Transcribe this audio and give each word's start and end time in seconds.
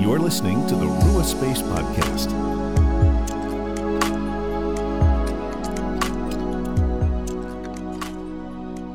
You're 0.00 0.18
listening 0.18 0.66
to 0.66 0.76
the 0.76 0.86
Rua 0.86 1.22
Space 1.22 1.60
Podcast. 1.60 2.30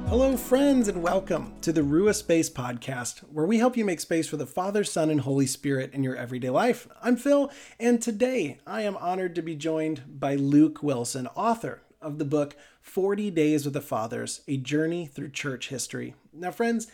Hello, 0.09 0.35
friends, 0.35 0.87
and 0.87 1.03
welcome 1.03 1.53
to 1.61 1.71
the 1.71 1.83
Rua 1.83 2.15
Space 2.15 2.49
Podcast, 2.49 3.19
where 3.19 3.45
we 3.45 3.59
help 3.59 3.77
you 3.77 3.85
make 3.85 3.99
space 3.99 4.27
for 4.27 4.37
the 4.37 4.47
Father, 4.47 4.83
Son, 4.83 5.11
and 5.11 5.21
Holy 5.21 5.45
Spirit 5.45 5.93
in 5.93 6.03
your 6.03 6.15
everyday 6.15 6.49
life. 6.49 6.87
I'm 7.03 7.17
Phil, 7.17 7.51
and 7.79 8.01
today 8.01 8.57
I 8.65 8.81
am 8.81 8.97
honored 8.97 9.35
to 9.35 9.43
be 9.43 9.55
joined 9.55 10.19
by 10.19 10.33
Luke 10.33 10.81
Wilson, 10.81 11.27
author 11.35 11.83
of 12.01 12.17
the 12.17 12.25
book 12.25 12.55
40 12.81 13.29
Days 13.29 13.63
with 13.63 13.75
the 13.75 13.79
Fathers 13.79 14.41
A 14.47 14.57
Journey 14.57 15.05
Through 15.05 15.29
Church 15.29 15.69
History. 15.69 16.15
Now, 16.33 16.49
friends, 16.49 16.87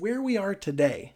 where 0.00 0.20
we 0.20 0.36
are 0.36 0.56
today 0.56 1.12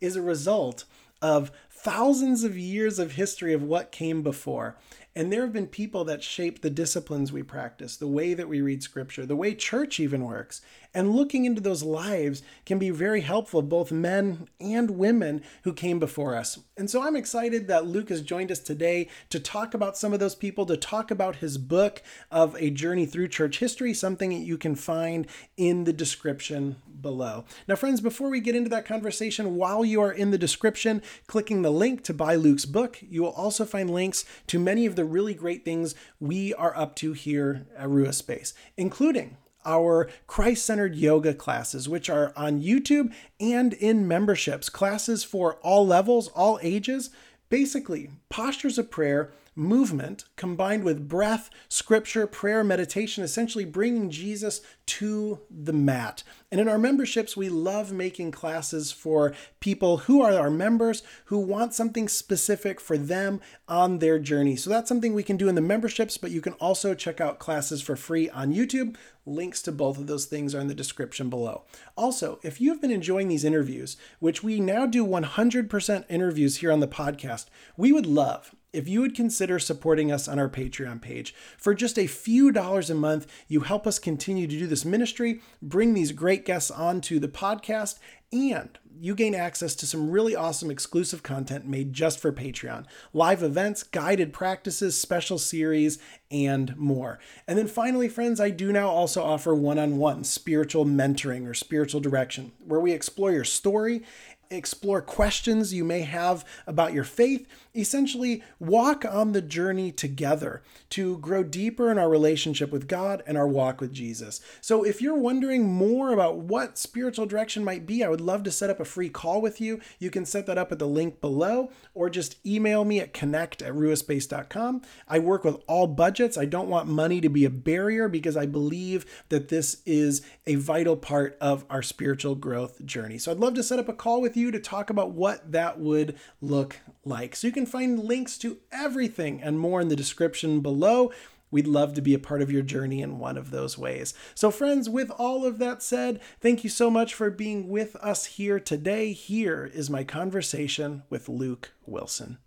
is 0.00 0.16
a 0.16 0.20
result 0.22 0.84
of 1.22 1.50
thousands 1.86 2.42
of 2.42 2.58
years 2.58 2.98
of 2.98 3.12
history 3.12 3.52
of 3.52 3.62
what 3.62 3.92
came 3.92 4.20
before. 4.20 4.74
And 5.16 5.32
there 5.32 5.40
have 5.40 5.52
been 5.54 5.66
people 5.66 6.04
that 6.04 6.22
shape 6.22 6.60
the 6.60 6.68
disciplines 6.68 7.32
we 7.32 7.42
practice, 7.42 7.96
the 7.96 8.06
way 8.06 8.34
that 8.34 8.50
we 8.50 8.60
read 8.60 8.82
scripture, 8.82 9.24
the 9.24 9.34
way 9.34 9.54
church 9.54 9.98
even 9.98 10.22
works. 10.22 10.60
And 10.92 11.14
looking 11.14 11.46
into 11.46 11.60
those 11.60 11.82
lives 11.82 12.42
can 12.66 12.78
be 12.78 12.90
very 12.90 13.22
helpful, 13.22 13.62
both 13.62 13.90
men 13.90 14.48
and 14.60 14.90
women 14.90 15.42
who 15.62 15.72
came 15.72 15.98
before 15.98 16.34
us. 16.34 16.58
And 16.76 16.90
so 16.90 17.02
I'm 17.02 17.16
excited 17.16 17.66
that 17.68 17.86
Luke 17.86 18.10
has 18.10 18.20
joined 18.20 18.52
us 18.52 18.58
today 18.58 19.08
to 19.30 19.40
talk 19.40 19.72
about 19.72 19.96
some 19.96 20.12
of 20.12 20.20
those 20.20 20.34
people, 20.34 20.66
to 20.66 20.76
talk 20.76 21.10
about 21.10 21.36
his 21.36 21.56
book 21.56 22.02
of 22.30 22.54
A 22.56 22.70
Journey 22.70 23.06
Through 23.06 23.28
Church 23.28 23.58
History, 23.58 23.94
something 23.94 24.30
that 24.30 24.44
you 24.44 24.58
can 24.58 24.74
find 24.74 25.26
in 25.56 25.84
the 25.84 25.92
description 25.94 26.76
below. 27.00 27.44
Now, 27.68 27.76
friends, 27.76 28.00
before 28.00 28.28
we 28.28 28.40
get 28.40 28.56
into 28.56 28.70
that 28.70 28.86
conversation, 28.86 29.56
while 29.56 29.84
you 29.84 30.00
are 30.00 30.12
in 30.12 30.30
the 30.30 30.38
description, 30.38 31.02
clicking 31.26 31.62
the 31.62 31.70
link 31.70 32.04
to 32.04 32.14
buy 32.14 32.36
Luke's 32.36 32.64
book, 32.66 32.98
you 33.02 33.22
will 33.22 33.30
also 33.30 33.64
find 33.64 33.90
links 33.90 34.24
to 34.46 34.58
many 34.58 34.86
of 34.86 34.96
the 34.96 35.05
really 35.06 35.34
great 35.34 35.64
things 35.64 35.94
we 36.20 36.52
are 36.54 36.76
up 36.76 36.94
to 36.96 37.12
here 37.12 37.66
at 37.76 37.88
Rua 37.88 38.12
Space, 38.12 38.52
including 38.76 39.36
our 39.64 40.08
Christ 40.26 40.64
centered 40.64 40.94
yoga 40.94 41.34
classes, 41.34 41.88
which 41.88 42.08
are 42.08 42.32
on 42.36 42.62
YouTube 42.62 43.12
and 43.40 43.72
in 43.72 44.06
memberships, 44.06 44.68
classes 44.68 45.24
for 45.24 45.54
all 45.56 45.86
levels, 45.86 46.28
all 46.28 46.58
ages. 46.62 47.10
Basically, 47.48 48.10
postures 48.28 48.78
of 48.78 48.90
prayer 48.90 49.30
movement 49.56 50.24
combined 50.36 50.84
with 50.84 51.08
breath, 51.08 51.50
scripture, 51.68 52.26
prayer, 52.26 52.62
meditation, 52.62 53.24
essentially 53.24 53.64
bringing 53.64 54.10
Jesus 54.10 54.60
to 54.86 55.40
the 55.50 55.72
mat. 55.72 56.22
And 56.52 56.60
in 56.60 56.68
our 56.68 56.78
memberships, 56.78 57.36
we 57.36 57.48
love 57.48 57.92
making 57.92 58.30
classes 58.30 58.92
for 58.92 59.34
people 59.58 59.98
who 59.98 60.22
are 60.22 60.34
our 60.34 60.50
members 60.50 61.02
who 61.24 61.38
want 61.38 61.74
something 61.74 62.08
specific 62.08 62.80
for 62.80 62.96
them 62.96 63.40
on 63.66 63.98
their 63.98 64.18
journey. 64.18 64.54
So 64.54 64.70
that's 64.70 64.88
something 64.88 65.12
we 65.12 65.22
can 65.22 65.36
do 65.36 65.48
in 65.48 65.56
the 65.56 65.60
memberships, 65.60 66.18
but 66.18 66.30
you 66.30 66.40
can 66.40 66.52
also 66.54 66.94
check 66.94 67.20
out 67.20 67.38
classes 67.38 67.82
for 67.82 67.96
free 67.96 68.30
on 68.30 68.52
YouTube. 68.52 68.96
Links 69.24 69.60
to 69.62 69.72
both 69.72 69.98
of 69.98 70.06
those 70.06 70.26
things 70.26 70.54
are 70.54 70.60
in 70.60 70.68
the 70.68 70.74
description 70.74 71.28
below. 71.28 71.64
Also, 71.96 72.38
if 72.44 72.60
you 72.60 72.70
have 72.70 72.80
been 72.80 72.92
enjoying 72.92 73.26
these 73.26 73.44
interviews, 73.44 73.96
which 74.20 74.44
we 74.44 74.60
now 74.60 74.86
do 74.86 75.04
100% 75.04 76.04
interviews 76.08 76.58
here 76.58 76.70
on 76.70 76.78
the 76.78 76.86
podcast, 76.86 77.46
we 77.76 77.90
would 77.90 78.06
love 78.06 78.54
if 78.76 78.86
you 78.86 79.00
would 79.00 79.14
consider 79.14 79.58
supporting 79.58 80.12
us 80.12 80.28
on 80.28 80.38
our 80.38 80.50
Patreon 80.50 81.00
page. 81.00 81.34
For 81.56 81.74
just 81.74 81.98
a 81.98 82.06
few 82.06 82.52
dollars 82.52 82.90
a 82.90 82.94
month, 82.94 83.26
you 83.48 83.60
help 83.60 83.86
us 83.86 83.98
continue 83.98 84.46
to 84.46 84.58
do 84.58 84.66
this 84.66 84.84
ministry, 84.84 85.40
bring 85.62 85.94
these 85.94 86.12
great 86.12 86.44
guests 86.44 86.70
onto 86.70 87.18
the 87.18 87.26
podcast, 87.26 87.98
and 88.30 88.78
you 88.98 89.14
gain 89.14 89.34
access 89.34 89.74
to 89.76 89.86
some 89.86 90.10
really 90.10 90.34
awesome 90.34 90.70
exclusive 90.70 91.22
content 91.22 91.66
made 91.66 91.92
just 91.92 92.18
for 92.18 92.32
Patreon 92.32 92.84
live 93.12 93.42
events, 93.42 93.82
guided 93.82 94.32
practices, 94.32 95.00
special 95.00 95.38
series, 95.38 95.98
and 96.30 96.76
more. 96.76 97.18
And 97.46 97.58
then 97.58 97.68
finally, 97.68 98.08
friends, 98.08 98.40
I 98.40 98.50
do 98.50 98.72
now 98.72 98.88
also 98.88 99.22
offer 99.22 99.54
one 99.54 99.78
on 99.78 99.96
one 99.96 100.24
spiritual 100.24 100.84
mentoring 100.84 101.46
or 101.46 101.54
spiritual 101.54 102.00
direction, 102.00 102.52
where 102.64 102.80
we 102.80 102.92
explore 102.92 103.32
your 103.32 103.44
story 103.44 104.02
explore 104.50 105.00
questions 105.00 105.74
you 105.74 105.84
may 105.84 106.00
have 106.02 106.44
about 106.66 106.92
your 106.92 107.04
faith, 107.04 107.46
essentially 107.76 108.42
walk 108.58 109.04
on 109.04 109.32
the 109.32 109.42
journey 109.42 109.92
together 109.92 110.62
to 110.90 111.18
grow 111.18 111.42
deeper 111.42 111.90
in 111.90 111.98
our 111.98 112.08
relationship 112.08 112.70
with 112.70 112.88
God 112.88 113.22
and 113.26 113.36
our 113.36 113.48
walk 113.48 113.80
with 113.80 113.92
Jesus. 113.92 114.40
So 114.60 114.84
if 114.84 115.02
you're 115.02 115.18
wondering 115.18 115.72
more 115.72 116.12
about 116.12 116.38
what 116.38 116.78
spiritual 116.78 117.26
direction 117.26 117.64
might 117.64 117.86
be, 117.86 118.02
I 118.02 118.08
would 118.08 118.20
love 118.20 118.42
to 118.44 118.50
set 118.50 118.70
up 118.70 118.80
a 118.80 118.84
free 118.84 119.08
call 119.08 119.40
with 119.40 119.60
you. 119.60 119.80
You 119.98 120.10
can 120.10 120.24
set 120.24 120.46
that 120.46 120.58
up 120.58 120.72
at 120.72 120.78
the 120.78 120.86
link 120.86 121.20
below 121.20 121.70
or 121.94 122.08
just 122.08 122.44
email 122.46 122.84
me 122.84 123.00
at 123.00 123.12
connect 123.12 123.62
at 123.62 123.72
ruaspace.com. 123.72 124.82
I 125.08 125.18
work 125.18 125.44
with 125.44 125.56
all 125.66 125.86
budgets. 125.86 126.38
I 126.38 126.44
don't 126.44 126.68
want 126.68 126.88
money 126.88 127.20
to 127.20 127.28
be 127.28 127.44
a 127.44 127.50
barrier 127.50 128.08
because 128.08 128.36
I 128.36 128.46
believe 128.46 129.04
that 129.28 129.48
this 129.48 129.82
is 129.84 130.22
a 130.46 130.54
vital 130.54 130.96
part 130.96 131.36
of 131.40 131.64
our 131.68 131.82
spiritual 131.82 132.34
growth 132.34 132.84
journey. 132.84 133.18
So 133.18 133.30
I'd 133.30 133.38
love 133.38 133.54
to 133.54 133.62
set 133.62 133.78
up 133.78 133.88
a 133.88 133.92
call 133.92 134.20
with 134.20 134.36
you 134.36 134.50
to 134.50 134.60
talk 134.60 134.90
about 134.90 135.12
what 135.12 135.52
that 135.52 135.78
would 135.78 136.16
look 136.40 136.80
like. 137.04 137.36
So 137.36 137.46
you 137.46 137.52
can 137.52 137.65
find 137.66 137.98
links 137.98 138.38
to 138.38 138.58
everything 138.72 139.42
and 139.42 139.58
more 139.58 139.80
in 139.80 139.88
the 139.88 139.96
description 139.96 140.60
below. 140.60 141.12
We'd 141.50 141.66
love 141.66 141.94
to 141.94 142.02
be 142.02 142.14
a 142.14 142.18
part 142.18 142.42
of 142.42 142.50
your 142.50 142.62
journey 142.62 143.02
in 143.02 143.18
one 143.18 143.38
of 143.38 143.50
those 143.50 143.78
ways. 143.78 144.14
So, 144.34 144.50
friends, 144.50 144.88
with 144.88 145.10
all 145.10 145.44
of 145.44 145.58
that 145.58 145.82
said, 145.82 146.20
thank 146.40 146.64
you 146.64 146.70
so 146.70 146.90
much 146.90 147.14
for 147.14 147.30
being 147.30 147.68
with 147.68 147.94
us 147.96 148.26
here 148.26 148.58
today. 148.58 149.12
Here 149.12 149.70
is 149.72 149.88
my 149.88 150.02
conversation 150.02 151.04
with 151.08 151.28
Luke 151.28 151.72
Wilson. 151.86 152.38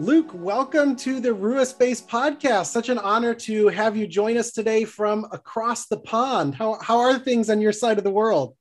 Luke, 0.00 0.30
welcome 0.32 0.94
to 0.94 1.20
the 1.20 1.34
Rua 1.34 1.66
Space 1.66 2.00
podcast. 2.00 2.66
Such 2.66 2.88
an 2.88 2.98
honor 2.98 3.34
to 3.34 3.66
have 3.68 3.96
you 3.96 4.06
join 4.06 4.36
us 4.36 4.52
today 4.52 4.84
from 4.84 5.26
across 5.32 5.86
the 5.86 5.98
pond. 5.98 6.54
How, 6.54 6.78
how 6.80 7.00
are 7.00 7.18
things 7.18 7.50
on 7.50 7.60
your 7.60 7.72
side 7.72 7.98
of 7.98 8.04
the 8.04 8.10
world? 8.10 8.54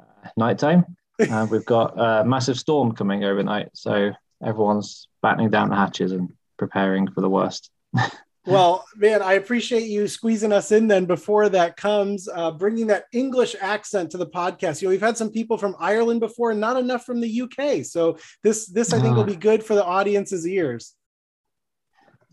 Uh, 0.00 0.04
nighttime. 0.36 0.96
Uh, 1.30 1.46
we've 1.50 1.64
got 1.64 1.94
a 1.98 2.24
massive 2.24 2.58
storm 2.58 2.92
coming 2.92 3.24
overnight, 3.24 3.68
so 3.74 4.12
everyone's 4.44 5.08
battening 5.22 5.50
down 5.50 5.70
the 5.70 5.76
hatches 5.76 6.12
and 6.12 6.32
preparing 6.58 7.10
for 7.10 7.20
the 7.20 7.30
worst. 7.30 7.70
well, 8.46 8.84
man, 8.96 9.22
I 9.22 9.34
appreciate 9.34 9.84
you 9.84 10.08
squeezing 10.08 10.52
us 10.52 10.72
in 10.72 10.88
then 10.88 11.06
before 11.06 11.48
that 11.48 11.76
comes, 11.76 12.28
uh, 12.32 12.50
bringing 12.50 12.88
that 12.88 13.04
English 13.12 13.54
accent 13.60 14.10
to 14.10 14.18
the 14.18 14.26
podcast. 14.26 14.82
You 14.82 14.88
know, 14.88 14.90
we've 14.90 15.00
had 15.00 15.16
some 15.16 15.30
people 15.30 15.58
from 15.58 15.76
Ireland 15.78 16.20
before, 16.20 16.50
and 16.50 16.60
not 16.60 16.76
enough 16.76 17.04
from 17.04 17.20
the 17.20 17.42
UK. 17.42 17.84
So 17.84 18.18
this, 18.42 18.66
this 18.66 18.92
I 18.92 19.00
think, 19.00 19.14
will 19.14 19.22
ah. 19.22 19.26
be 19.26 19.36
good 19.36 19.62
for 19.62 19.74
the 19.74 19.84
audience's 19.84 20.46
ears 20.46 20.94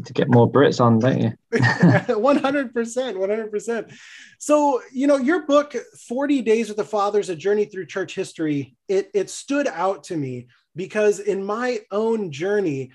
to 0.05 0.13
get 0.13 0.29
more 0.29 0.49
Brits 0.49 0.79
on, 0.81 0.99
don't 0.99 1.21
you? 1.21 1.33
100%, 1.53 2.71
100%. 2.73 3.97
So, 4.37 4.81
you 4.91 5.07
know, 5.07 5.17
your 5.17 5.45
book, 5.45 5.75
40 6.07 6.41
Days 6.41 6.67
with 6.67 6.77
the 6.77 6.83
Fathers, 6.83 7.29
A 7.29 7.35
Journey 7.35 7.65
Through 7.65 7.87
Church 7.87 8.15
History, 8.15 8.75
it, 8.87 9.09
it 9.13 9.29
stood 9.29 9.67
out 9.67 10.03
to 10.05 10.17
me 10.17 10.47
because 10.75 11.19
in 11.19 11.43
my 11.43 11.79
own 11.91 12.31
journey, 12.31 12.91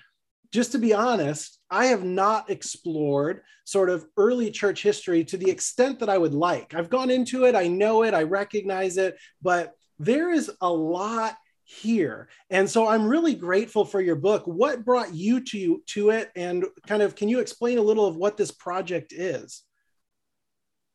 just 0.51 0.71
to 0.71 0.77
be 0.77 0.93
honest, 0.93 1.59
I 1.69 1.87
have 1.87 2.03
not 2.03 2.49
explored 2.49 3.41
sort 3.65 3.89
of 3.89 4.05
early 4.17 4.51
church 4.51 4.81
history 4.81 5.23
to 5.25 5.37
the 5.37 5.49
extent 5.49 5.99
that 5.99 6.09
I 6.09 6.17
would 6.17 6.33
like. 6.33 6.73
I've 6.73 6.89
gone 6.89 7.09
into 7.09 7.45
it, 7.45 7.55
I 7.55 7.67
know 7.67 8.03
it, 8.03 8.13
I 8.13 8.23
recognize 8.23 8.97
it, 8.97 9.17
but 9.41 9.73
there 9.99 10.31
is 10.31 10.51
a 10.61 10.69
lot 10.71 11.35
here. 11.65 12.29
And 12.51 12.69
so 12.69 12.87
I'm 12.87 13.07
really 13.07 13.33
grateful 13.33 13.85
for 13.85 13.99
your 13.99 14.15
book. 14.15 14.43
What 14.45 14.85
brought 14.85 15.13
you 15.13 15.41
to 15.45 15.81
to 15.87 16.11
it 16.11 16.31
and 16.35 16.63
kind 16.87 17.01
of 17.01 17.15
can 17.15 17.27
you 17.27 17.39
explain 17.39 17.79
a 17.79 17.81
little 17.81 18.05
of 18.05 18.15
what 18.15 18.37
this 18.37 18.51
project 18.51 19.11
is? 19.11 19.63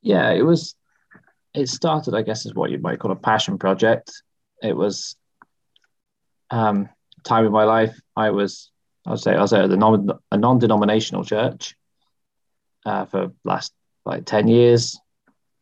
Yeah, 0.00 0.30
it 0.30 0.42
was 0.42 0.76
it 1.54 1.68
started 1.68 2.14
I 2.14 2.22
guess 2.22 2.46
is 2.46 2.54
what 2.54 2.70
you 2.70 2.78
might 2.78 3.00
call 3.00 3.10
a 3.10 3.16
passion 3.16 3.58
project. 3.58 4.12
It 4.62 4.76
was 4.76 5.16
um 6.50 6.88
time 7.24 7.44
in 7.44 7.52
my 7.52 7.64
life 7.64 7.98
I 8.16 8.30
was 8.30 8.70
I 9.04 9.10
would 9.10 9.20
say 9.20 9.34
I 9.34 9.40
was 9.40 9.52
at 9.52 9.68
the 9.68 9.76
non, 9.76 10.08
a 10.30 10.36
non-denominational 10.36 11.24
church 11.24 11.74
uh, 12.86 13.06
for 13.06 13.32
last 13.44 13.72
like 14.04 14.24
10 14.24 14.46
years 14.46 14.98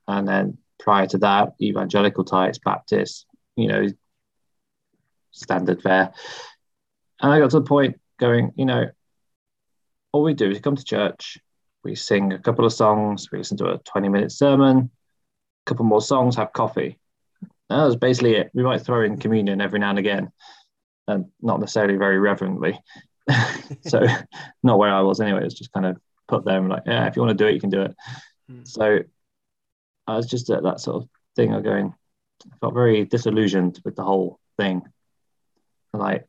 and 0.06 0.28
then 0.28 0.58
prior 0.78 1.06
to 1.06 1.19
that 1.19 1.54
evangelical 1.61 2.25
types 2.25 2.58
baptist 2.58 3.26
you 3.56 3.66
know 3.69 3.87
standard 5.38 5.82
fare. 5.82 6.12
And 7.20 7.32
I 7.32 7.38
got 7.38 7.50
to 7.50 7.61
the 7.61 7.67
point 7.67 7.99
going, 8.19 8.52
you 8.56 8.64
know, 8.64 8.87
all 10.12 10.23
we 10.23 10.35
do 10.35 10.50
is 10.50 10.61
come 10.61 10.76
to 10.76 10.85
church, 10.85 11.38
we 11.85 11.94
sing 11.94 12.32
a 12.32 12.38
couple 12.38 12.64
of 12.64 12.73
songs, 12.73 13.29
we 13.31 13.38
listen 13.38 13.56
to 13.58 13.73
a 13.73 13.79
20 13.79 14.08
minute 14.08 14.32
sermon, 14.32 14.79
a 14.79 15.70
couple 15.70 15.85
more 15.85 16.00
songs, 16.00 16.37
have 16.37 16.52
coffee. 16.52 16.99
And 17.70 17.81
that 17.81 17.85
was 17.85 17.96
basically 17.96 18.35
it. 18.35 18.50
We 18.55 18.62
might 18.62 18.82
throw 18.82 19.02
in 19.02 19.19
communion 19.19 19.61
every 19.61 19.79
now 19.79 19.90
and 19.90 19.99
again, 19.99 20.32
and 21.06 21.26
not 21.40 21.61
necessarily 21.61 21.96
very 21.96 22.19
reverently. 22.19 22.81
so, 23.87 24.06
not 24.62 24.79
where 24.79 24.93
I 24.93 25.02
was 25.02 25.20
anyway. 25.20 25.44
It's 25.44 25.55
just 25.55 25.73
kind 25.73 25.87
of 25.87 25.99
put 26.26 26.44
there 26.44 26.58
and 26.58 26.69
like, 26.69 26.85
yeah, 26.87 27.06
if 27.06 27.17
you 27.17 27.23
want 27.23 27.37
to 27.37 27.44
do 27.44 27.49
it, 27.49 27.55
you 27.55 27.61
can 27.61 27.70
do 27.70 27.82
it. 27.82 27.94
Mm. 28.50 28.67
So, 28.67 29.00
I 30.06 30.17
was 30.17 30.26
just 30.26 30.49
at 30.50 30.62
that 30.62 30.81
sort 30.81 31.02
of 31.02 31.08
thing 31.37 31.52
of 31.52 31.62
going, 31.62 31.94
I 32.44 32.56
felt 32.61 32.75
very 32.75 33.05
disillusioned 33.05 33.81
with 33.85 33.96
the 33.96 34.05
whole 34.05 34.40
thing. 34.56 34.82
Like, 35.93 36.26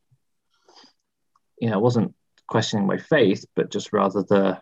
you 1.59 1.69
know, 1.69 1.75
I 1.75 1.77
wasn't 1.77 2.15
questioning 2.47 2.87
my 2.87 2.97
faith, 2.97 3.45
but 3.55 3.71
just 3.71 3.93
rather 3.93 4.23
the 4.23 4.59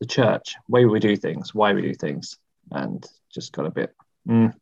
the 0.00 0.06
church, 0.06 0.56
way 0.68 0.84
we 0.84 0.98
do 0.98 1.14
things, 1.16 1.54
why 1.54 1.72
we 1.72 1.82
do 1.82 1.94
things, 1.94 2.36
and 2.72 3.06
just 3.32 3.52
got 3.52 3.66
a 3.66 3.70
bit. 3.70 3.94
Mm, 4.28 4.52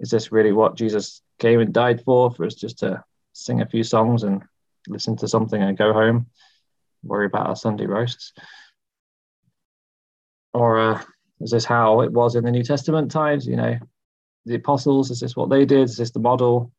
is 0.00 0.10
this 0.10 0.32
really 0.32 0.52
what 0.52 0.76
Jesus 0.76 1.22
came 1.38 1.60
and 1.60 1.72
died 1.72 2.02
for? 2.04 2.30
For 2.30 2.44
us 2.44 2.54
just 2.54 2.80
to 2.80 3.02
sing 3.32 3.62
a 3.62 3.66
few 3.66 3.82
songs 3.82 4.22
and 4.22 4.42
listen 4.86 5.16
to 5.16 5.28
something 5.28 5.62
and 5.62 5.78
go 5.78 5.94
home, 5.94 6.26
worry 7.02 7.26
about 7.26 7.46
our 7.46 7.56
Sunday 7.56 7.86
roasts? 7.86 8.32
Or 10.52 10.78
uh, 10.78 11.02
is 11.40 11.50
this 11.50 11.64
how 11.64 12.02
it 12.02 12.12
was 12.12 12.34
in 12.34 12.44
the 12.44 12.50
New 12.50 12.62
Testament 12.62 13.10
times? 13.10 13.46
You 13.46 13.56
know, 13.56 13.78
the 14.44 14.56
apostles, 14.56 15.10
is 15.10 15.20
this 15.20 15.36
what 15.36 15.50
they 15.50 15.64
did? 15.64 15.84
Is 15.84 15.96
this 15.96 16.10
the 16.10 16.20
model? 16.20 16.72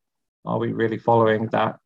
Are 0.44 0.58
we 0.58 0.72
really 0.72 0.98
following 0.98 1.46
that? 1.48 1.78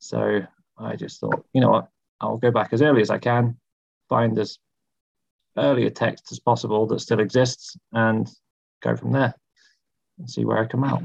So 0.00 0.42
I 0.76 0.96
just 0.96 1.20
thought, 1.20 1.44
you 1.52 1.60
know 1.60 1.70
what, 1.70 1.88
I'll 2.20 2.38
go 2.38 2.50
back 2.50 2.72
as 2.72 2.82
early 2.82 3.02
as 3.02 3.10
I 3.10 3.18
can, 3.18 3.56
find 4.08 4.36
as 4.38 4.58
early 5.56 5.86
a 5.86 5.90
text 5.90 6.32
as 6.32 6.40
possible 6.40 6.86
that 6.86 7.00
still 7.00 7.20
exists, 7.20 7.76
and 7.92 8.28
go 8.82 8.96
from 8.96 9.12
there 9.12 9.34
and 10.18 10.28
see 10.28 10.44
where 10.44 10.58
I 10.58 10.66
come 10.66 10.84
out. 10.84 11.04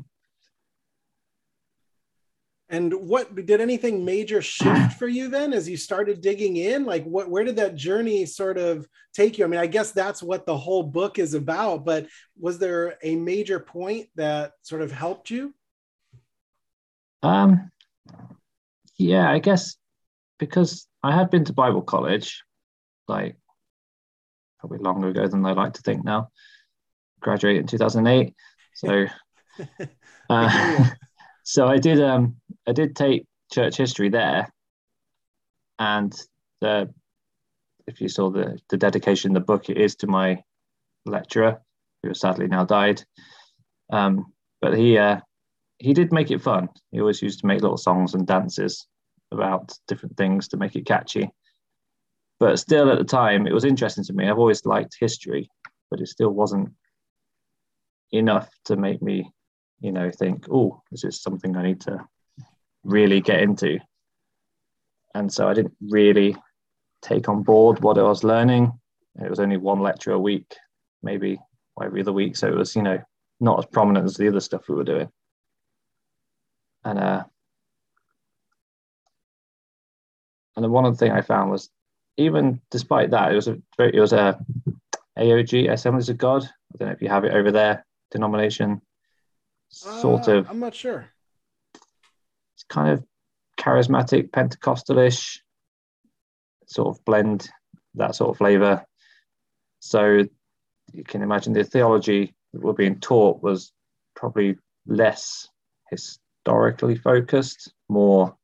And 2.67 2.91
what 2.93 3.35
did 3.35 3.61
anything 3.61 4.03
major 4.03 4.41
shift 4.41 4.93
for 4.93 5.07
you 5.07 5.29
then 5.29 5.53
as 5.53 5.69
you 5.69 5.77
started 5.77 6.19
digging 6.21 6.57
in? 6.57 6.83
Like, 6.83 7.03
what, 7.03 7.29
where 7.29 7.43
did 7.43 7.57
that 7.57 7.75
journey 7.75 8.25
sort 8.25 8.57
of 8.57 8.87
take 9.13 9.37
you? 9.37 9.45
I 9.45 9.47
mean, 9.47 9.59
I 9.59 9.67
guess 9.67 9.91
that's 9.91 10.23
what 10.23 10.47
the 10.47 10.57
whole 10.57 10.81
book 10.81 11.19
is 11.19 11.35
about, 11.35 11.85
but 11.85 12.07
was 12.39 12.57
there 12.57 12.97
a 13.03 13.15
major 13.15 13.59
point 13.59 14.07
that 14.15 14.53
sort 14.63 14.81
of 14.81 14.91
helped 14.91 15.29
you? 15.29 15.53
Um, 17.21 17.71
yeah, 18.97 19.29
I 19.29 19.39
guess 19.39 19.75
because 20.39 20.87
I 21.03 21.15
had 21.15 21.29
been 21.29 21.45
to 21.45 21.53
Bible 21.53 21.81
college, 21.81 22.43
like 23.07 23.37
probably 24.59 24.79
longer 24.79 25.09
ago 25.09 25.27
than 25.27 25.45
I 25.45 25.53
like 25.53 25.73
to 25.73 25.81
think 25.81 26.03
now. 26.03 26.29
Graduated 27.19 27.61
in 27.61 27.67
2008. 27.67 28.33
So, 28.75 29.05
uh, 30.29 30.89
so 31.43 31.67
I 31.67 31.77
did 31.77 32.01
um 32.01 32.37
I 32.67 32.71
did 32.71 32.95
take 32.95 33.25
church 33.51 33.77
history 33.77 34.09
there, 34.09 34.51
and 35.79 36.13
the 36.61 36.93
if 37.87 38.01
you 38.01 38.09
saw 38.09 38.29
the 38.29 38.57
the 38.69 38.77
dedication 38.77 39.33
the 39.33 39.39
book 39.39 39.69
it 39.69 39.77
is 39.77 39.95
to 39.97 40.07
my 40.07 40.43
lecturer 41.05 41.61
who 42.01 42.13
sadly 42.13 42.47
now 42.47 42.65
died. 42.65 43.03
Um, 43.91 44.33
but 44.61 44.77
he 44.77 44.97
uh, 44.97 45.19
he 45.77 45.93
did 45.93 46.11
make 46.11 46.31
it 46.31 46.41
fun. 46.41 46.69
He 46.91 46.99
always 46.99 47.21
used 47.21 47.39
to 47.41 47.47
make 47.47 47.61
little 47.61 47.77
songs 47.77 48.13
and 48.13 48.25
dances 48.25 48.87
about 49.31 49.77
different 49.87 50.17
things 50.17 50.47
to 50.49 50.57
make 50.57 50.75
it 50.75 50.85
catchy. 50.85 51.29
But 52.39 52.59
still, 52.59 52.91
at 52.91 52.97
the 52.97 53.03
time, 53.03 53.47
it 53.47 53.53
was 53.53 53.65
interesting 53.65 54.03
to 54.05 54.13
me. 54.13 54.29
I've 54.29 54.39
always 54.39 54.65
liked 54.65 54.97
history, 54.99 55.49
but 55.89 56.01
it 56.01 56.07
still 56.07 56.29
wasn't 56.31 56.71
enough 58.11 58.49
to 58.65 58.75
make 58.75 59.01
me, 59.01 59.31
you 59.79 59.91
know, 59.91 60.11
think, 60.11 60.47
oh, 60.51 60.81
this 60.91 61.03
is 61.03 61.21
something 61.21 61.55
I 61.55 61.63
need 61.63 61.81
to 61.81 62.05
really 62.83 63.21
get 63.21 63.41
into. 63.41 63.79
And 65.13 65.31
so 65.31 65.47
I 65.47 65.53
didn't 65.53 65.75
really 65.81 66.35
take 67.01 67.29
on 67.29 67.43
board 67.43 67.81
what 67.81 67.97
I 67.97 68.03
was 68.03 68.23
learning. 68.23 68.71
It 69.23 69.29
was 69.29 69.39
only 69.39 69.57
one 69.57 69.79
lecture 69.79 70.11
a 70.11 70.19
week, 70.19 70.55
maybe 71.01 71.39
every 71.81 72.01
other 72.01 72.13
week. 72.13 72.35
So 72.35 72.47
it 72.47 72.55
was, 72.55 72.75
you 72.75 72.81
know, 72.81 72.99
not 73.39 73.59
as 73.59 73.65
prominent 73.67 74.05
as 74.05 74.15
the 74.15 74.27
other 74.27 74.41
stuff 74.41 74.67
we 74.67 74.75
were 74.75 74.83
doing. 74.83 75.09
And 76.85 76.99
uh, 76.99 77.23
and 80.55 80.63
then 80.63 80.71
one 80.71 80.85
other 80.85 80.95
thing 80.95 81.11
I 81.11 81.21
found 81.21 81.51
was 81.51 81.69
even 82.17 82.61
despite 82.71 83.11
that, 83.11 83.31
it 83.31 83.35
was 83.35 83.47
a 83.47 83.57
it 83.79 83.99
was 83.99 84.13
a 84.13 84.39
AOG 85.17 85.71
Assemblies 85.71 86.09
of 86.09 86.17
God. 86.17 86.43
I 86.43 86.77
don't 86.77 86.87
know 86.87 86.93
if 86.93 87.01
you 87.01 87.09
have 87.09 87.25
it 87.25 87.33
over 87.33 87.51
there, 87.51 87.85
denomination. 88.11 88.81
Sort 89.69 90.29
uh, 90.29 90.37
of. 90.37 90.49
I'm 90.49 90.59
not 90.59 90.75
sure 90.75 91.07
It's 92.53 92.63
kind 92.69 92.91
of 92.91 93.03
charismatic, 93.59 94.29
Pentecostalish 94.29 95.39
sort 96.67 96.95
of 96.95 97.03
blend, 97.05 97.49
that 97.95 98.15
sort 98.15 98.31
of 98.31 98.37
flavor. 98.37 98.85
So 99.79 100.23
you 100.93 101.03
can 101.03 101.21
imagine 101.21 101.53
the 101.53 101.63
theology 101.63 102.35
that 102.53 102.61
were 102.61 102.73
being 102.73 102.99
taught 102.99 103.41
was 103.41 103.71
probably 104.15 104.57
less 104.87 105.47
historically 106.45 106.95
focused, 106.95 107.73
more 107.89 108.35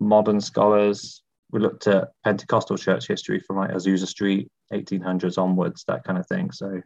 modern 0.00 0.40
scholars. 0.40 1.22
We 1.50 1.60
looked 1.60 1.86
at 1.86 2.12
Pentecostal 2.24 2.78
church 2.78 3.06
history 3.06 3.40
from 3.40 3.56
like 3.56 3.70
Azusa 3.70 4.06
Street, 4.06 4.48
1800s 4.72 5.38
onwards, 5.38 5.84
that 5.86 6.04
kind 6.04 6.18
of 6.18 6.26
thing. 6.26 6.50
So 6.50 6.80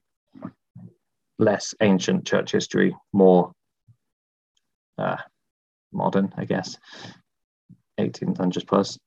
less 1.38 1.74
ancient 1.80 2.26
church 2.26 2.50
history, 2.50 2.96
more 3.12 3.52
uh, 4.98 5.18
modern, 5.92 6.32
I 6.36 6.46
guess, 6.46 6.78
1800s 8.00 8.66
plus. 8.66 8.98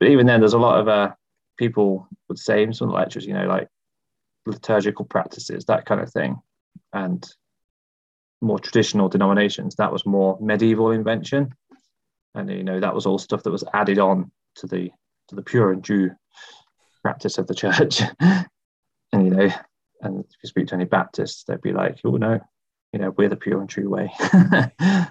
But 0.00 0.08
even 0.08 0.26
then, 0.26 0.40
there's 0.40 0.54
a 0.54 0.58
lot 0.58 0.80
of 0.80 0.88
uh, 0.88 1.12
people 1.58 2.08
would 2.28 2.38
say 2.38 2.64
in 2.64 2.72
some 2.72 2.90
lectures, 2.90 3.24
you 3.24 3.34
know, 3.34 3.46
like 3.46 3.68
liturgical 4.46 5.04
practices, 5.04 5.64
that 5.66 5.86
kind 5.86 6.00
of 6.00 6.12
thing, 6.12 6.40
and 6.92 7.24
more 8.44 8.58
traditional 8.58 9.08
denominations. 9.08 9.76
That 9.76 9.92
was 9.92 10.06
more 10.06 10.38
medieval 10.40 10.90
invention, 10.90 11.54
and 12.34 12.50
you 12.50 12.62
know 12.62 12.80
that 12.80 12.94
was 12.94 13.06
all 13.06 13.18
stuff 13.18 13.42
that 13.42 13.50
was 13.50 13.64
added 13.72 13.98
on 13.98 14.30
to 14.56 14.66
the 14.66 14.90
to 15.28 15.34
the 15.34 15.42
pure 15.42 15.72
and 15.72 15.82
Jew 15.82 16.10
practice 17.02 17.38
of 17.38 17.46
the 17.46 17.54
church. 17.54 18.02
and 18.20 18.46
you 19.12 19.30
know, 19.30 19.50
and 20.02 20.20
if 20.20 20.36
you 20.42 20.48
speak 20.48 20.68
to 20.68 20.74
any 20.74 20.84
Baptists, 20.84 21.44
they'd 21.44 21.62
be 21.62 21.72
like, 21.72 22.00
"Oh 22.04 22.16
no, 22.16 22.40
you 22.92 22.98
know, 22.98 23.10
we're 23.10 23.28
the 23.28 23.36
pure 23.36 23.60
and 23.60 23.68
true 23.68 23.88
way." 23.88 24.12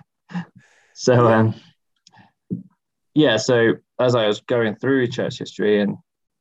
so 0.93 1.27
um, 1.27 1.55
yeah, 3.13 3.37
so 3.37 3.73
as 3.99 4.15
I 4.15 4.27
was 4.27 4.41
going 4.41 4.75
through 4.75 5.07
church 5.07 5.39
history 5.39 5.81
and 5.81 5.97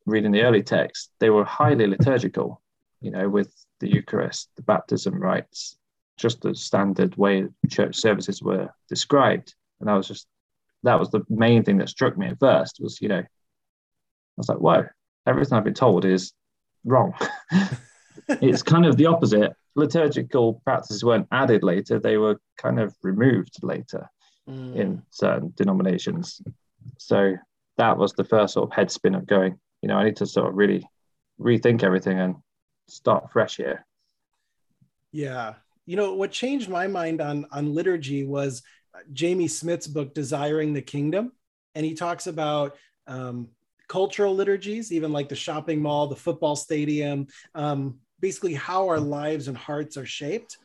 reading 0.06 0.33
the 0.33 0.43
early 0.43 0.62
texts, 0.62 1.11
they 1.21 1.31
were 1.31 1.44
highly 1.44 1.87
liturgical, 1.87 2.61
you 3.00 3.11
know, 3.11 3.29
with 3.29 3.53
the 3.81 3.93
Eucharist, 3.93 4.50
the 4.56 4.62
baptism 4.62 5.21
rites, 5.21 5.77
just 6.22 6.40
the 6.40 6.54
standard 6.54 7.16
way 7.16 7.46
church 7.69 7.96
services 7.96 8.42
were 8.42 8.70
described. 8.88 9.54
And 9.80 9.91
I 9.91 9.96
was 9.96 10.08
just 10.08 10.26
that 10.84 10.98
was 10.98 11.10
the 11.10 11.22
main 11.29 11.64
thing 11.64 11.79
that 11.79 11.88
struck 11.88 12.17
me 12.17 12.29
at 12.29 12.41
first 12.41 12.79
was, 12.81 13.00
you 13.00 13.08
know, 13.08 13.19
I 13.19 13.26
was 14.36 14.48
like, 14.48 14.58
whoa, 14.58 14.86
everything 15.26 15.58
I've 15.58 15.64
been 15.64 15.74
told 15.74 16.05
is 16.05 16.32
wrong. 16.84 17.14
it's 18.29 18.62
kind 18.62 18.86
of 18.86 18.96
the 18.96 19.06
opposite 19.06 19.52
liturgical 19.74 20.60
practices 20.64 21.05
weren't 21.05 21.29
added 21.32 21.62
later, 21.62 21.98
they 21.98 22.17
were 22.17 22.41
kind 22.58 22.79
of 22.79 22.94
removed 23.02 23.56
later 23.62 24.08
mm. 24.48 24.76
in 24.76 25.02
certain 25.10 25.52
denominations. 25.56 26.41
So 26.98 27.34
that 27.79 27.96
was 27.96 28.12
the 28.12 28.24
first 28.24 28.55
sort 28.55 28.70
of 28.70 28.74
head 28.74 28.91
spin 28.91 29.14
of 29.14 29.26
going, 29.26 29.58
you 29.82 29.88
know, 29.88 29.96
I 29.96 30.05
need 30.05 30.17
to 30.17 30.26
sort 30.26 30.48
of 30.48 30.56
really 30.56 30.86
rethink 31.41 31.82
everything 31.82 32.19
and 32.19 32.36
start 32.88 33.32
fresh 33.32 33.56
here. 33.56 33.86
Yeah. 35.12 35.55
You 35.86 35.96
know, 35.96 36.15
what 36.15 36.31
changed 36.31 36.69
my 36.69 36.86
mind 36.86 37.20
on 37.20 37.46
on 37.51 37.74
liturgy 37.74 38.24
was 38.24 38.62
Jamie 39.12 39.48
Smith's 39.48 39.86
book 39.86 40.15
Desiring 40.15 40.72
the 40.72 40.82
Kingdom. 40.82 41.32
And 41.74 41.84
he 41.84 41.94
talks 41.94 42.27
about 42.27 42.77
um, 43.06 43.48
cultural 43.89 44.34
liturgies, 44.34 44.93
even 44.93 45.12
like 45.12 45.29
the 45.29 45.36
shopping 45.36 45.81
mall, 45.81 46.06
the 46.06 46.17
football 46.17 46.56
stadium, 46.56 47.27
um, 47.55 47.98
basically 48.20 48.55
how 48.55 48.89
our 48.89 49.01
lives 49.01 49.48
and 49.48 49.56
hearts 49.56 49.96
are 49.96 50.06
shaped. 50.06 50.58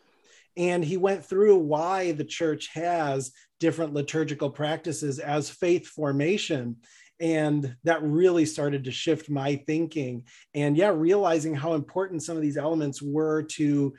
And 0.56 0.84
he 0.84 0.98
went 0.98 1.26
through 1.26 1.58
why 1.58 2.14
the 2.14 2.24
church 2.24 2.70
has 2.74 3.32
different 3.60 3.94
liturgical 3.94 4.50
practices 4.50 5.20
as 5.20 5.50
faith 5.50 5.88
formation. 5.88 6.78
And 7.20 7.76
that 7.84 8.04
really 8.04 8.46
started 8.46 8.84
to 8.84 8.92
shift 8.92 9.30
my 9.30 9.56
thinking. 9.56 10.24
And 10.54 10.78
yeah, 10.78 10.90
realizing 10.90 11.56
how 11.56 11.74
important 11.74 12.24
some 12.24 12.36
of 12.36 12.44
these 12.44 12.58
elements 12.58 13.02
were 13.02 13.44
to 13.44 13.94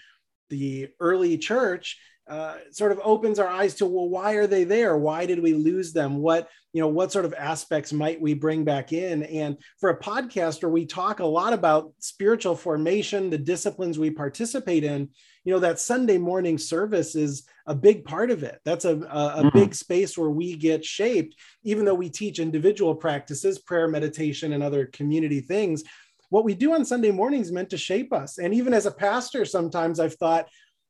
the 0.48 0.88
early 1.00 1.38
church 1.38 1.98
uh, 2.28 2.56
sort 2.70 2.92
of 2.92 3.00
opens 3.02 3.38
our 3.38 3.48
eyes 3.48 3.74
to 3.74 3.86
well 3.86 4.08
why 4.08 4.34
are 4.34 4.46
they 4.46 4.64
there? 4.64 4.98
Why 4.98 5.24
did 5.24 5.40
we 5.40 5.54
lose 5.54 5.94
them? 5.94 6.18
What 6.18 6.48
you 6.74 6.82
know 6.82 6.88
what 6.88 7.10
sort 7.10 7.24
of 7.24 7.32
aspects 7.32 7.90
might 7.90 8.20
we 8.20 8.34
bring 8.34 8.64
back 8.64 8.92
in? 8.92 9.22
And 9.22 9.56
for 9.80 9.88
a 9.88 9.98
podcaster 9.98 10.70
we 10.70 10.84
talk 10.84 11.20
a 11.20 11.26
lot 11.26 11.54
about 11.54 11.92
spiritual 12.00 12.54
formation 12.54 13.30
the 13.30 13.38
disciplines 13.38 13.98
we 13.98 14.10
participate 14.10 14.84
in. 14.84 15.08
You 15.44 15.54
know 15.54 15.60
that 15.60 15.80
sunday 15.80 16.18
morning 16.18 16.58
service 16.58 17.14
is 17.14 17.48
a 17.66 17.74
big 17.74 18.04
part 18.04 18.30
of 18.30 18.42
it. 18.42 18.60
That's 18.62 18.84
a, 18.84 18.90
a, 18.90 18.94
a 18.96 19.42
mm-hmm. 19.44 19.58
big 19.58 19.74
space 19.74 20.18
where 20.18 20.30
we 20.30 20.54
get 20.54 20.84
shaped. 20.84 21.34
Even 21.62 21.86
though 21.86 21.94
we 21.94 22.10
teach 22.10 22.40
individual 22.40 22.94
practices 22.94 23.58
prayer 23.58 23.88
meditation 23.88 24.52
and 24.52 24.62
other 24.62 24.84
community 24.84 25.40
things 25.40 25.82
what 26.30 26.44
we 26.44 26.54
do 26.54 26.74
on 26.74 26.84
sunday 26.84 27.10
mornings 27.10 27.52
meant 27.52 27.70
to 27.70 27.78
shape 27.78 28.12
us 28.12 28.38
and 28.38 28.54
even 28.54 28.74
as 28.74 28.86
a 28.86 28.90
pastor 28.90 29.44
sometimes 29.44 30.00
i've 30.00 30.14
thought 30.14 30.46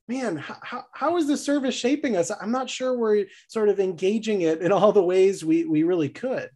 man, 0.09 0.37
how, 0.39 0.85
how 0.93 1.17
is 1.19 1.27
the 1.27 1.37
service 1.37 1.75
shaping 1.75 2.17
us? 2.17 2.31
I'm 2.31 2.51
not 2.51 2.71
sure 2.71 2.97
we're 2.97 3.27
sort 3.47 3.69
of 3.69 3.79
engaging 3.79 4.41
it 4.41 4.63
in 4.63 4.73
all 4.73 4.91
the 4.91 5.03
ways 5.03 5.45
we, 5.45 5.65
we 5.67 5.83
really 5.83 6.09
could. 6.09 6.49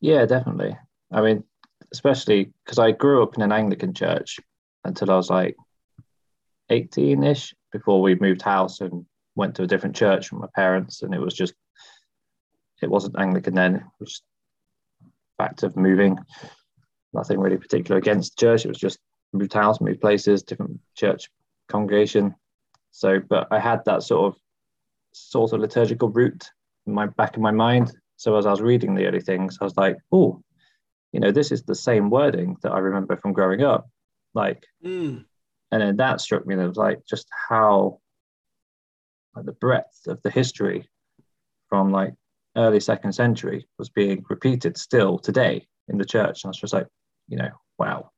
Yeah, 0.00 0.26
definitely. 0.26 0.76
I 1.12 1.20
mean, 1.22 1.44
especially 1.92 2.52
because 2.64 2.78
I 2.78 2.90
grew 2.90 3.22
up 3.22 3.36
in 3.36 3.42
an 3.42 3.52
Anglican 3.52 3.94
church 3.94 4.38
until 4.84 5.10
I 5.10 5.16
was 5.16 5.30
like 5.30 5.56
18 6.70 7.22
ish 7.22 7.54
before 7.72 8.02
we 8.02 8.16
moved 8.16 8.42
house 8.42 8.80
and 8.80 9.06
went 9.36 9.54
to 9.54 9.62
a 9.62 9.66
different 9.66 9.94
church 9.94 10.28
from 10.28 10.40
my 10.40 10.48
parents. 10.54 11.02
And 11.02 11.14
it 11.14 11.20
was 11.20 11.34
just, 11.34 11.54
it 12.82 12.90
wasn't 12.90 13.18
Anglican 13.18 13.54
then, 13.54 13.76
it 13.76 13.82
was 14.00 14.22
fact 15.38 15.62
of 15.62 15.76
moving. 15.76 16.18
Nothing 17.16 17.40
really 17.40 17.56
particular 17.56 17.98
against 17.98 18.38
church. 18.38 18.64
It 18.64 18.68
was 18.68 18.78
just 18.78 18.98
moved 19.32 19.54
house, 19.54 19.80
moved 19.80 20.00
places, 20.00 20.42
different 20.42 20.78
church 20.94 21.30
congregation. 21.68 22.34
So, 22.92 23.20
but 23.20 23.48
I 23.50 23.58
had 23.58 23.84
that 23.86 24.02
sort 24.02 24.32
of 24.32 24.40
sort 25.12 25.52
of 25.52 25.60
liturgical 25.60 26.10
root 26.10 26.50
in 26.86 26.92
my 26.92 27.06
back 27.06 27.36
of 27.36 27.42
my 27.42 27.50
mind. 27.50 27.92
So 28.16 28.36
as 28.36 28.46
I 28.46 28.50
was 28.50 28.60
reading 28.60 28.94
the 28.94 29.06
early 29.06 29.20
things, 29.20 29.58
I 29.60 29.64
was 29.64 29.76
like, 29.76 29.96
oh, 30.12 30.42
you 31.12 31.20
know, 31.20 31.30
this 31.30 31.52
is 31.52 31.62
the 31.62 31.74
same 31.74 32.10
wording 32.10 32.56
that 32.62 32.72
I 32.72 32.78
remember 32.78 33.16
from 33.16 33.32
growing 33.32 33.62
up. 33.62 33.88
Like, 34.34 34.64
mm. 34.84 35.24
and 35.72 35.82
then 35.82 35.96
that 35.96 36.20
struck 36.20 36.46
me. 36.46 36.54
And 36.54 36.62
it 36.62 36.68
was 36.68 36.76
like 36.76 37.00
just 37.06 37.26
how 37.48 38.00
like 39.34 39.46
the 39.46 39.52
breadth 39.52 40.06
of 40.06 40.20
the 40.22 40.30
history 40.30 40.88
from 41.68 41.90
like 41.92 42.14
early 42.56 42.80
second 42.80 43.12
century 43.12 43.66
was 43.78 43.88
being 43.88 44.24
repeated 44.28 44.76
still 44.76 45.18
today 45.18 45.66
in 45.88 45.98
the 45.98 46.04
church. 46.04 46.44
And 46.44 46.48
I 46.48 46.50
was 46.50 46.58
just 46.58 46.72
like, 46.72 46.86
you 47.28 47.36
know, 47.36 47.50
wow, 47.78 48.10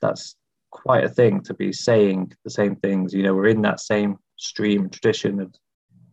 that's 0.00 0.36
quite 0.70 1.04
a 1.04 1.08
thing 1.08 1.40
to 1.42 1.54
be 1.54 1.72
saying 1.72 2.32
the 2.44 2.50
same 2.50 2.76
things. 2.76 3.12
You 3.12 3.22
know, 3.22 3.34
we're 3.34 3.48
in 3.48 3.62
that 3.62 3.80
same 3.80 4.18
stream 4.36 4.90
tradition 4.90 5.40
of 5.40 5.54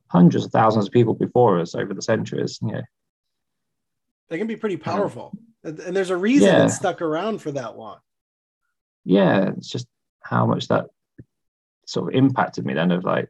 hundreds 0.08 0.46
of 0.46 0.52
thousands 0.52 0.88
of 0.88 0.92
people 0.92 1.14
before 1.14 1.60
us 1.60 1.76
over 1.76 1.94
the 1.94 2.02
centuries. 2.02 2.60
You 2.62 2.74
know, 2.74 2.82
they 4.30 4.38
can 4.38 4.48
be 4.48 4.56
pretty 4.56 4.76
um, 4.76 4.82
powerful, 4.82 5.38
and 5.64 5.96
there's 5.96 6.10
a 6.10 6.18
reason 6.18 6.48
yeah. 6.48 6.66
it's 6.66 6.76
stuck 6.76 7.02
around 7.02 7.42
for 7.42 7.52
that 7.52 7.78
long. 7.78 8.00
Yeah, 9.06 9.50
it's 9.58 9.70
just 9.70 9.88
how 10.22 10.46
much 10.46 10.68
that 10.70 10.86
sort 11.86 12.08
of 12.08 12.16
impacted 12.18 12.66
me 12.66 12.74
then 12.74 12.92
of 12.92 13.04
like 13.04 13.30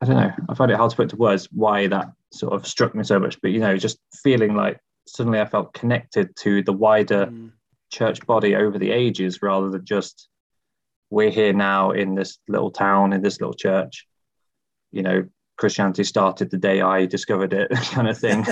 I 0.00 0.06
don't 0.06 0.16
know. 0.16 0.32
I 0.48 0.54
find 0.54 0.70
it 0.70 0.76
hard 0.76 0.90
to 0.90 0.96
put 0.96 1.10
to 1.10 1.16
words 1.16 1.48
why 1.52 1.86
that 1.88 2.08
sort 2.32 2.54
of 2.54 2.66
struck 2.66 2.94
me 2.94 3.04
so 3.04 3.18
much, 3.18 3.40
but 3.42 3.50
you 3.50 3.60
know, 3.60 3.76
just 3.76 3.98
feeling 4.22 4.54
like 4.54 4.80
suddenly 5.06 5.40
I 5.40 5.46
felt 5.46 5.74
connected 5.74 6.34
to 6.36 6.62
the 6.62 6.72
wider 6.72 7.26
mm. 7.26 7.52
church 7.90 8.24
body 8.26 8.54
over 8.54 8.78
the 8.78 8.90
ages 8.90 9.42
rather 9.42 9.70
than 9.70 9.84
just 9.84 10.28
we're 11.10 11.30
here 11.30 11.52
now 11.52 11.90
in 11.90 12.14
this 12.14 12.38
little 12.48 12.70
town, 12.70 13.12
in 13.12 13.22
this 13.22 13.40
little 13.40 13.54
church. 13.54 14.06
You 14.92 15.02
know, 15.02 15.28
Christianity 15.56 16.04
started 16.04 16.50
the 16.50 16.58
day 16.58 16.80
I 16.80 17.06
discovered 17.06 17.52
it, 17.52 17.70
kind 17.92 18.08
of 18.08 18.18
thing. 18.18 18.46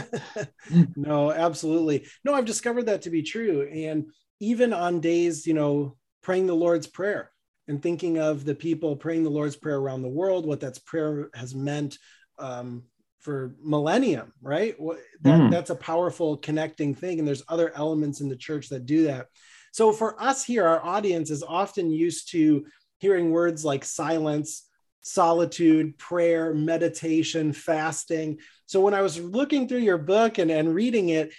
no, 0.97 1.33
absolutely. 1.33 2.07
No, 2.25 2.35
I've 2.35 2.45
discovered 2.45 2.87
that 2.87 3.03
to 3.03 3.11
be 3.11 3.23
true. 3.23 3.69
And 3.73 4.11
even 4.41 4.73
on 4.73 5.01
days, 5.01 5.47
you 5.47 5.55
know, 5.55 5.97
praying 6.23 6.47
the 6.47 6.55
Lord's 6.55 6.87
Prayer, 6.87 7.31
and 7.69 7.83
thinking 7.83 8.19
of 8.19 8.45
the 8.45 8.55
people 8.55 8.97
praying 8.97 9.23
the 9.23 9.31
Lord's 9.31 9.55
Prayer 9.55 9.77
around 9.77 10.03
the 10.03 10.09
world, 10.09 10.47
what 10.47 10.61
that 10.61 10.85
prayer 10.87 11.31
has 11.35 11.55
meant 11.55 11.99
um, 12.39 12.85
for 13.19 13.55
millennium, 13.63 14.33
right? 14.41 14.77
That, 15.23 15.41
mm. 15.41 15.51
That's 15.51 15.71
a 15.71 15.75
powerful 15.75 16.37
connecting 16.37 16.95
thing. 16.95 17.19
And 17.19 17.27
there's 17.27 17.43
other 17.49 17.73
elements 17.75 18.21
in 18.21 18.29
the 18.29 18.37
church 18.37 18.69
that 18.69 18.87
do 18.87 19.05
that. 19.05 19.27
So 19.73 19.93
for 19.93 20.21
us 20.23 20.45
here, 20.45 20.67
our 20.67 20.85
audience 20.85 21.31
is 21.31 21.43
often 21.43 21.91
used 21.91 22.31
to 22.33 22.67
hearing 22.99 23.31
words 23.31 23.65
like 23.65 23.85
silence, 23.85 24.69
solitude, 25.03 25.99
prayer, 25.99 26.55
meditation, 26.55 27.53
fasting. 27.53 28.39
So 28.67 28.81
when 28.81 28.95
I 28.95 29.03
was 29.03 29.21
looking 29.21 29.69
through 29.69 29.79
your 29.79 29.99
book 29.99 30.39
and, 30.39 30.51
and 30.51 30.75
reading 30.75 31.11
it, 31.11 31.33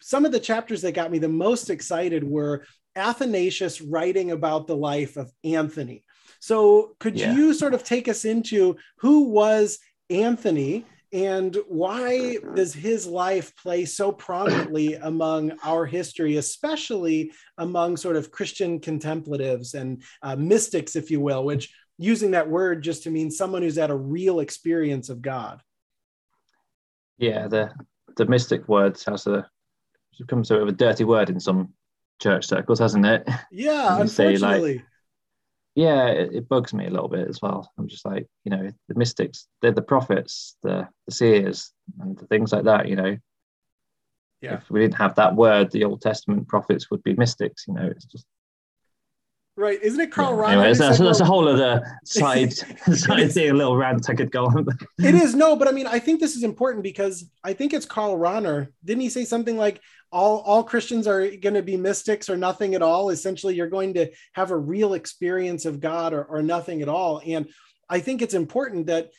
some 0.00 0.24
of 0.24 0.32
the 0.32 0.40
chapters 0.40 0.82
that 0.82 0.92
got 0.92 1.10
me 1.10 1.18
the 1.18 1.28
most 1.28 1.70
excited 1.70 2.24
were 2.24 2.64
Athanasius 2.96 3.80
writing 3.80 4.30
about 4.30 4.66
the 4.66 4.76
life 4.76 5.16
of 5.16 5.32
Anthony. 5.42 6.04
So, 6.40 6.94
could 7.00 7.18
yeah. 7.18 7.34
you 7.34 7.54
sort 7.54 7.74
of 7.74 7.84
take 7.84 8.06
us 8.06 8.24
into 8.24 8.76
who 8.98 9.30
was 9.30 9.78
Anthony 10.10 10.84
and 11.14 11.56
why 11.68 12.38
does 12.56 12.74
his 12.74 13.06
life 13.06 13.54
play 13.56 13.84
so 13.84 14.10
prominently 14.10 14.94
among 14.94 15.52
our 15.62 15.86
history, 15.86 16.38
especially 16.38 17.30
among 17.56 17.96
sort 17.96 18.16
of 18.16 18.32
Christian 18.32 18.80
contemplatives 18.80 19.74
and 19.74 20.02
uh, 20.22 20.34
mystics, 20.34 20.96
if 20.96 21.12
you 21.12 21.20
will, 21.20 21.44
which 21.44 21.72
using 21.98 22.32
that 22.32 22.50
word 22.50 22.82
just 22.82 23.04
to 23.04 23.10
mean 23.10 23.30
someone 23.30 23.62
who's 23.62 23.76
had 23.76 23.90
a 23.90 23.96
real 23.96 24.40
experience 24.40 25.08
of 25.08 25.22
God? 25.22 25.62
Yeah, 27.16 27.46
the 27.46 27.70
the 28.16 28.26
mystic 28.26 28.68
word 28.68 29.00
has 29.06 29.28
a 29.28 29.48
becomes 30.18 30.48
sort 30.48 30.62
of 30.62 30.68
a 30.68 30.72
dirty 30.72 31.04
word 31.04 31.30
in 31.30 31.38
some 31.38 31.74
church 32.20 32.46
circles, 32.46 32.80
hasn't 32.80 33.06
it? 33.06 33.28
Yeah, 33.52 34.00
unfortunately. 34.00 34.78
Like, 34.78 34.84
yeah, 35.74 36.06
it, 36.06 36.34
it, 36.34 36.48
bugs 36.48 36.72
me 36.72 36.86
a 36.86 36.90
little 36.90 37.08
bit 37.08 37.28
as 37.28 37.42
well. 37.42 37.70
I'm 37.78 37.88
just 37.88 38.04
like, 38.04 38.26
you 38.44 38.50
know, 38.50 38.70
the 38.88 38.94
mystics, 38.94 39.48
they're 39.60 39.72
the 39.72 39.82
prophets, 39.82 40.56
the, 40.62 40.88
the 41.06 41.12
seers, 41.12 41.72
and 42.00 42.16
the 42.16 42.26
things 42.26 42.52
like 42.52 42.64
that. 42.64 42.88
You 42.88 42.96
know, 42.96 43.16
yeah. 44.44 44.56
If 44.56 44.70
we 44.70 44.80
didn't 44.80 44.96
have 44.96 45.14
that 45.14 45.34
word, 45.34 45.70
the 45.70 45.84
Old 45.84 46.02
Testament 46.02 46.48
prophets 46.48 46.90
would 46.90 47.02
be 47.02 47.14
mystics. 47.14 47.64
You 47.66 47.72
know, 47.72 47.86
it's 47.86 48.04
just 48.04 48.26
Right. 49.56 49.80
Isn't 49.80 50.00
it 50.00 50.10
Karl 50.10 50.36
yeah. 50.36 50.48
Anyway, 50.48 50.74
that's, 50.74 50.98
that's, 50.98 51.20
a 51.20 51.24
whole 51.24 51.46
other 51.48 51.80
side, 52.04 52.52
side 52.92 53.32
thing, 53.32 53.50
a 53.50 53.54
little 53.54 53.76
rant 53.76 54.10
I 54.10 54.14
could 54.14 54.32
go 54.32 54.46
on. 54.46 54.66
it 54.98 55.14
is. 55.14 55.36
No, 55.36 55.54
but 55.54 55.68
I 55.68 55.72
mean, 55.72 55.86
I 55.86 56.00
think 56.00 56.18
this 56.18 56.34
is 56.34 56.42
important 56.42 56.82
because 56.82 57.24
I 57.44 57.52
think 57.52 57.72
it's 57.72 57.86
Karl 57.86 58.18
Rahner. 58.18 58.68
Didn't 58.84 59.02
he 59.02 59.10
say 59.10 59.24
something 59.24 59.56
like 59.56 59.80
all, 60.10 60.40
all 60.40 60.64
Christians 60.64 61.06
are 61.06 61.30
going 61.36 61.54
to 61.54 61.62
be 61.62 61.76
mystics 61.76 62.28
or 62.28 62.36
nothing 62.36 62.74
at 62.74 62.82
all? 62.82 63.10
Essentially, 63.10 63.54
you're 63.54 63.68
going 63.68 63.94
to 63.94 64.10
have 64.32 64.50
a 64.50 64.56
real 64.56 64.94
experience 64.94 65.66
of 65.66 65.78
God 65.78 66.12
or, 66.12 66.24
or 66.24 66.42
nothing 66.42 66.82
at 66.82 66.88
all. 66.88 67.22
And 67.24 67.48
I 67.88 68.00
think 68.00 68.22
it's 68.22 68.34
important 68.34 68.86
that 68.86 69.10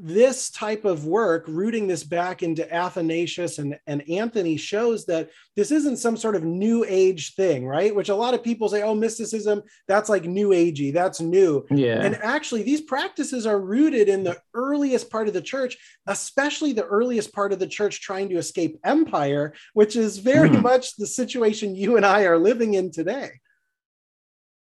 this 0.00 0.50
type 0.50 0.84
of 0.84 1.06
work, 1.06 1.44
rooting 1.48 1.88
this 1.88 2.04
back 2.04 2.42
into 2.42 2.72
Athanasius 2.72 3.58
and, 3.58 3.78
and 3.86 4.08
Anthony, 4.08 4.56
shows 4.56 5.04
that 5.06 5.30
this 5.56 5.72
isn't 5.72 5.96
some 5.96 6.16
sort 6.16 6.36
of 6.36 6.44
new 6.44 6.84
age 6.86 7.34
thing, 7.34 7.66
right? 7.66 7.94
Which 7.94 8.08
a 8.08 8.14
lot 8.14 8.32
of 8.32 8.44
people 8.44 8.68
say, 8.68 8.82
oh, 8.82 8.94
mysticism, 8.94 9.62
that's 9.88 10.08
like 10.08 10.24
new 10.24 10.50
agey, 10.50 10.92
that's 10.92 11.20
new. 11.20 11.66
Yeah. 11.70 12.00
And 12.00 12.14
actually, 12.16 12.62
these 12.62 12.80
practices 12.80 13.44
are 13.44 13.60
rooted 13.60 14.08
in 14.08 14.22
the 14.22 14.40
earliest 14.54 15.10
part 15.10 15.26
of 15.26 15.34
the 15.34 15.42
church, 15.42 15.76
especially 16.06 16.72
the 16.72 16.86
earliest 16.86 17.32
part 17.32 17.52
of 17.52 17.58
the 17.58 17.66
church 17.66 18.00
trying 18.00 18.28
to 18.28 18.36
escape 18.36 18.78
empire, 18.84 19.52
which 19.74 19.96
is 19.96 20.18
very 20.18 20.50
mm. 20.50 20.62
much 20.62 20.96
the 20.96 21.06
situation 21.06 21.74
you 21.74 21.96
and 21.96 22.06
I 22.06 22.22
are 22.22 22.38
living 22.38 22.74
in 22.74 22.92
today. 22.92 23.30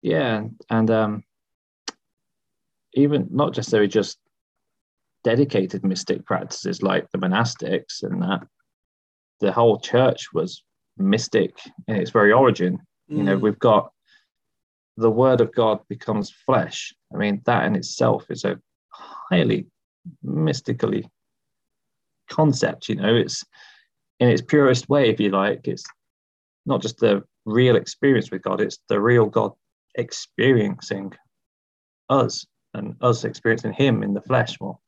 Yeah. 0.02 0.46
And 0.70 0.90
um, 0.90 1.24
even 2.94 3.28
not 3.30 3.56
necessarily 3.56 3.88
just 3.88 4.18
dedicated 5.24 5.84
mystic 5.84 6.26
practices 6.26 6.82
like 6.82 7.10
the 7.12 7.18
monastics 7.18 8.04
and 8.04 8.22
that 8.22 8.48
the 9.40 9.52
whole 9.52 9.80
church 9.80 10.34
was 10.34 10.64
mystic 10.98 11.58
in 11.88 11.96
its 11.96 12.12
very 12.12 12.32
origin. 12.32 12.80
Mm. 13.12 13.18
You 13.18 13.24
know, 13.24 13.38
mm. 13.38 13.42
we've 13.42 13.60
got 13.60 13.92
the 14.98 15.12
word 15.12 15.42
of 15.42 15.54
God 15.54 15.80
becomes 15.90 16.32
flesh. 16.32 16.94
I 17.14 17.18
mean, 17.18 17.42
that 17.46 17.66
in 17.66 17.76
itself 17.76 18.26
is 18.30 18.44
a 18.44 18.60
highly 18.90 19.68
mystically 20.24 21.08
concept, 22.30 22.90
you 22.90 22.96
know, 22.96 23.16
it's 23.16 23.44
in 24.20 24.30
its 24.30 24.42
purest 24.42 24.90
way, 24.90 25.10
if 25.10 25.20
you 25.20 25.30
like, 25.30 25.68
it's 25.68 25.84
not 26.66 26.82
just 26.82 26.98
the 26.98 27.24
real 27.46 27.76
experience 27.76 28.32
with 28.32 28.42
God, 28.42 28.60
it's 28.60 28.80
the 28.90 29.00
real 29.00 29.28
God 29.28 29.52
experiencing 29.96 31.14
us 32.10 32.46
and 32.74 32.96
us 33.02 33.24
experiencing 33.24 33.74
him 33.74 34.04
in 34.04 34.14
the 34.14 34.22
flesh 34.22 34.60
more 34.60 34.80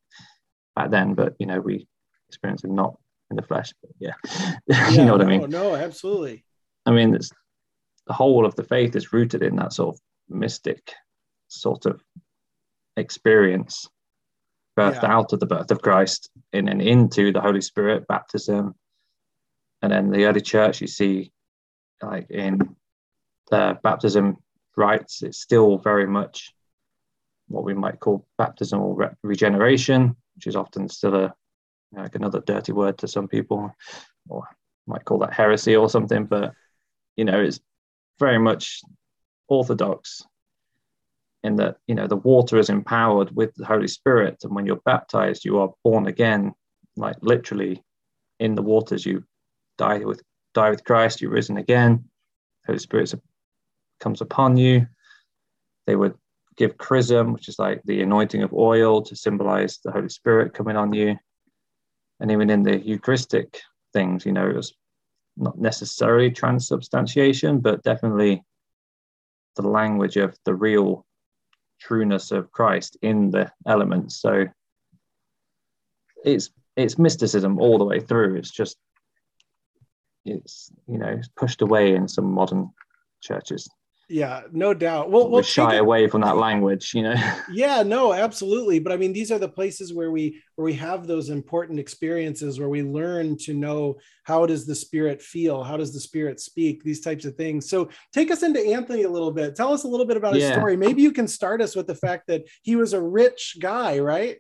back 0.80 0.92
then, 0.92 1.14
but 1.14 1.36
you 1.40 1.46
know, 1.46 1.60
we 1.60 1.88
experience 2.30 2.64
it 2.64 2.72
not 2.72 2.98
in 3.30 3.36
the 3.36 3.42
flesh. 3.42 3.74
But 3.82 3.92
yeah, 4.00 4.14
yeah 4.68 4.90
you 4.90 5.04
know 5.04 5.18
what 5.18 5.22
no, 5.22 5.28
I 5.28 5.38
mean? 5.38 5.50
No, 5.50 5.76
absolutely. 5.76 6.46
I 6.86 6.92
mean, 6.92 7.14
it's 7.14 7.32
the 8.08 8.14
whole 8.14 8.46
of 8.46 8.56
the 8.56 8.64
faith 8.64 8.96
is 8.96 9.12
rooted 9.12 9.44
in 9.44 9.58
that 9.58 9.74
sort 9.74 9.96
of 9.96 10.02
mystic 10.30 10.94
sort 11.50 11.86
of 11.86 12.02
experience 12.96 13.90
birthed 14.78 15.04
yeah. 15.04 15.12
out 15.12 15.34
of 15.34 15.42
the 15.42 15.46
birth 15.46 15.70
of 15.72 15.82
Christ 15.82 16.30
in 16.54 16.70
and 16.70 16.82
into 16.82 17.34
the 17.34 17.42
Holy 17.42 17.62
Spirit 17.62 18.08
baptism. 18.08 18.74
And 19.82 19.92
then 19.92 20.12
the 20.12 20.26
early 20.26 20.42
church, 20.42 20.80
you 20.80 20.88
see, 20.88 21.34
like 22.02 22.30
in 22.30 22.76
the 23.52 23.78
baptism 23.84 24.38
rites, 24.78 25.24
it's 25.24 25.42
still 25.42 25.78
very 25.78 26.08
much 26.08 26.54
what 27.50 27.66
we 27.66 27.74
might 27.74 28.00
call 28.00 28.26
baptismal 28.38 28.96
re- 28.96 29.10
regeneration 29.24 30.16
which 30.40 30.48
is 30.48 30.56
often 30.56 30.88
still 30.88 31.16
a 31.16 31.34
like 31.92 32.16
another 32.16 32.40
dirty 32.40 32.72
word 32.72 32.98
to 33.00 33.10
some 33.10 33.28
people, 33.28 33.76
or 34.30 34.48
might 34.88 35.04
call 35.04 35.20
that 35.20 35.34
heresy 35.34 35.76
or 35.76 35.90
something. 35.90 36.24
But 36.24 36.54
you 37.18 37.26
know, 37.26 37.42
it's 37.42 37.60
very 38.20 38.38
much 38.38 38.80
orthodox 39.50 40.24
in 41.44 41.58
that 41.58 41.76
you 41.88 41.96
know 41.96 42.08
the 42.08 42.16
water 42.16 42.58
is 42.58 42.70
empowered 42.70 43.36
with 43.36 43.54
the 43.56 43.66
Holy 43.66 43.90
Spirit, 43.90 44.38
and 44.44 44.56
when 44.56 44.66
you're 44.66 44.82
baptized, 44.86 45.44
you 45.44 45.60
are 45.60 45.74
born 45.84 46.08
again, 46.08 46.54
like 46.96 47.18
literally 47.22 47.84
in 48.40 48.56
the 48.56 48.62
waters. 48.62 49.06
You 49.06 49.26
die 49.78 50.00
with 50.00 50.24
die 50.54 50.70
with 50.70 50.86
Christ. 50.86 51.20
You're 51.20 51.32
risen 51.32 51.58
again. 51.58 52.06
Holy 52.66 52.80
Spirit 52.80 53.14
comes 54.00 54.22
upon 54.22 54.56
you. 54.56 54.88
They 55.86 55.98
would 55.98 56.16
give 56.60 56.78
chrism, 56.78 57.32
which 57.32 57.48
is 57.48 57.58
like 57.58 57.82
the 57.86 58.02
anointing 58.02 58.44
of 58.44 58.54
oil 58.54 59.02
to 59.02 59.16
symbolize 59.16 59.80
the 59.80 59.92
Holy 59.92 60.10
Spirit 60.10 60.54
coming 60.54 60.76
on 60.76 60.92
you. 60.92 61.16
And 62.20 62.32
even 62.32 62.50
in 62.50 62.64
the 62.64 62.78
Eucharistic 62.78 63.62
things, 63.94 64.26
you 64.26 64.34
know, 64.34 64.50
it 64.50 64.56
was 64.58 64.74
not 65.38 65.58
necessarily 65.58 66.30
transubstantiation, 66.30 67.62
but 67.62 67.82
definitely 67.84 68.44
the 69.56 69.62
language 69.62 70.18
of 70.18 70.38
the 70.44 70.54
real 70.54 71.06
trueness 71.80 72.32
of 72.32 72.52
Christ 72.52 72.98
in 73.02 73.32
the 73.32 73.50
elements. 73.66 74.22
So 74.22 74.46
it's 76.26 76.50
it's 76.76 77.00
mysticism 77.00 77.58
all 77.58 77.78
the 77.78 77.86
way 77.86 78.02
through. 78.02 78.36
It's 78.36 78.52
just 78.52 78.78
it's 80.26 80.72
you 80.88 80.98
know 80.98 81.22
pushed 81.38 81.62
away 81.62 81.96
in 81.96 82.10
some 82.10 82.30
modern 82.34 82.72
churches. 83.22 83.70
Yeah, 84.12 84.42
no 84.52 84.74
doubt. 84.74 85.12
Well, 85.12 85.30
we'll 85.30 85.44
shy 85.44 85.76
away 85.76 86.08
from 86.08 86.22
that 86.22 86.36
language, 86.36 86.96
you 86.96 87.04
know. 87.04 87.14
yeah, 87.52 87.84
no, 87.84 88.12
absolutely. 88.12 88.80
But 88.80 88.92
I 88.92 88.98
mean, 88.98 89.14
these 89.14 89.32
are 89.32 89.38
the 89.38 89.48
places 89.48 89.94
where 89.94 90.10
we 90.10 90.42
where 90.56 90.66
we 90.66 90.74
have 90.74 91.06
those 91.06 91.30
important 91.30 91.80
experiences 91.80 92.60
where 92.60 92.70
we 92.70 92.82
learn 92.82 93.38
to 93.42 93.54
know 93.54 93.98
how 94.24 94.48
does 94.48 94.66
the 94.66 94.74
spirit 94.74 95.22
feel, 95.22 95.64
how 95.64 95.78
does 95.78 95.94
the 95.94 96.00
spirit 96.00 96.40
speak, 96.40 96.84
these 96.84 97.02
types 97.02 97.24
of 97.24 97.36
things. 97.36 97.70
So 97.70 97.90
take 98.12 98.32
us 98.32 98.42
into 98.42 98.60
Anthony 98.60 99.04
a 99.04 99.10
little 99.10 99.32
bit. 99.32 99.56
Tell 99.56 99.74
us 99.74 99.84
a 99.84 99.88
little 99.88 100.08
bit 100.08 100.18
about 100.18 100.34
his 100.34 100.48
story. 100.48 100.76
Maybe 100.76 101.04
you 101.04 101.12
can 101.12 101.28
start 101.28 101.62
us 101.62 101.76
with 101.76 101.86
the 101.86 101.94
fact 101.94 102.26
that 102.28 102.46
he 102.64 102.76
was 102.76 102.94
a 102.94 103.02
rich 103.02 103.58
guy, 103.60 104.00
right? 104.00 104.38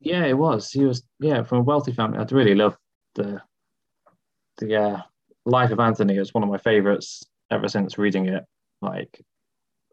Yeah, 0.00 0.26
it 0.26 0.36
was. 0.36 0.70
He 0.70 0.84
was 0.84 1.02
yeah 1.20 1.42
from 1.42 1.58
a 1.58 1.62
wealthy 1.62 1.92
family. 1.92 2.18
I'd 2.18 2.32
really 2.32 2.54
love 2.54 2.76
the 3.14 3.40
the 4.58 4.76
uh, 4.76 5.00
life 5.46 5.70
of 5.70 5.80
Anthony. 5.80 6.18
It's 6.18 6.34
one 6.34 6.42
of 6.42 6.50
my 6.50 6.58
favorites 6.58 7.24
ever 7.50 7.66
since 7.66 7.96
reading 7.96 8.26
it 8.26 8.44
like 8.82 9.22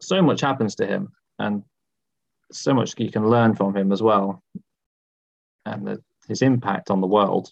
so 0.00 0.22
much 0.22 0.40
happens 0.40 0.76
to 0.76 0.86
him 0.86 1.12
and 1.38 1.62
so 2.50 2.72
much 2.72 2.94
you 2.98 3.10
can 3.10 3.28
learn 3.28 3.54
from 3.54 3.76
him 3.76 3.92
as 3.92 4.02
well. 4.02 4.42
And 5.66 5.86
the, 5.86 6.02
his 6.26 6.42
impact 6.42 6.90
on 6.90 7.00
the 7.00 7.06
world 7.06 7.50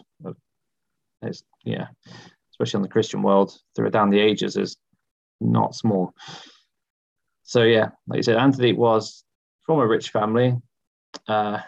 is 1.22 1.42
yeah 1.64 1.88
especially 2.50 2.78
on 2.78 2.82
the 2.82 2.88
christian 2.88 3.22
world 3.22 3.58
through 3.74 3.90
down 3.90 4.10
the 4.10 4.20
ages 4.20 4.56
is 4.56 4.76
not 5.40 5.74
small. 5.74 6.14
So 7.42 7.62
yeah 7.62 7.90
like 8.06 8.18
you 8.18 8.22
said 8.22 8.36
anthony 8.36 8.72
was 8.72 9.24
from 9.62 9.80
a 9.80 9.86
rich 9.86 10.10
family. 10.10 10.54
Uh, 11.26 11.58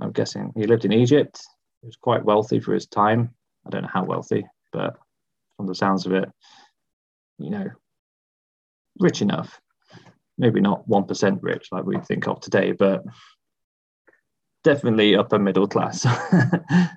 i'm 0.00 0.12
guessing 0.12 0.52
he 0.56 0.66
lived 0.66 0.84
in 0.84 0.92
egypt. 0.92 1.40
He 1.80 1.86
was 1.86 1.96
quite 1.96 2.24
wealthy 2.24 2.60
for 2.60 2.74
his 2.74 2.86
time. 2.86 3.34
I 3.66 3.70
don't 3.70 3.82
know 3.82 3.90
how 3.92 4.04
wealthy 4.04 4.44
but 4.72 4.96
from 5.56 5.66
the 5.66 5.74
sounds 5.74 6.06
of 6.06 6.12
it 6.12 6.28
you 7.38 7.50
know 7.50 7.68
rich 8.98 9.22
enough. 9.22 9.60
Maybe 10.38 10.60
not 10.60 10.88
1% 10.88 11.38
rich 11.42 11.68
like 11.72 11.84
we 11.84 11.98
think 11.98 12.26
of 12.26 12.40
today, 12.40 12.72
but 12.72 13.04
definitely 14.64 15.16
upper 15.16 15.38
middle 15.38 15.66
class. 15.66 16.06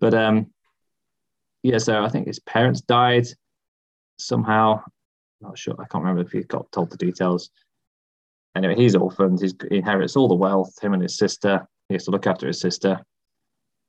but 0.00 0.14
um, 0.14 0.46
yeah, 1.62 1.78
so 1.78 2.02
I 2.02 2.08
think 2.08 2.26
his 2.26 2.38
parents 2.40 2.80
died 2.80 3.26
somehow. 4.18 4.82
Not 5.40 5.58
sure. 5.58 5.74
I 5.78 5.86
can't 5.86 6.04
remember 6.04 6.22
if 6.22 6.32
he 6.32 6.42
got 6.42 6.70
told 6.72 6.90
the 6.90 6.96
details. 6.96 7.50
Anyway, 8.54 8.74
he's 8.76 8.94
orphaned. 8.94 9.40
He's, 9.40 9.54
he 9.68 9.78
inherits 9.78 10.16
all 10.16 10.28
the 10.28 10.34
wealth. 10.34 10.78
Him 10.82 10.92
and 10.92 11.02
his 11.02 11.16
sister. 11.16 11.66
He 11.88 11.94
has 11.94 12.04
to 12.04 12.10
look 12.10 12.26
after 12.26 12.46
his 12.46 12.60
sister 12.60 13.00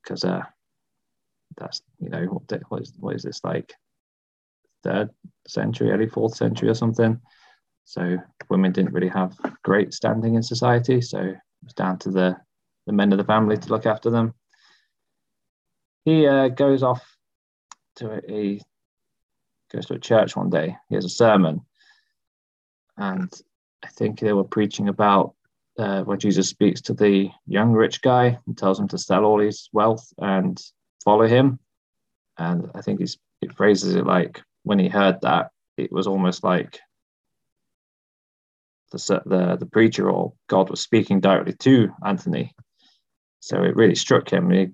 because 0.02 0.24
uh, 0.24 0.42
that's 1.56 1.82
you 2.00 2.08
know 2.08 2.24
what, 2.24 2.62
what 2.68 2.82
is 2.82 2.92
what 2.98 3.14
is 3.14 3.22
this 3.22 3.40
like 3.44 3.74
third 4.82 5.10
century, 5.46 5.90
early 5.90 6.08
fourth 6.08 6.34
century 6.34 6.68
or 6.68 6.74
something. 6.74 7.20
So 7.84 8.18
women 8.48 8.72
didn't 8.72 8.92
really 8.92 9.08
have 9.08 9.36
great 9.64 9.92
standing 9.92 10.34
in 10.34 10.42
society. 10.42 11.00
So 11.00 11.18
it 11.18 11.36
was 11.62 11.74
down 11.74 11.98
to 12.00 12.10
the, 12.10 12.36
the 12.86 12.92
men 12.92 13.12
of 13.12 13.18
the 13.18 13.24
family 13.24 13.56
to 13.56 13.68
look 13.68 13.86
after 13.86 14.10
them. 14.10 14.34
He 16.04 16.26
uh, 16.26 16.48
goes 16.48 16.82
off 16.82 17.04
to 17.96 18.20
a, 18.28 18.60
goes 19.72 19.86
to 19.86 19.94
a 19.94 19.98
church 19.98 20.36
one 20.36 20.50
day. 20.50 20.76
He 20.88 20.94
has 20.94 21.04
a 21.04 21.08
sermon, 21.08 21.60
and 22.96 23.32
I 23.84 23.88
think 23.88 24.18
they 24.18 24.32
were 24.32 24.44
preaching 24.44 24.88
about 24.88 25.34
uh, 25.78 26.02
when 26.02 26.18
Jesus 26.18 26.48
speaks 26.48 26.80
to 26.82 26.94
the 26.94 27.30
young 27.46 27.72
rich 27.72 28.02
guy 28.02 28.38
and 28.46 28.58
tells 28.58 28.78
him 28.78 28.88
to 28.88 28.98
sell 28.98 29.24
all 29.24 29.40
his 29.40 29.68
wealth 29.72 30.12
and 30.18 30.60
follow 31.04 31.26
him. 31.26 31.58
And 32.38 32.70
I 32.74 32.82
think 32.82 33.00
he's, 33.00 33.18
he 33.40 33.48
phrases 33.48 33.94
it 33.94 34.06
like, 34.06 34.42
when 34.64 34.78
he 34.78 34.88
heard 34.88 35.20
that, 35.22 35.50
it 35.76 35.92
was 35.92 36.06
almost 36.06 36.44
like 36.44 36.78
the, 38.92 39.22
the, 39.26 39.56
the 39.56 39.66
preacher 39.66 40.10
or 40.10 40.34
God 40.48 40.70
was 40.70 40.80
speaking 40.80 41.20
directly 41.20 41.54
to 41.60 41.90
Anthony. 42.04 42.54
So 43.40 43.62
it 43.62 43.76
really 43.76 43.94
struck 43.94 44.32
him. 44.32 44.50
He, 44.50 44.68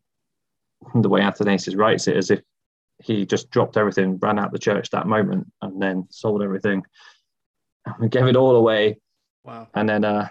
the 0.94 1.08
way 1.08 1.22
Athanasius 1.22 1.76
writes 1.76 2.08
it, 2.08 2.16
as 2.16 2.30
if 2.30 2.40
he 3.02 3.24
just 3.24 3.50
dropped 3.50 3.76
everything, 3.76 4.18
ran 4.18 4.38
out 4.38 4.52
the 4.52 4.58
church 4.58 4.90
that 4.90 5.06
moment, 5.06 5.50
and 5.62 5.80
then 5.80 6.06
sold 6.10 6.42
everything 6.42 6.82
and 7.86 8.10
gave 8.10 8.26
it 8.26 8.36
all 8.36 8.56
away. 8.56 8.98
Wow. 9.44 9.68
And 9.74 9.88
then, 9.88 10.04
uh, 10.04 10.28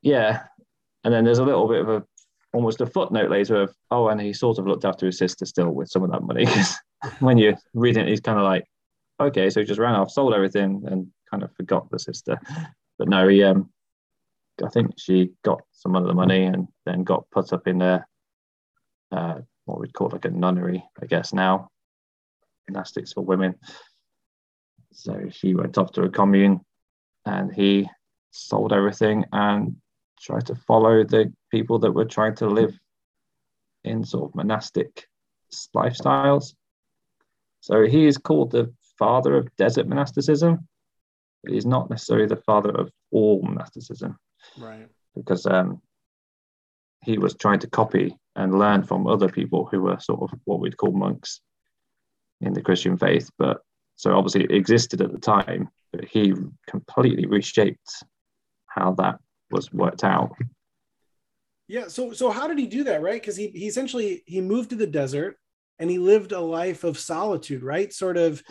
yeah, 0.00 0.44
and 1.02 1.12
then 1.12 1.24
there's 1.24 1.38
a 1.38 1.44
little 1.44 1.68
bit 1.68 1.80
of 1.80 1.88
a 1.88 2.04
almost 2.52 2.80
a 2.80 2.86
footnote 2.86 3.30
later 3.30 3.62
of 3.62 3.74
oh, 3.90 4.08
and 4.08 4.20
he 4.20 4.32
sort 4.32 4.58
of 4.58 4.66
looked 4.66 4.84
after 4.84 5.06
his 5.06 5.18
sister 5.18 5.44
still 5.44 5.70
with 5.70 5.88
some 5.88 6.04
of 6.04 6.10
that 6.12 6.22
money 6.22 6.44
because 6.46 6.76
when 7.20 7.38
you're 7.38 7.56
reading 7.74 8.04
it, 8.04 8.08
he's 8.08 8.20
kind 8.20 8.38
of 8.38 8.44
like, 8.44 8.64
okay, 9.20 9.50
so 9.50 9.60
he 9.60 9.66
just 9.66 9.80
ran 9.80 9.94
off, 9.94 10.10
sold 10.10 10.34
everything, 10.34 10.82
and 10.86 11.08
kind 11.30 11.42
of 11.42 11.54
forgot 11.54 11.90
the 11.90 11.98
sister. 11.98 12.38
But 12.98 13.08
no, 13.08 13.28
he, 13.28 13.42
um, 13.42 13.70
I 14.64 14.68
think 14.68 14.94
she 14.98 15.32
got 15.42 15.62
some 15.72 15.96
of 15.96 16.04
the 16.04 16.14
money 16.14 16.44
and 16.44 16.68
then 16.86 17.04
got 17.04 17.30
put 17.30 17.52
up 17.52 17.66
in 17.66 17.82
a, 17.82 18.04
uh, 19.12 19.40
what 19.64 19.80
we'd 19.80 19.94
call 19.94 20.10
like 20.10 20.24
a 20.24 20.30
nunnery, 20.30 20.84
I 21.02 21.06
guess 21.06 21.32
now, 21.32 21.70
gymnastics 22.66 23.12
for 23.12 23.22
women. 23.22 23.54
So 24.92 25.28
she 25.30 25.54
went 25.54 25.78
off 25.78 25.92
to 25.92 26.02
a 26.02 26.08
commune, 26.08 26.60
and 27.26 27.52
he 27.52 27.88
sold 28.30 28.72
everything 28.72 29.24
and 29.32 29.76
tried 30.20 30.46
to 30.46 30.54
follow 30.54 31.04
the 31.04 31.32
people 31.50 31.78
that 31.80 31.92
were 31.92 32.04
trying 32.04 32.36
to 32.36 32.46
live 32.46 32.78
in 33.82 34.04
sort 34.04 34.30
of 34.30 34.34
monastic 34.34 35.06
lifestyles. 35.74 36.54
So 37.64 37.86
he 37.86 38.04
is 38.04 38.18
called 38.18 38.50
the 38.50 38.70
father 38.98 39.38
of 39.38 39.56
desert 39.56 39.88
monasticism, 39.88 40.68
but 41.42 41.54
he's 41.54 41.64
not 41.64 41.88
necessarily 41.88 42.26
the 42.26 42.36
father 42.36 42.68
of 42.68 42.90
all 43.10 43.40
monasticism. 43.40 44.18
Right. 44.58 44.86
Because 45.16 45.46
um, 45.46 45.80
he 47.02 47.16
was 47.16 47.34
trying 47.34 47.60
to 47.60 47.66
copy 47.66 48.18
and 48.36 48.58
learn 48.58 48.82
from 48.82 49.06
other 49.06 49.30
people 49.30 49.64
who 49.64 49.80
were 49.80 49.98
sort 49.98 50.30
of 50.30 50.38
what 50.44 50.60
we'd 50.60 50.76
call 50.76 50.92
monks 50.92 51.40
in 52.42 52.52
the 52.52 52.60
Christian 52.60 52.98
faith. 52.98 53.30
But 53.38 53.62
so 53.96 54.14
obviously 54.14 54.44
it 54.44 54.50
existed 54.50 55.00
at 55.00 55.12
the 55.12 55.18
time, 55.18 55.70
but 55.90 56.04
he 56.04 56.34
completely 56.68 57.24
reshaped 57.24 58.04
how 58.66 58.92
that 58.98 59.20
was 59.50 59.72
worked 59.72 60.04
out. 60.04 60.36
Yeah. 61.66 61.88
So 61.88 62.12
so 62.12 62.28
how 62.28 62.46
did 62.46 62.58
he 62.58 62.66
do 62.66 62.84
that? 62.84 63.00
Right? 63.00 63.22
Because 63.22 63.36
he 63.36 63.48
he 63.48 63.68
essentially 63.68 64.22
he 64.26 64.42
moved 64.42 64.68
to 64.68 64.76
the 64.76 64.86
desert 64.86 65.38
and 65.78 65.90
he 65.90 65.98
lived 65.98 66.32
a 66.32 66.40
life 66.40 66.84
of 66.84 66.98
solitude, 66.98 67.62
right? 67.62 67.92
Sort 67.92 68.16
of 68.16 68.42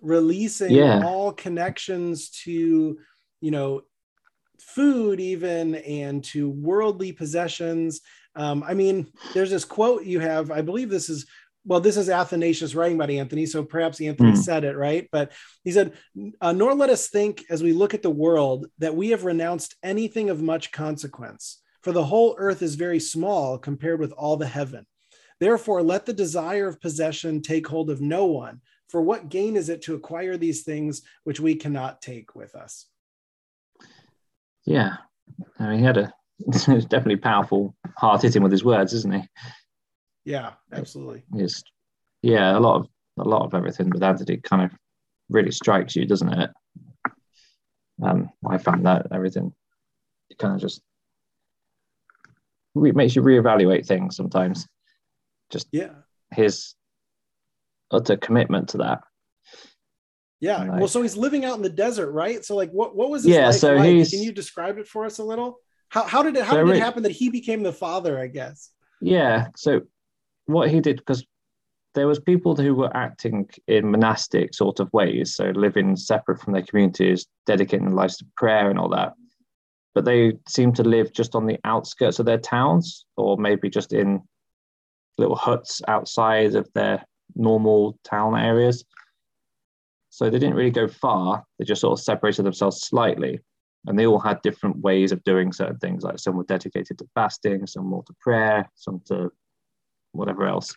releasing 0.00 0.70
yeah. 0.70 1.02
all 1.04 1.32
connections 1.32 2.30
to, 2.44 2.98
you 3.40 3.50
know, 3.50 3.82
food 4.60 5.20
even 5.20 5.74
and 5.76 6.22
to 6.24 6.48
worldly 6.48 7.12
possessions. 7.12 8.00
Um, 8.36 8.62
I 8.66 8.74
mean, 8.74 9.08
there's 9.34 9.50
this 9.50 9.64
quote 9.64 10.04
you 10.04 10.20
have, 10.20 10.50
I 10.50 10.62
believe 10.62 10.90
this 10.90 11.08
is 11.08 11.26
well, 11.64 11.80
this 11.80 11.98
is 11.98 12.08
Athanasius 12.08 12.74
writing 12.74 12.96
about 12.96 13.10
Anthony, 13.10 13.44
so 13.44 13.62
perhaps 13.62 14.00
Anthony 14.00 14.32
mm. 14.32 14.38
said 14.38 14.64
it, 14.64 14.74
right? 14.74 15.06
But 15.12 15.32
he 15.64 15.70
said, 15.70 15.92
uh, 16.40 16.52
Nor 16.52 16.74
let 16.74 16.88
us 16.88 17.10
think 17.10 17.44
as 17.50 17.62
we 17.62 17.74
look 17.74 17.92
at 17.92 18.00
the 18.00 18.08
world 18.08 18.66
that 18.78 18.96
we 18.96 19.10
have 19.10 19.24
renounced 19.24 19.76
anything 19.82 20.30
of 20.30 20.40
much 20.40 20.72
consequence, 20.72 21.60
for 21.82 21.92
the 21.92 22.04
whole 22.04 22.36
earth 22.38 22.62
is 22.62 22.74
very 22.76 22.98
small 22.98 23.58
compared 23.58 24.00
with 24.00 24.12
all 24.12 24.38
the 24.38 24.46
heaven. 24.46 24.86
Therefore, 25.40 25.82
let 25.82 26.06
the 26.06 26.12
desire 26.12 26.66
of 26.66 26.80
possession 26.80 27.40
take 27.42 27.66
hold 27.66 27.90
of 27.90 28.00
no 28.00 28.26
one. 28.26 28.60
For 28.88 29.02
what 29.02 29.28
gain 29.28 29.56
is 29.56 29.68
it 29.68 29.82
to 29.82 29.94
acquire 29.94 30.36
these 30.36 30.62
things 30.62 31.02
which 31.24 31.40
we 31.40 31.54
cannot 31.54 32.00
take 32.00 32.34
with 32.34 32.54
us? 32.54 32.86
Yeah, 34.64 34.96
I 35.58 35.68
mean, 35.68 35.78
he 35.78 35.84
had 35.84 35.98
a 35.98 36.12
definitely 36.50 37.16
powerful, 37.16 37.74
hard 37.96 38.22
hitting 38.22 38.42
with 38.42 38.52
his 38.52 38.64
words, 38.64 38.92
isn't 38.92 39.14
he? 39.14 39.22
Yeah, 40.24 40.52
absolutely. 40.72 41.22
Yes, 41.32 41.62
yeah, 42.22 42.56
a 42.56 42.60
lot 42.60 42.80
of 42.80 42.86
a 43.18 43.28
lot 43.28 43.42
of 43.42 43.54
everything 43.54 43.90
with 43.90 44.02
Anthony 44.02 44.36
kind 44.38 44.62
of 44.62 44.78
really 45.28 45.50
strikes 45.50 45.96
you, 45.96 46.06
doesn't 46.06 46.32
it? 46.32 46.50
Um, 48.02 48.30
I 48.48 48.58
found 48.58 48.86
that 48.86 49.08
everything 49.12 49.52
kind 50.38 50.54
of 50.54 50.60
just 50.60 50.80
it 52.76 52.94
makes 52.94 53.16
you 53.16 53.22
reevaluate 53.22 53.86
things 53.86 54.16
sometimes. 54.16 54.66
Just 55.50 55.68
yeah, 55.72 55.90
his 56.32 56.74
utter 57.90 58.16
commitment 58.16 58.70
to 58.70 58.78
that. 58.78 59.00
Yeah. 60.40 60.58
Like, 60.58 60.78
well, 60.78 60.88
so 60.88 61.02
he's 61.02 61.16
living 61.16 61.44
out 61.44 61.56
in 61.56 61.62
the 61.62 61.68
desert, 61.68 62.12
right? 62.12 62.44
So 62.44 62.54
like 62.54 62.70
what 62.70 62.94
what 62.94 63.10
was 63.10 63.24
his 63.24 63.34
yeah, 63.34 63.46
life 63.46 63.54
so 63.54 63.74
like? 63.74 63.86
he's 63.86 64.10
Can 64.10 64.22
you 64.22 64.32
describe 64.32 64.78
it 64.78 64.86
for 64.86 65.04
us 65.04 65.18
a 65.18 65.24
little? 65.24 65.58
How 65.88 66.04
how 66.04 66.22
did 66.22 66.36
it 66.36 66.44
how 66.44 66.52
So 66.54 66.64
did 66.64 66.76
it 66.76 66.80
happen 66.80 67.02
that 67.04 67.12
he 67.12 67.28
became 67.30 67.62
the 67.62 67.72
father, 67.72 68.18
I 68.20 68.26
guess? 68.28 68.70
yeah. 69.00 69.48
So 69.56 69.82
what 70.46 70.70
he 70.70 70.80
did 70.80 70.96
because 70.98 71.24
there 71.94 72.06
was 72.06 72.20
people 72.20 72.54
who 72.54 72.74
were 72.74 72.94
acting 72.96 73.48
in 73.66 73.90
monastic 73.90 74.54
sort 74.54 74.78
of 74.78 74.92
ways, 74.92 75.34
so 75.34 75.46
living 75.46 75.96
separate 75.96 76.40
from 76.40 76.52
their 76.52 76.62
communities, 76.62 77.26
dedicating 77.46 77.86
their 77.86 77.94
lives 77.94 78.18
to 78.18 78.26
prayer 78.36 78.70
and 78.70 78.78
all 78.78 78.90
that. 78.90 79.14
But 79.94 80.04
they 80.04 80.34
seemed 80.46 80.76
to 80.76 80.84
live 80.84 81.12
just 81.12 81.34
on 81.34 81.46
the 81.46 81.58
outskirts 81.64 82.20
of 82.20 82.26
their 82.26 82.38
towns, 82.38 83.06
or 83.16 83.36
maybe 83.38 83.68
just 83.70 83.92
in 83.92 84.22
little 85.18 85.36
huts 85.36 85.82
outside 85.88 86.54
of 86.54 86.68
their 86.74 87.04
normal 87.34 87.98
town 88.04 88.38
areas. 88.38 88.84
So 90.10 90.30
they 90.30 90.38
didn't 90.38 90.56
really 90.56 90.70
go 90.70 90.88
far. 90.88 91.44
They 91.58 91.64
just 91.64 91.80
sort 91.80 91.98
of 91.98 92.02
separated 92.02 92.44
themselves 92.44 92.82
slightly. 92.82 93.40
And 93.86 93.98
they 93.98 94.06
all 94.06 94.18
had 94.18 94.42
different 94.42 94.78
ways 94.78 95.12
of 95.12 95.22
doing 95.24 95.52
certain 95.52 95.78
things. 95.78 96.02
Like 96.02 96.18
some 96.18 96.36
were 96.36 96.44
dedicated 96.44 96.98
to 96.98 97.08
fasting, 97.14 97.66
some 97.66 97.86
more 97.86 98.02
to 98.04 98.14
prayer, 98.20 98.68
some 98.74 99.00
to 99.06 99.30
whatever 100.12 100.46
else. 100.46 100.74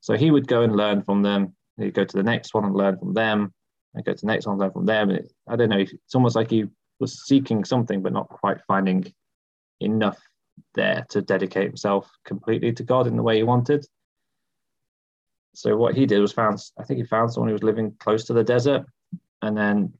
So 0.00 0.16
he 0.16 0.30
would 0.30 0.48
go 0.48 0.62
and 0.62 0.76
learn 0.76 1.02
from 1.02 1.22
them. 1.22 1.54
He'd 1.78 1.94
go 1.94 2.04
to 2.04 2.16
the 2.16 2.22
next 2.22 2.54
one 2.54 2.64
and 2.64 2.74
learn 2.74 2.98
from 2.98 3.14
them, 3.14 3.52
and 3.94 4.04
go 4.04 4.12
to 4.12 4.20
the 4.20 4.26
next 4.26 4.46
one 4.46 4.54
and 4.54 4.60
learn 4.60 4.72
from 4.72 4.86
them. 4.86 5.10
It, 5.10 5.32
I 5.48 5.56
don't 5.56 5.68
know. 5.68 5.78
It's 5.78 6.14
almost 6.14 6.36
like 6.36 6.50
he 6.50 6.64
was 6.98 7.24
seeking 7.26 7.64
something, 7.64 8.02
but 8.02 8.12
not 8.12 8.28
quite 8.28 8.58
finding 8.66 9.12
enough 9.80 10.18
there 10.74 11.06
to 11.10 11.22
dedicate 11.22 11.66
himself 11.66 12.10
completely 12.24 12.72
to 12.72 12.82
God 12.82 13.06
in 13.06 13.16
the 13.16 13.22
way 13.22 13.36
he 13.36 13.42
wanted. 13.42 13.86
So 15.54 15.76
what 15.76 15.94
he 15.94 16.06
did 16.06 16.20
was 16.20 16.32
found. 16.32 16.58
I 16.78 16.84
think 16.84 16.98
he 16.98 17.04
found 17.04 17.32
someone 17.32 17.48
who 17.48 17.54
was 17.54 17.62
living 17.62 17.94
close 17.98 18.24
to 18.26 18.32
the 18.32 18.44
desert, 18.44 18.86
and 19.42 19.56
then 19.56 19.92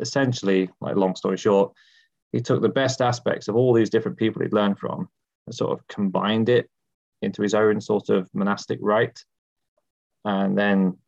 essentially, 0.00 0.70
like 0.80 0.96
long 0.96 1.14
story 1.14 1.36
short, 1.36 1.72
he 2.32 2.40
took 2.40 2.60
the 2.60 2.68
best 2.68 3.00
aspects 3.00 3.48
of 3.48 3.56
all 3.56 3.72
these 3.72 3.90
different 3.90 4.18
people 4.18 4.42
he'd 4.42 4.52
learned 4.52 4.78
from 4.78 5.08
and 5.46 5.54
sort 5.54 5.78
of 5.78 5.86
combined 5.88 6.48
it 6.48 6.68
into 7.22 7.42
his 7.42 7.54
own 7.54 7.80
sort 7.80 8.08
of 8.08 8.28
monastic 8.34 8.78
rite 8.82 9.24
and 10.24 10.58
then 10.58 10.98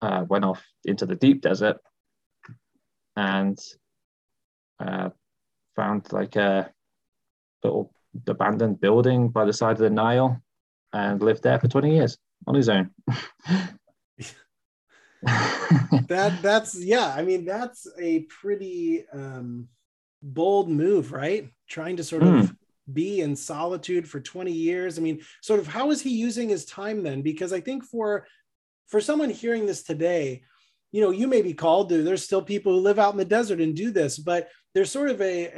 uh, 0.00 0.24
went 0.28 0.44
off 0.44 0.64
into 0.84 1.04
the 1.04 1.16
deep 1.16 1.42
desert 1.42 1.76
and 3.16 3.58
uh, 4.78 5.10
found 5.74 6.10
like 6.12 6.36
a 6.36 6.70
little 7.62 7.92
abandoned 8.26 8.80
building 8.80 9.28
by 9.28 9.44
the 9.44 9.52
side 9.52 9.72
of 9.72 9.78
the 9.78 9.90
Nile 9.90 10.40
and 10.92 11.22
lived 11.22 11.42
there 11.42 11.58
for 11.58 11.68
20 11.68 11.94
years 11.94 12.18
on 12.46 12.54
his 12.54 12.68
own. 12.68 12.90
That 15.22 16.40
that's 16.42 16.82
yeah, 16.82 17.12
I 17.14 17.22
mean 17.22 17.44
that's 17.44 17.86
a 17.98 18.20
pretty 18.20 19.04
um 19.12 19.68
bold 20.22 20.70
move, 20.70 21.12
right? 21.12 21.50
Trying 21.68 21.96
to 21.96 22.04
sort 22.04 22.22
of 22.22 22.54
be 22.92 23.20
in 23.20 23.36
solitude 23.36 24.08
for 24.08 24.20
20 24.20 24.52
years. 24.52 24.98
I 24.98 25.02
mean, 25.02 25.20
sort 25.42 25.60
of 25.60 25.66
how 25.66 25.90
is 25.90 26.00
he 26.00 26.10
using 26.10 26.48
his 26.48 26.64
time 26.64 27.02
then? 27.02 27.22
Because 27.22 27.52
I 27.52 27.60
think 27.60 27.84
for 27.84 28.26
for 28.86 29.00
someone 29.00 29.30
hearing 29.30 29.66
this 29.66 29.82
today, 29.82 30.42
you 30.90 31.00
know, 31.02 31.10
you 31.10 31.26
may 31.26 31.42
be 31.42 31.52
called 31.54 31.88
to. 31.90 32.02
There's 32.02 32.24
still 32.24 32.42
people 32.42 32.72
who 32.72 32.80
live 32.80 32.98
out 32.98 33.12
in 33.12 33.18
the 33.18 33.24
desert 33.24 33.60
and 33.60 33.74
do 33.76 33.90
this, 33.90 34.18
but 34.18 34.48
there's 34.74 34.90
sort 34.90 35.10
of 35.10 35.20
a 35.20 35.50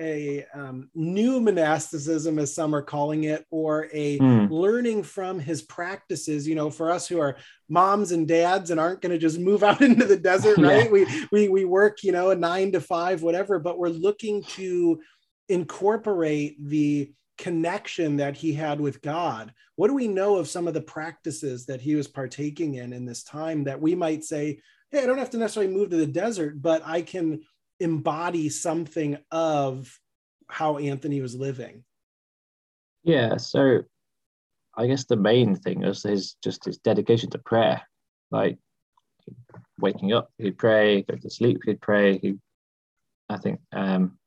a 0.43 0.47
um, 0.55 0.89
new 0.95 1.41
monasticism, 1.41 2.39
as 2.39 2.55
some 2.55 2.75
are 2.75 2.83
calling 2.83 3.25
it, 3.25 3.45
or 3.51 3.89
a 3.93 4.19
Hmm. 4.19 4.47
learning 4.53 5.03
from 5.05 5.39
his 5.39 5.63
practices. 5.63 6.49
You 6.49 6.55
know, 6.55 6.71
for 6.71 6.91
us 6.91 7.07
who 7.07 7.21
are 7.21 7.37
moms 7.69 8.11
and 8.13 8.27
dads 8.27 8.71
and 8.71 8.81
aren't 8.81 9.03
going 9.03 9.13
to 9.13 9.19
just 9.19 9.39
move 9.39 9.63
out 9.69 9.81
into 9.83 10.05
the 10.07 10.17
desert, 10.17 10.59
Yeah. 10.59 10.69
right? 10.69 10.91
We 10.91 11.07
we 11.31 11.49
we 11.49 11.65
work, 11.65 12.03
you 12.03 12.13
know, 12.13 12.31
a 12.31 12.37
nine 12.37 12.73
to 12.73 12.81
five, 12.81 13.23
whatever, 13.23 13.59
but 13.59 13.79
we're 13.79 13.89
looking 13.89 14.43
to 14.57 15.01
incorporate 15.49 16.57
the 16.69 17.13
connection 17.37 18.17
that 18.19 18.37
he 18.37 18.53
had 18.53 18.81
with 18.81 19.01
God. 19.03 19.53
What 19.77 19.89
do 19.89 19.95
we 19.95 20.09
know 20.09 20.37
of 20.37 20.49
some 20.49 20.69
of 20.69 20.75
the 20.75 20.81
practices 20.83 21.67
that 21.67 21.81
he 21.81 21.95
was 21.95 22.07
partaking 22.07 22.75
in 22.75 22.93
in 22.93 23.05
this 23.07 23.23
time 23.25 23.65
that 23.65 23.81
we 23.81 23.95
might 23.95 24.25
say, 24.25 24.61
hey, 24.91 25.03
I 25.03 25.07
don't 25.07 25.19
have 25.19 25.31
to 25.31 25.39
necessarily 25.39 25.73
move 25.73 25.91
to 25.91 25.97
the 25.97 26.07
desert, 26.07 26.61
but 26.61 26.83
I 26.85 27.03
can 27.03 27.43
embody 27.79 28.49
something 28.49 29.19
of 29.31 29.99
how 30.49 30.79
Anthony 30.79 31.21
was 31.21 31.35
living? 31.35 31.85
Yeah, 33.03 33.37
so 33.39 33.83
I 34.75 34.87
guess 34.87 35.05
the 35.05 35.17
main 35.17 35.57
thing 35.57 35.85
is 35.85 36.03
his 36.03 36.37
just 36.43 36.65
his 36.65 36.79
dedication 36.79 37.31
to 37.31 37.39
prayer. 37.39 37.83
Like 38.31 38.59
waking 39.79 40.13
up, 40.13 40.31
he'd 40.39 40.59
pray, 40.59 41.03
go 41.03 41.17
to 41.17 41.31
sleep, 41.31 41.61
he'd 41.65 41.81
pray. 41.81 42.19
He, 42.19 42.35
I 43.29 43.39
think, 43.39 43.61
um, 43.73 44.19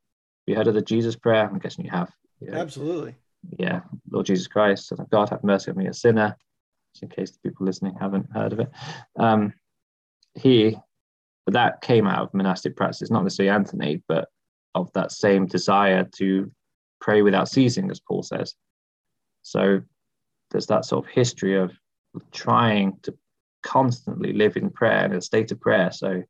you 0.46 0.54
heard 0.54 0.66
of 0.66 0.74
the 0.74 0.82
Jesus 0.82 1.16
prayer? 1.16 1.48
I'm 1.48 1.58
guessing 1.58 1.84
you 1.84 1.90
have. 1.90 2.10
Yeah, 2.40 2.56
Absolutely. 2.56 3.14
yeah. 3.58 3.80
Lord 4.10 4.26
Jesus 4.26 4.46
Christ, 4.46 4.88
Son 4.88 5.00
of 5.00 5.08
God, 5.08 5.30
have 5.30 5.44
mercy 5.44 5.70
on 5.70 5.76
me, 5.78 5.86
a 5.86 5.94
sinner. 5.94 6.36
Just 6.94 7.02
in 7.04 7.08
case 7.08 7.30
the 7.30 7.38
people 7.48 7.66
listening 7.66 7.94
haven't 7.98 8.30
heard 8.32 8.52
of 8.52 8.60
it. 8.60 8.70
Um, 9.18 9.54
he, 10.34 10.76
that 11.46 11.80
came 11.82 12.06
out 12.06 12.22
of 12.22 12.34
monastic 12.34 12.76
practice, 12.76 13.10
not 13.10 13.22
necessarily 13.22 13.54
Anthony, 13.54 14.02
but 14.08 14.28
of 14.74 14.92
that 14.94 15.12
same 15.12 15.46
desire 15.46 16.08
to 16.16 16.50
pray 17.00 17.22
without 17.22 17.48
ceasing, 17.48 17.90
as 17.90 18.00
Paul 18.00 18.22
says. 18.22 18.54
So 19.42 19.80
there's 20.50 20.66
that 20.66 20.84
sort 20.84 21.04
of 21.04 21.10
history 21.10 21.56
of 21.56 21.72
trying 22.32 22.98
to 23.02 23.14
constantly 23.62 24.32
live 24.32 24.56
in 24.56 24.70
prayer 24.70 25.04
in 25.04 25.12
a 25.12 25.20
state 25.20 25.52
of 25.52 25.60
prayer. 25.60 25.90
So 25.92 26.22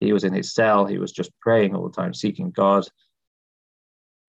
he 0.00 0.12
was 0.12 0.24
in 0.24 0.32
his 0.32 0.52
cell, 0.52 0.86
he 0.86 0.98
was 0.98 1.12
just 1.12 1.30
praying 1.40 1.74
all 1.74 1.88
the 1.88 1.94
time, 1.94 2.12
seeking 2.12 2.50
God. 2.50 2.86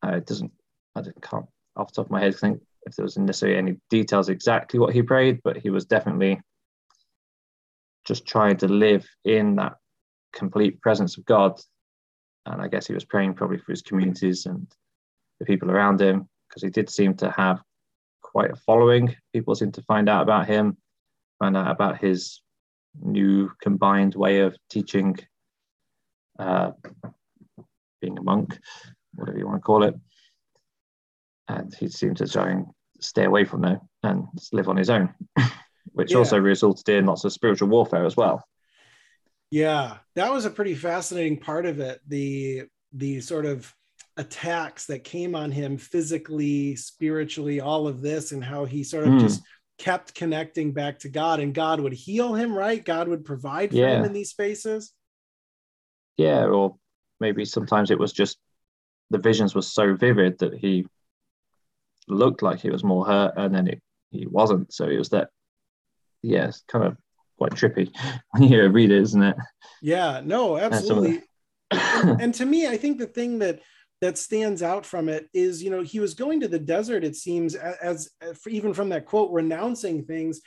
Uh, 0.06 0.18
it 0.18 0.26
doesn't, 0.26 0.52
I 0.96 1.02
can't 1.22 1.46
off 1.76 1.92
the 1.92 1.96
top 1.98 2.06
of 2.06 2.12
my 2.12 2.22
head 2.22 2.36
think 2.36 2.62
if 2.86 2.96
there 2.96 3.04
was 3.04 3.18
necessarily 3.18 3.58
any 3.58 3.78
details 3.90 4.30
exactly 4.30 4.80
what 4.80 4.94
he 4.94 5.02
prayed, 5.02 5.42
but 5.44 5.58
he 5.58 5.70
was 5.70 5.86
definitely 5.86 6.40
just 8.08 8.26
trying 8.26 8.58
to 8.58 8.68
live 8.68 9.06
in 9.26 9.56
that 9.58 9.74
complete 10.34 10.82
presence 10.82 11.18
of 11.18 11.26
God. 11.26 11.60
And 12.46 12.62
I 12.62 12.68
guess 12.68 12.88
he 12.88 12.94
was 12.94 13.06
praying 13.06 13.34
probably 13.34 13.58
for 13.58 13.72
his 13.72 13.82
communities 13.82 14.46
and 14.46 14.68
the 15.40 15.46
people 15.46 15.70
around 15.70 16.02
him 16.02 16.30
because 16.48 16.64
he 16.64 16.70
did 16.70 16.90
seem 16.90 17.16
to 17.16 17.30
have 17.32 17.60
quite 18.22 18.52
a 18.52 18.56
following. 18.56 19.16
People 19.34 19.56
seemed 19.56 19.74
to 19.76 19.82
find 19.84 20.08
out 20.08 20.24
about 20.24 20.48
him, 20.48 20.78
find 21.40 21.58
out 21.58 21.70
about 21.70 22.00
his 22.00 22.42
new 23.02 23.52
combined 23.62 24.16
way 24.16 24.40
of 24.40 24.56
teaching, 24.70 25.18
uh, 26.40 26.72
being 28.02 28.18
a 28.18 28.24
monk, 28.24 28.58
whatever 29.14 29.38
you 29.38 29.46
want 29.46 29.58
to 29.58 29.66
call 29.66 29.84
it. 29.84 29.96
And 31.48 31.74
he 31.76 31.88
seemed 31.88 32.18
to 32.18 32.28
try 32.28 32.52
and 32.52 32.66
stay 33.00 33.26
away 33.26 33.46
from 33.46 33.62
them 33.62 33.80
and 34.04 34.26
live 34.52 34.70
on 34.70 34.78
his 34.78 34.90
own, 34.90 35.14
which 35.98 36.12
Yeah. 36.12 36.18
also 36.18 36.40
resulted 36.40 36.90
in 36.96 37.06
lots 37.08 37.26
of 37.26 37.34
spiritual 37.34 37.70
warfare 37.70 38.06
as 38.06 38.18
well. 38.18 38.44
Yeah, 39.50 39.98
that 40.16 40.32
was 40.32 40.46
a 40.46 40.50
pretty 40.50 40.76
fascinating 40.76 41.40
part 41.40 41.66
of 41.66 41.80
it. 41.80 42.02
The 42.08 42.64
the 42.94 43.22
sort 43.22 43.46
of 43.46 43.74
attacks 44.18 44.88
that 44.88 45.04
came 45.04 45.36
on 45.36 45.52
him 45.52 45.78
physically, 45.78 46.76
spiritually, 46.76 47.60
all 47.60 47.88
of 47.88 48.02
this, 48.02 48.32
and 48.32 48.44
how 48.44 48.66
he 48.66 48.84
sort 48.84 49.06
of 49.06 49.14
Mm. 49.14 49.20
just 49.20 49.42
kept 49.78 50.16
connecting 50.16 50.74
back 50.74 51.00
to 51.00 51.10
God, 51.10 51.40
and 51.40 51.54
God 51.54 51.80
would 51.82 51.94
heal 51.94 52.34
him, 52.34 52.58
right? 52.58 52.84
God 52.84 53.08
would 53.08 53.26
provide 53.26 53.72
for 53.72 53.78
him 53.78 54.06
in 54.06 54.14
these 54.14 54.30
spaces. 54.32 54.94
yeah, 56.18 56.46
or 56.46 56.76
maybe 57.20 57.46
sometimes 57.46 57.92
it 57.92 58.00
was 58.00 58.12
just 58.12 58.40
the 59.12 59.20
visions 59.20 59.54
were 59.54 59.62
so 59.62 59.94
vivid 59.96 60.40
that 60.40 60.54
he 60.56 60.86
looked 62.08 62.42
like 62.42 62.60
he 62.60 62.70
was 62.72 62.84
more 62.84 63.06
hurt 63.06 63.34
and 63.38 63.54
then 63.54 63.68
it, 63.68 63.82
he 64.12 64.26
wasn't. 64.26 64.74
So 64.74 64.86
it 64.90 64.98
was 64.98 65.10
that, 65.10 65.30
yeah, 66.28 66.48
it's 66.48 66.64
kind 66.68 66.86
of 66.86 66.98
quite 67.38 67.54
trippy 67.54 67.96
when 68.32 68.44
you 68.44 68.68
read 68.68 68.92
it, 68.92 69.02
isn't 69.02 69.24
it? 69.24 69.36
Yeah, 69.82 70.22
no, 70.24 70.58
some 70.58 70.64
of 70.66 70.72
the- 70.72 70.76
absolutely. 70.76 71.24
and, 71.72 72.22
and 72.22 72.34
to 72.36 72.46
me, 72.46 72.68
I 72.68 72.78
think 72.78 72.98
the 72.98 73.08
thing 73.08 73.40
that 73.40 73.62
that 74.02 74.18
stands 74.18 74.62
out 74.62 74.86
from 74.86 75.10
it 75.10 75.28
is, 75.34 75.64
you 75.64 75.72
know, 75.72 75.82
he 75.82 76.00
was 76.00 76.14
going 76.14 76.40
to 76.42 76.48
the 76.48 76.60
desert. 76.60 77.04
It 77.04 77.16
seems 77.16 77.56
as, 77.56 78.10
as 78.22 78.40
even 78.48 78.74
from 78.74 78.90
that 78.90 79.06
quote, 79.06 79.32
renouncing 79.32 80.06
things. 80.06 80.42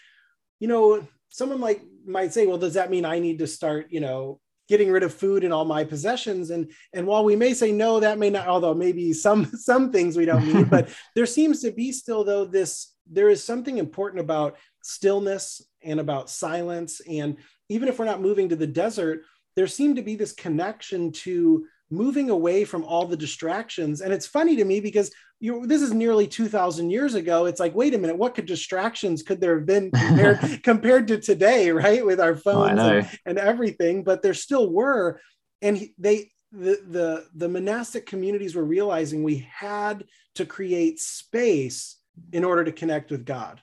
You 0.60 0.68
know, 0.68 1.06
someone 1.30 1.60
like 1.60 1.82
might 2.06 2.32
say, 2.32 2.46
well, 2.46 2.58
does 2.58 2.74
that 2.74 2.90
mean 2.90 3.04
I 3.04 3.18
need 3.18 3.40
to 3.40 3.46
start, 3.48 3.88
you 3.90 4.00
know, 4.00 4.40
getting 4.68 4.92
rid 4.92 5.02
of 5.02 5.12
food 5.12 5.42
and 5.42 5.52
all 5.52 5.64
my 5.64 5.82
possessions? 5.82 6.50
And 6.50 6.70
and 6.92 7.06
while 7.06 7.24
we 7.24 7.34
may 7.34 7.54
say 7.54 7.72
no, 7.72 7.98
that 7.98 8.18
may 8.18 8.30
not. 8.30 8.46
Although 8.46 8.74
maybe 8.74 9.12
some 9.12 9.46
some 9.56 9.90
things 9.90 10.16
we 10.16 10.26
don't 10.26 10.46
need, 10.46 10.70
but 10.70 10.88
there 11.16 11.26
seems 11.26 11.60
to 11.62 11.72
be 11.72 11.92
still 11.92 12.24
though 12.24 12.44
this. 12.44 12.94
There 13.12 13.30
is 13.30 13.42
something 13.42 13.78
important 13.78 14.20
about 14.20 14.56
stillness 14.82 15.60
and 15.82 16.00
about 16.00 16.30
silence 16.30 17.00
and 17.08 17.36
even 17.68 17.88
if 17.88 17.98
we're 17.98 18.04
not 18.04 18.20
moving 18.20 18.48
to 18.48 18.56
the 18.56 18.66
desert 18.66 19.22
there 19.56 19.66
seemed 19.66 19.96
to 19.96 20.02
be 20.02 20.16
this 20.16 20.32
connection 20.32 21.12
to 21.12 21.66
moving 21.90 22.30
away 22.30 22.64
from 22.64 22.84
all 22.84 23.04
the 23.04 23.16
distractions. 23.16 24.00
And 24.00 24.12
it's 24.12 24.26
funny 24.26 24.56
to 24.56 24.64
me 24.64 24.80
because 24.80 25.10
you 25.40 25.66
this 25.66 25.82
is 25.82 25.92
nearly 25.92 26.26
2000 26.26 26.90
years 26.90 27.14
ago. 27.14 27.46
It's 27.46 27.60
like, 27.60 27.74
wait 27.74 27.94
a 27.94 27.98
minute, 27.98 28.16
what 28.16 28.34
could 28.34 28.46
distractions 28.46 29.22
could 29.22 29.40
there 29.40 29.56
have 29.56 29.66
been 29.66 29.90
compared 29.94 30.62
compared 30.62 31.08
to 31.08 31.18
today, 31.18 31.70
right? 31.70 32.04
With 32.04 32.20
our 32.20 32.32
oh, 32.32 32.36
phones 32.36 32.80
oh, 32.80 32.88
and, 32.90 33.18
and, 33.26 33.38
everything, 33.38 34.04
but 34.04 34.22
there 34.22 34.34
still 34.34 34.70
were. 34.70 35.20
And 35.62 35.88
they 35.98 36.30
the 36.52 36.78
the 36.86 37.26
the 37.34 37.48
monastic 37.48 38.06
communities 38.06 38.54
were 38.54 38.64
realizing 38.64 39.22
we 39.22 39.48
had 39.52 40.04
to 40.36 40.46
create 40.46 41.00
space 41.00 41.96
in 42.32 42.44
order 42.44 42.64
to 42.64 42.72
connect 42.72 43.10
with 43.10 43.24
God. 43.24 43.60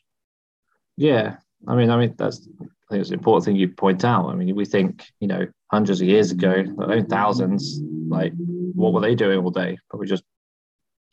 Yeah. 0.95 1.37
I 1.65 1.75
mean, 1.75 1.89
I 1.89 1.97
mean 1.97 2.15
that's 2.17 2.47
I 2.61 2.93
think 2.93 3.01
it's 3.01 3.09
an 3.09 3.15
important 3.15 3.45
thing 3.45 3.55
you 3.57 3.69
point 3.69 4.05
out. 4.05 4.29
I 4.29 4.35
mean, 4.35 4.55
we 4.55 4.65
think, 4.65 5.03
you 5.19 5.27
know, 5.27 5.45
hundreds 5.71 5.99
of 5.99 6.07
years 6.07 6.31
ago, 6.31 6.63
like 6.77 7.09
thousands, 7.09 7.81
like 8.07 8.31
what 8.37 8.93
were 8.93 9.01
they 9.01 9.15
doing 9.15 9.39
all 9.39 9.51
day? 9.51 9.77
Probably 9.89 10.07
just 10.07 10.23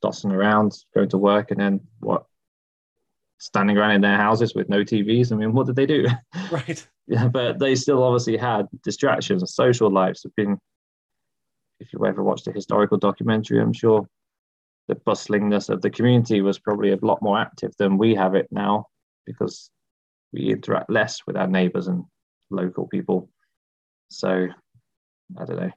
dossing 0.04 0.32
around, 0.32 0.72
going 0.94 1.08
to 1.08 1.18
work, 1.18 1.50
and 1.50 1.58
then 1.58 1.80
what? 1.98 2.26
Standing 3.38 3.76
around 3.76 3.92
in 3.92 4.00
their 4.02 4.16
houses 4.16 4.54
with 4.54 4.68
no 4.68 4.84
TVs. 4.84 5.32
I 5.32 5.36
mean, 5.36 5.52
what 5.52 5.66
did 5.66 5.76
they 5.76 5.86
do? 5.86 6.06
Right. 6.50 6.86
yeah, 7.08 7.26
but 7.26 7.58
they 7.58 7.74
still 7.74 8.02
obviously 8.02 8.36
had 8.36 8.66
distractions 8.84 9.42
and 9.42 9.48
social 9.48 9.90
lives 9.90 10.22
have 10.22 10.34
been. 10.36 10.58
If 11.80 11.92
you 11.92 12.06
ever 12.06 12.22
watched 12.22 12.46
a 12.46 12.52
historical 12.52 12.98
documentary, 12.98 13.60
I'm 13.60 13.72
sure 13.72 14.06
the 14.86 14.94
bustlingness 14.94 15.70
of 15.70 15.82
the 15.82 15.90
community 15.90 16.40
was 16.40 16.58
probably 16.58 16.92
a 16.92 16.98
lot 17.02 17.20
more 17.20 17.38
active 17.38 17.72
than 17.78 17.98
we 17.98 18.14
have 18.14 18.36
it 18.36 18.46
now 18.52 18.86
because 19.26 19.70
we 20.34 20.50
interact 20.50 20.90
less 20.90 21.20
with 21.26 21.36
our 21.36 21.46
neighbors 21.46 21.86
and 21.86 22.04
local 22.50 22.86
people. 22.88 23.30
So 24.10 24.48
I 25.38 25.44
don't 25.44 25.56
know. 25.56 25.70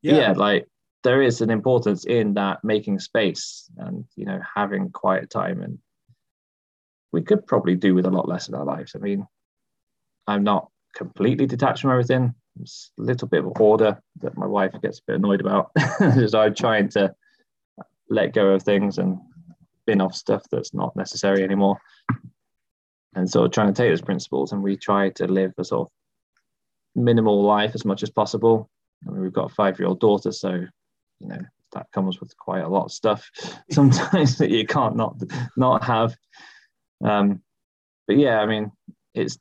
Yeah. 0.00 0.16
yeah, 0.16 0.32
like 0.32 0.66
there 1.04 1.22
is 1.22 1.40
an 1.40 1.50
importance 1.50 2.04
in 2.04 2.34
that 2.34 2.64
making 2.64 2.98
space 2.98 3.70
and 3.76 4.04
you 4.16 4.24
know 4.24 4.40
having 4.54 4.90
quiet 4.90 5.30
time 5.30 5.62
and 5.62 5.78
we 7.12 7.22
could 7.22 7.46
probably 7.46 7.76
do 7.76 7.94
with 7.94 8.06
a 8.06 8.10
lot 8.10 8.28
less 8.28 8.48
in 8.48 8.54
our 8.54 8.64
lives. 8.64 8.92
I 8.96 8.98
mean, 8.98 9.26
I'm 10.26 10.42
not 10.42 10.68
completely 10.96 11.46
detached 11.46 11.82
from 11.82 11.90
everything. 11.90 12.34
It's 12.60 12.90
a 12.98 13.02
little 13.02 13.28
bit 13.28 13.44
of 13.44 13.60
order 13.60 14.00
that 14.20 14.36
my 14.36 14.46
wife 14.46 14.72
gets 14.82 14.98
a 14.98 15.02
bit 15.06 15.16
annoyed 15.16 15.40
about. 15.40 15.72
so 16.28 16.40
I'm 16.40 16.54
trying 16.54 16.88
to 16.90 17.14
let 18.08 18.32
go 18.32 18.48
of 18.48 18.62
things 18.62 18.96
and 18.96 19.18
bin 19.86 20.00
off 20.00 20.14
stuff 20.14 20.42
that's 20.50 20.72
not 20.72 20.96
necessary 20.96 21.44
anymore 21.44 21.78
and 23.14 23.28
sort 23.30 23.46
of 23.46 23.52
trying 23.52 23.72
to 23.72 23.74
take 23.74 23.90
those 23.90 24.00
principles 24.00 24.52
and 24.52 24.62
we 24.62 24.76
try 24.76 25.10
to 25.10 25.26
live 25.26 25.52
a 25.58 25.64
sort 25.64 25.88
of 25.88 25.92
minimal 26.94 27.42
life 27.42 27.74
as 27.74 27.84
much 27.84 28.02
as 28.02 28.10
possible. 28.10 28.68
I 29.06 29.10
mean, 29.10 29.22
we've 29.22 29.32
got 29.32 29.50
a 29.50 29.54
five 29.54 29.78
year 29.78 29.88
old 29.88 30.00
daughter, 30.00 30.32
so 30.32 30.50
you 31.20 31.28
know 31.28 31.40
that 31.72 31.86
comes 31.92 32.20
with 32.20 32.36
quite 32.36 32.62
a 32.62 32.68
lot 32.68 32.84
of 32.84 32.92
stuff 32.92 33.30
sometimes 33.70 34.36
that 34.38 34.50
you 34.50 34.66
can't 34.66 34.96
not 34.96 35.16
not 35.56 35.84
have. 35.84 36.14
Um, 37.04 37.42
but 38.06 38.16
yeah, 38.16 38.40
I 38.40 38.46
mean, 38.46 38.70
it's 39.14 39.38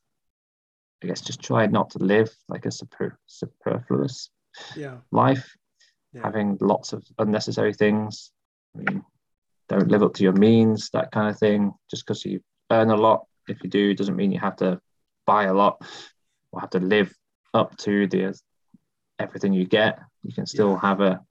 I 1.03 1.07
guess 1.07 1.21
just 1.21 1.41
try 1.41 1.65
not 1.67 1.91
to 1.91 1.99
live 1.99 2.29
like 2.47 2.65
a 2.65 2.71
super, 2.71 3.17
superfluous 3.25 4.29
yeah. 4.75 4.97
life, 5.11 5.55
yeah. 6.13 6.21
having 6.23 6.57
lots 6.61 6.93
of 6.93 7.03
unnecessary 7.17 7.73
things. 7.73 8.31
I 8.75 8.79
mean, 8.81 9.03
don't 9.67 9.89
live 9.89 10.03
up 10.03 10.13
to 10.15 10.23
your 10.23 10.33
means, 10.33 10.89
that 10.91 11.11
kind 11.11 11.29
of 11.29 11.39
thing. 11.39 11.73
Just 11.89 12.05
because 12.05 12.23
you 12.23 12.41
earn 12.71 12.91
a 12.91 12.95
lot 12.95 13.25
if 13.47 13.63
you 13.63 13.69
do, 13.69 13.93
doesn't 13.93 14.15
mean 14.15 14.31
you 14.31 14.39
have 14.39 14.57
to 14.57 14.79
buy 15.25 15.45
a 15.45 15.53
lot 15.53 15.81
or 16.51 16.61
have 16.61 16.71
to 16.71 16.79
live 16.79 17.13
up 17.53 17.77
to 17.77 18.07
the 18.07 18.39
everything 19.19 19.53
you 19.53 19.65
get. 19.65 19.99
You 20.23 20.33
can 20.33 20.45
still 20.45 20.71
yeah. 20.71 20.81
have 20.81 21.01
a 21.01 21.21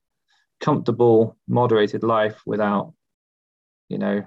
comfortable, 0.60 1.36
moderated 1.48 2.02
life 2.02 2.40
without, 2.46 2.92
you 3.88 3.98
know, 3.98 4.22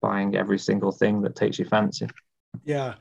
buying 0.00 0.36
every 0.36 0.58
single 0.58 0.92
thing 0.92 1.22
that 1.22 1.36
takes 1.36 1.58
your 1.58 1.68
fancy. 1.68 2.08
Yeah. 2.64 2.94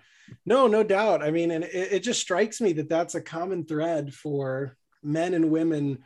No, 0.45 0.67
no 0.67 0.83
doubt. 0.83 1.23
I 1.23 1.31
mean, 1.31 1.51
and 1.51 1.63
it, 1.63 1.93
it 1.93 1.99
just 1.99 2.19
strikes 2.19 2.59
me 2.59 2.73
that 2.73 2.89
that's 2.89 3.15
a 3.15 3.21
common 3.21 3.65
thread 3.65 4.13
for 4.13 4.75
men 5.03 5.33
and 5.33 5.51
women 5.51 5.99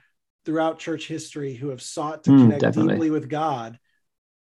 throughout 0.45 0.79
church 0.79 1.07
history 1.07 1.55
who 1.55 1.69
have 1.69 1.81
sought 1.81 2.23
to 2.25 2.31
mm, 2.31 2.41
connect 2.41 2.61
definitely. 2.61 2.93
deeply 2.95 3.09
with 3.09 3.29
God. 3.29 3.79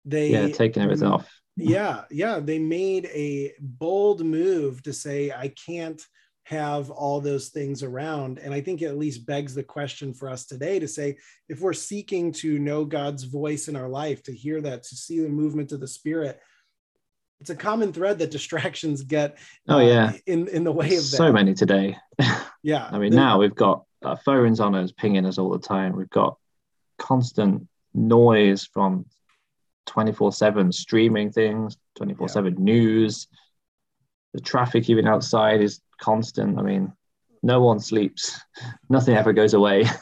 They 0.05 0.31
yeah, 0.31 0.49
taking 0.49 0.83
everything 0.83 1.09
off 1.09 1.29
yeah 1.59 2.03
yeah 2.11 2.41
they 2.41 2.59
made 2.59 3.07
a 3.07 3.53
bold 3.61 4.25
move 4.25 4.83
to 4.83 4.93
say 4.93 5.31
i 5.33 5.49
can't 5.67 6.03
have 6.45 6.89
all 6.91 7.21
those 7.21 7.51
things 7.51 7.83
around. 7.83 8.39
And 8.39 8.55
i 8.55 8.61
think 8.61 8.81
it 8.81 8.87
at 8.87 8.97
least 8.97 9.27
begs 9.27 9.55
the 9.55 9.63
question 9.63 10.15
for 10.15 10.31
us 10.31 10.47
today 10.47 10.79
to 10.79 10.89
say 10.89 11.19
if 11.49 11.61
we're 11.61 11.75
seeking 11.75 12.33
to 12.33 12.59
know 12.59 12.85
god's 12.85 13.25
voice 13.25 13.69
in 13.69 13.77
our 13.77 13.89
life 13.89 14.23
to 14.25 14.35
hear 14.35 14.61
that 14.63 14.83
to 14.85 14.97
see 14.97 15.21
the 15.21 15.29
movement 15.29 15.73
of 15.73 15.81
the 15.81 15.89
spirit 15.89 16.41
it's 17.41 17.51
a 17.51 17.57
common 17.57 17.93
thread 17.93 18.19
that 18.19 18.31
distractions 18.39 19.03
get 19.03 19.39
oh 19.69 19.79
yeah. 19.79 20.07
uh, 20.07 20.13
in 20.27 20.49
in 20.49 20.65
the 20.65 20.73
way 20.73 20.97
of 20.97 21.03
so 21.03 21.33
many 21.33 21.55
today. 21.55 21.97
Yeah. 22.65 22.89
I 22.91 22.99
mean 22.99 23.15
now 23.15 23.39
we've 23.39 23.55
got 23.55 23.85
our 24.05 24.17
phones 24.17 24.59
on 24.59 24.75
us 24.75 24.91
pinging 24.91 25.25
us 25.25 25.39
all 25.39 25.51
the 25.51 25.61
time. 25.61 25.95
We've 25.95 26.11
got 26.11 26.37
constant 26.99 27.69
noise 27.95 28.65
from 28.65 29.07
24 29.89 30.33
7 30.33 30.71
streaming 30.71 31.33
things, 31.33 31.77
24 31.97 32.29
7 32.29 32.55
news. 32.59 33.27
The 34.35 34.41
traffic, 34.41 34.89
even 34.89 35.09
outside, 35.09 35.61
is 35.61 35.81
constant. 36.01 36.59
I 36.59 36.63
mean, 36.63 36.93
no 37.43 37.61
one 37.63 37.81
sleeps. 37.81 38.39
Nothing 38.89 39.17
ever 39.17 39.33
goes 39.33 39.55
away. 39.55 39.85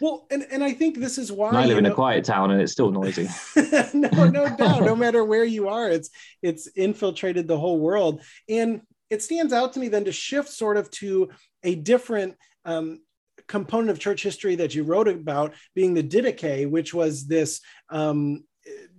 Well, 0.00 0.26
and, 0.30 0.46
and 0.50 0.64
I 0.64 0.72
think 0.72 0.98
this 0.98 1.18
is 1.18 1.30
why 1.30 1.50
and 1.50 1.58
I 1.58 1.66
live 1.66 1.78
in 1.78 1.84
know, 1.84 1.92
a 1.92 1.94
quiet 1.94 2.24
town 2.24 2.50
and 2.50 2.60
it's 2.60 2.72
still 2.72 2.90
noisy. 2.90 3.28
no, 3.94 4.08
no 4.28 4.56
doubt. 4.56 4.82
No 4.82 4.96
matter 4.96 5.22
where 5.24 5.44
you 5.44 5.68
are, 5.68 5.88
it's 5.88 6.10
it's 6.42 6.66
infiltrated 6.68 7.46
the 7.46 7.58
whole 7.58 7.78
world. 7.78 8.22
And 8.48 8.80
it 9.10 9.22
stands 9.22 9.52
out 9.52 9.74
to 9.74 9.80
me 9.80 9.88
then 9.88 10.06
to 10.06 10.12
shift 10.12 10.48
sort 10.48 10.78
of 10.78 10.90
to 10.92 11.28
a 11.62 11.74
different 11.74 12.36
um, 12.64 13.00
component 13.46 13.90
of 13.90 13.98
church 13.98 14.22
history 14.22 14.56
that 14.56 14.74
you 14.74 14.84
wrote 14.84 15.06
about 15.06 15.54
being 15.74 15.94
the 15.94 16.02
Didache, 16.02 16.68
which 16.68 16.94
was 16.94 17.26
this 17.26 17.60
um, 17.90 18.44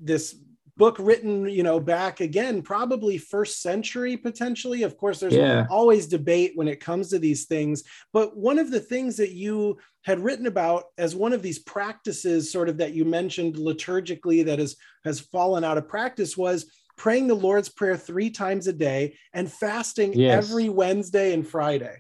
this 0.05 0.35
book 0.77 0.97
written 0.99 1.47
you 1.47 1.63
know 1.63 1.79
back 1.79 2.19
again 2.19 2.61
probably 2.61 3.17
first 3.17 3.61
century 3.61 4.17
potentially 4.17 4.83
of 4.83 4.97
course 4.97 5.19
there's 5.19 5.33
yeah. 5.33 5.65
always 5.69 6.05
debate 6.05 6.51
when 6.55 6.67
it 6.67 6.81
comes 6.81 7.09
to 7.09 7.19
these 7.19 7.45
things 7.45 7.83
but 8.11 8.35
one 8.35 8.59
of 8.59 8.71
the 8.71 8.79
things 8.79 9.15
that 9.15 9.31
you 9.31 9.77
had 10.03 10.19
written 10.19 10.47
about 10.47 10.85
as 10.97 11.15
one 11.15 11.33
of 11.33 11.41
these 11.41 11.59
practices 11.59 12.51
sort 12.51 12.67
of 12.67 12.77
that 12.77 12.93
you 12.93 13.05
mentioned 13.05 13.55
liturgically 13.55 14.43
that 14.45 14.59
has 14.59 14.75
has 15.05 15.19
fallen 15.19 15.63
out 15.63 15.77
of 15.77 15.87
practice 15.87 16.35
was 16.35 16.69
praying 16.97 17.27
the 17.27 17.33
lord's 17.33 17.69
prayer 17.69 17.95
three 17.95 18.29
times 18.29 18.67
a 18.67 18.73
day 18.73 19.15
and 19.33 19.51
fasting 19.51 20.13
yes. 20.13 20.45
every 20.45 20.67
wednesday 20.67 21.33
and 21.33 21.47
friday 21.47 21.95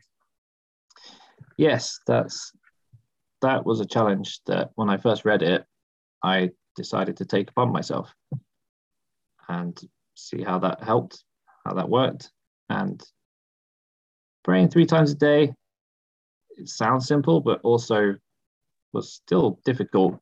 yes 1.57 1.97
that's 2.05 2.51
that 3.41 3.65
was 3.65 3.79
a 3.79 3.85
challenge 3.85 4.41
that 4.47 4.69
when 4.75 4.89
i 4.89 4.97
first 4.97 5.23
read 5.23 5.41
it 5.41 5.63
i 6.21 6.49
decided 6.75 7.17
to 7.17 7.25
take 7.25 7.49
upon 7.49 7.71
myself 7.71 8.13
and 9.47 9.79
see 10.15 10.43
how 10.43 10.59
that 10.59 10.83
helped, 10.83 11.23
how 11.65 11.73
that 11.73 11.89
worked. 11.89 12.31
And 12.69 13.01
praying 14.43 14.69
three 14.69 14.85
times 14.85 15.11
a 15.11 15.15
day, 15.15 15.53
it 16.57 16.69
sounds 16.69 17.07
simple, 17.07 17.41
but 17.41 17.61
also 17.63 18.15
was 18.93 19.13
still 19.13 19.59
difficult 19.65 20.19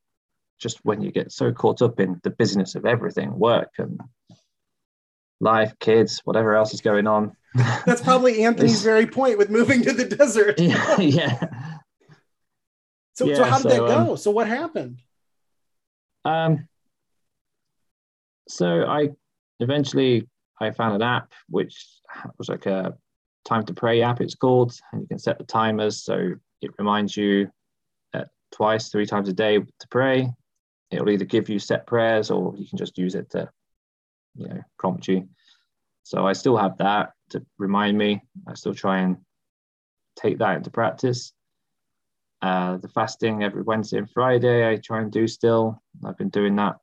just 0.58 0.78
when 0.82 1.00
you 1.02 1.10
get 1.10 1.32
so 1.32 1.52
caught 1.52 1.82
up 1.82 2.00
in 2.00 2.20
the 2.22 2.30
business 2.30 2.74
of 2.74 2.86
everything, 2.86 3.38
work 3.38 3.70
and 3.78 4.00
life, 5.40 5.74
kids, 5.80 6.20
whatever 6.24 6.54
else 6.54 6.74
is 6.74 6.80
going 6.80 7.06
on. 7.06 7.36
That's 7.54 8.00
probably 8.00 8.44
Anthony's 8.44 8.82
very 8.82 9.06
point 9.06 9.38
with 9.38 9.50
moving 9.50 9.82
to 9.82 9.92
the 9.92 10.04
desert. 10.04 10.58
yeah. 10.60 11.00
yeah. 11.00 11.48
So, 13.14 13.26
yeah, 13.26 13.34
so 13.36 13.44
how 13.44 13.56
did 13.58 13.62
so, 13.62 13.68
that 13.68 13.78
go? 13.78 14.10
Um, 14.12 14.16
so 14.16 14.30
what 14.30 14.48
happened? 14.48 14.98
Um, 16.24 16.68
so 18.48 18.84
I 18.86 19.10
eventually 19.60 20.28
I 20.60 20.70
found 20.70 20.94
an 20.94 21.02
app 21.02 21.32
which 21.48 21.86
was 22.38 22.48
like 22.48 22.66
a 22.66 22.94
time 23.44 23.64
to 23.66 23.74
pray 23.74 24.02
app. 24.02 24.20
It's 24.20 24.34
called, 24.34 24.78
and 24.92 25.02
you 25.02 25.06
can 25.08 25.18
set 25.18 25.38
the 25.38 25.44
timers 25.44 26.02
so 26.02 26.34
it 26.60 26.70
reminds 26.78 27.16
you 27.16 27.50
uh, 28.14 28.24
twice, 28.52 28.88
three 28.88 29.06
times 29.06 29.28
a 29.28 29.32
day 29.32 29.58
to 29.58 29.88
pray. 29.90 30.30
It'll 30.90 31.10
either 31.10 31.24
give 31.24 31.48
you 31.48 31.58
set 31.58 31.86
prayers 31.86 32.30
or 32.30 32.54
you 32.56 32.66
can 32.66 32.78
just 32.78 32.98
use 32.98 33.14
it 33.14 33.30
to, 33.30 33.50
you 34.36 34.48
know, 34.48 34.60
prompt 34.78 35.08
you. 35.08 35.28
So 36.04 36.26
I 36.26 36.34
still 36.34 36.56
have 36.56 36.78
that 36.78 37.12
to 37.30 37.44
remind 37.58 37.96
me. 37.98 38.22
I 38.46 38.54
still 38.54 38.74
try 38.74 39.00
and 39.00 39.16
take 40.16 40.38
that 40.38 40.56
into 40.56 40.70
practice. 40.70 41.32
Uh, 42.44 42.76
the 42.76 42.88
fasting 42.88 43.42
every 43.42 43.62
Wednesday 43.62 43.96
and 43.96 44.10
Friday, 44.10 44.70
I 44.70 44.76
try 44.76 45.00
and 45.00 45.10
do 45.10 45.26
still. 45.26 45.82
I've 46.04 46.18
been 46.18 46.28
doing 46.28 46.54
that 46.56 46.76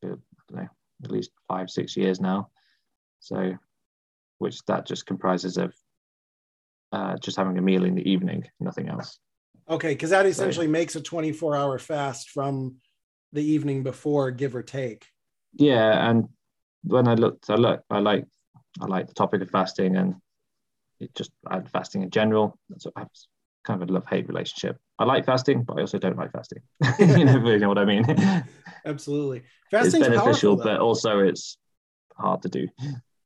for, 0.00 0.18
know, 0.50 0.68
at 1.04 1.12
least 1.12 1.30
five, 1.46 1.70
six 1.70 1.96
years 1.96 2.20
now. 2.20 2.48
So, 3.20 3.56
which 4.38 4.60
that 4.64 4.84
just 4.84 5.06
comprises 5.06 5.58
of 5.58 5.72
uh, 6.90 7.18
just 7.18 7.36
having 7.36 7.56
a 7.56 7.62
meal 7.62 7.84
in 7.84 7.94
the 7.94 8.10
evening, 8.10 8.48
nothing 8.58 8.88
else. 8.88 9.16
Okay, 9.70 9.90
because 9.90 10.10
that 10.10 10.26
essentially 10.26 10.66
so, 10.66 10.72
makes 10.72 10.96
a 10.96 11.00
24 11.00 11.54
hour 11.54 11.78
fast 11.78 12.30
from 12.30 12.78
the 13.32 13.44
evening 13.44 13.84
before, 13.84 14.32
give 14.32 14.56
or 14.56 14.62
take. 14.64 15.06
Yeah, 15.54 16.10
and 16.10 16.28
when 16.82 17.06
I 17.06 17.14
looked, 17.14 17.48
I 17.48 17.54
look, 17.54 17.84
I 17.88 18.00
like, 18.00 18.26
I 18.80 18.86
like 18.86 19.06
the 19.06 19.14
topic 19.14 19.40
of 19.40 19.50
fasting, 19.50 19.96
and 19.96 20.16
it 20.98 21.14
just 21.14 21.30
I 21.46 21.60
fasting 21.60 22.02
in 22.02 22.10
general. 22.10 22.58
So 22.78 22.90
I 22.96 23.02
have 23.02 23.10
kind 23.64 23.82
of 23.82 23.88
a 23.88 23.92
love 23.92 24.06
hate 24.08 24.28
relationship. 24.28 24.78
I 24.98 25.04
like 25.04 25.24
fasting, 25.24 25.62
but 25.62 25.78
I 25.78 25.80
also 25.82 25.98
don't 25.98 26.16
like 26.16 26.32
fasting. 26.32 26.62
you 26.98 27.24
know, 27.24 27.46
you 27.46 27.58
know 27.58 27.68
what 27.68 27.78
I 27.78 27.84
mean? 27.84 28.04
Absolutely, 28.84 29.42
fasting 29.70 30.00
it's 30.02 30.08
beneficial, 30.08 30.56
but 30.56 30.80
also 30.80 31.20
it's 31.20 31.58
hard 32.16 32.42
to 32.42 32.48
do. 32.48 32.68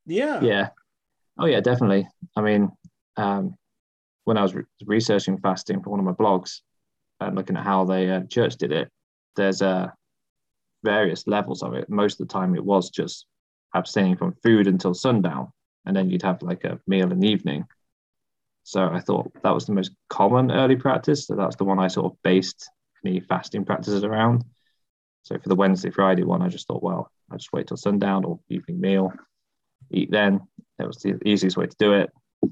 Yeah. 0.07 0.40
Yeah. 0.42 0.68
Oh 1.38 1.46
yeah, 1.46 1.61
definitely. 1.61 2.09
I 2.37 2.40
mean, 2.40 2.70
um, 3.16 3.57
when 4.25 4.37
I 4.37 4.42
was 4.42 4.55
re- 4.55 4.64
researching 4.85 5.38
fasting 5.38 5.83
for 5.83 5.90
one 5.90 6.01
of 6.01 6.07
my 6.07 6.12
blogs 6.12 6.61
and 7.20 7.35
looking 7.35 7.57
at 7.57 7.64
how 7.64 7.85
the 7.85 8.16
uh, 8.16 8.20
church 8.29 8.57
did 8.57 8.72
it, 8.72 8.90
there's 9.37 9.62
uh, 9.62 9.88
various 10.83 11.27
levels 11.27 11.62
of 11.62 11.75
it. 11.75 11.88
Most 11.90 12.20
of 12.20 12.29
the 12.29 12.33
time, 12.33 12.55
it 12.55 12.64
was 12.64 12.90
just 12.90 13.27
abstaining 13.75 14.16
from 14.16 14.35
food 14.42 14.66
until 14.66 14.94
sundown, 14.94 15.53
and 15.85 15.94
then 15.94 16.11
you'd 16.11 16.22
have 16.22 16.42
like 16.42 16.64
a 16.64 16.81
meal 16.87 17.12
in 17.12 17.20
the 17.20 17.29
evening. 17.29 17.64
So 18.66 18.90
I 18.92 18.98
thought 18.98 19.31
that 19.44 19.55
was 19.55 19.64
the 19.64 19.72
most 19.72 19.92
common 20.11 20.50
early 20.50 20.74
practice. 20.74 21.29
So 21.29 21.37
that's 21.37 21.55
the 21.55 21.62
one 21.62 21.79
I 21.79 21.87
sort 21.87 22.07
of 22.07 22.20
based 22.24 22.68
any 23.05 23.20
fasting 23.20 23.64
practices 23.64 24.02
around. 24.02 24.44
So 25.22 25.38
for 25.38 25.48
the 25.48 25.55
Wednesday, 25.55 25.90
Friday 25.90 26.24
one, 26.24 26.42
I 26.42 26.48
just 26.48 26.66
thought, 26.66 26.83
well, 26.83 27.09
I 27.31 27.37
just 27.37 27.52
wait 27.52 27.68
till 27.68 27.76
sundown 27.76 28.24
or 28.24 28.40
evening 28.48 28.81
meal, 28.81 29.12
eat 29.92 30.11
then. 30.11 30.40
That 30.79 30.88
was 30.88 30.96
the 30.96 31.16
easiest 31.24 31.57
way 31.57 31.66
to 31.66 31.76
do 31.79 31.92
it. 31.92 32.11
I 32.42 32.48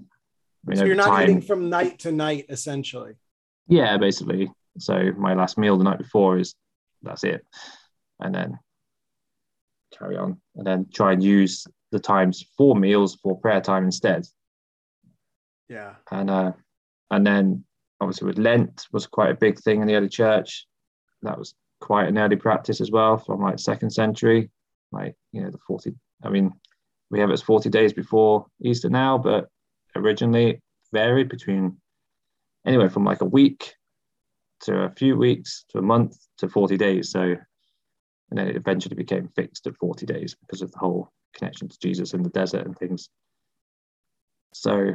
mean, 0.67 0.77
so 0.77 0.85
you're 0.85 0.95
not 0.95 1.07
time, 1.07 1.25
eating 1.25 1.41
from 1.43 1.69
night 1.69 1.99
to 2.01 2.13
night, 2.13 2.47
essentially. 2.49 3.15
Yeah, 3.67 3.97
basically. 3.99 4.53
So 4.79 5.11
my 5.19 5.35
last 5.35 5.59
meal 5.59 5.77
the 5.77 5.83
night 5.83 5.99
before 5.99 6.39
is 6.39 6.55
that's 7.03 7.25
it, 7.25 7.45
and 8.21 8.33
then 8.33 8.61
carry 9.99 10.17
on, 10.17 10.41
and 10.55 10.65
then 10.65 10.87
try 10.95 11.13
and 11.13 11.25
use 11.25 11.67
the 11.91 11.99
times 11.99 12.45
for 12.57 12.77
meals 12.77 13.17
for 13.21 13.37
prayer 13.41 13.61
time 13.61 13.85
instead. 13.85 14.29
Yeah. 15.69 15.95
And 16.11 16.31
uh, 16.31 16.53
and 17.11 17.27
then 17.27 17.65
obviously 18.01 18.27
with 18.27 18.39
Lent 18.39 18.87
was 18.93 19.07
quite 19.07 19.31
a 19.31 19.35
big 19.35 19.59
thing 19.59 19.81
in 19.81 19.87
the 19.87 19.95
early 19.95 20.09
church. 20.09 20.67
That 21.23 21.39
was 21.39 21.55
quite 21.81 22.09
an 22.09 22.19
early 22.19 22.37
practice 22.37 22.81
as 22.81 22.91
well 22.91 23.17
from 23.17 23.41
like 23.41 23.59
second 23.59 23.91
century, 23.91 24.51
like 24.93 25.15
you 25.33 25.43
know 25.43 25.51
the 25.51 25.59
forty. 25.67 25.93
I 26.23 26.29
mean, 26.29 26.53
we 27.11 27.21
have 27.21 27.31
it's 27.31 27.43
forty 27.43 27.71
days 27.71 27.93
before 27.93 28.47
Easter 28.63 28.91
now, 28.91 29.19
but 29.19 29.49
originally 29.97 30.61
varied 30.93 31.29
between 31.29 31.77
anywhere 32.67 32.91
from 32.91 33.05
like 33.05 33.21
a 33.21 33.27
week 33.27 33.75
to 34.61 34.83
a 34.83 34.91
few 34.91 35.17
weeks 35.17 35.65
to 35.71 35.79
a 35.79 35.83
month 35.83 36.17
to 36.39 36.49
40 36.49 36.77
days. 36.77 37.11
So, 37.11 37.21
and 37.21 38.39
then 38.39 38.49
it 38.49 38.57
eventually 38.57 38.97
became 38.97 39.29
fixed 39.37 39.67
at 39.67 39.77
40 39.77 40.07
days 40.07 40.35
because 40.41 40.63
of 40.63 40.73
the 40.73 40.79
whole 40.79 41.11
connection 41.35 41.69
to 41.69 41.79
Jesus 41.79 42.15
in 42.15 42.23
the 42.23 42.31
desert 42.31 42.65
and 42.65 42.77
things. 42.77 43.11
So, 44.55 44.93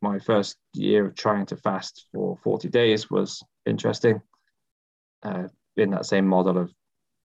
my 0.00 0.18
first 0.18 0.56
year 0.74 1.06
of 1.06 1.14
trying 1.14 1.46
to 1.46 1.56
fast 1.56 2.06
for 2.12 2.38
40 2.42 2.68
days 2.68 3.10
was 3.10 3.42
interesting 3.66 4.20
uh, 5.22 5.44
in 5.76 5.90
that 5.90 6.06
same 6.06 6.26
model 6.26 6.58
of 6.58 6.72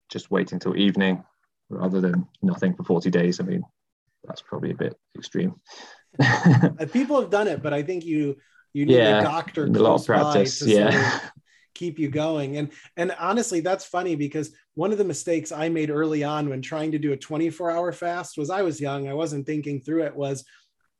just 0.09 0.31
waiting 0.31 0.59
till 0.59 0.75
evening 0.75 1.23
rather 1.69 2.01
than 2.01 2.27
nothing 2.41 2.75
for 2.75 2.83
40 2.83 3.09
days. 3.09 3.39
I 3.39 3.43
mean, 3.43 3.63
that's 4.23 4.41
probably 4.41 4.71
a 4.71 4.75
bit 4.75 4.95
extreme. 5.17 5.55
People 6.93 7.19
have 7.19 7.29
done 7.29 7.47
it, 7.47 7.63
but 7.63 7.73
I 7.73 7.83
think 7.83 8.05
you 8.05 8.37
you 8.73 8.85
need 8.85 8.95
yeah, 8.95 9.19
a 9.19 9.23
doctor 9.23 9.65
a 9.65 9.69
lot 9.69 9.99
of 9.99 10.05
practice. 10.05 10.65
yeah. 10.65 10.89
Sort 10.89 11.23
of 11.23 11.31
keep 11.73 11.99
you 11.99 12.09
going. 12.09 12.57
And 12.57 12.71
and 12.97 13.15
honestly, 13.19 13.59
that's 13.59 13.85
funny 13.85 14.15
because 14.15 14.51
one 14.75 14.91
of 14.91 14.97
the 14.97 15.03
mistakes 15.03 15.51
I 15.51 15.69
made 15.69 15.89
early 15.89 16.23
on 16.23 16.49
when 16.49 16.61
trying 16.61 16.91
to 16.91 16.99
do 16.99 17.13
a 17.13 17.17
24 17.17 17.71
hour 17.71 17.91
fast 17.91 18.37
was 18.37 18.49
I 18.49 18.61
was 18.61 18.81
young, 18.81 19.07
I 19.07 19.13
wasn't 19.13 19.45
thinking 19.45 19.81
through 19.81 20.03
it. 20.03 20.15
Was 20.15 20.45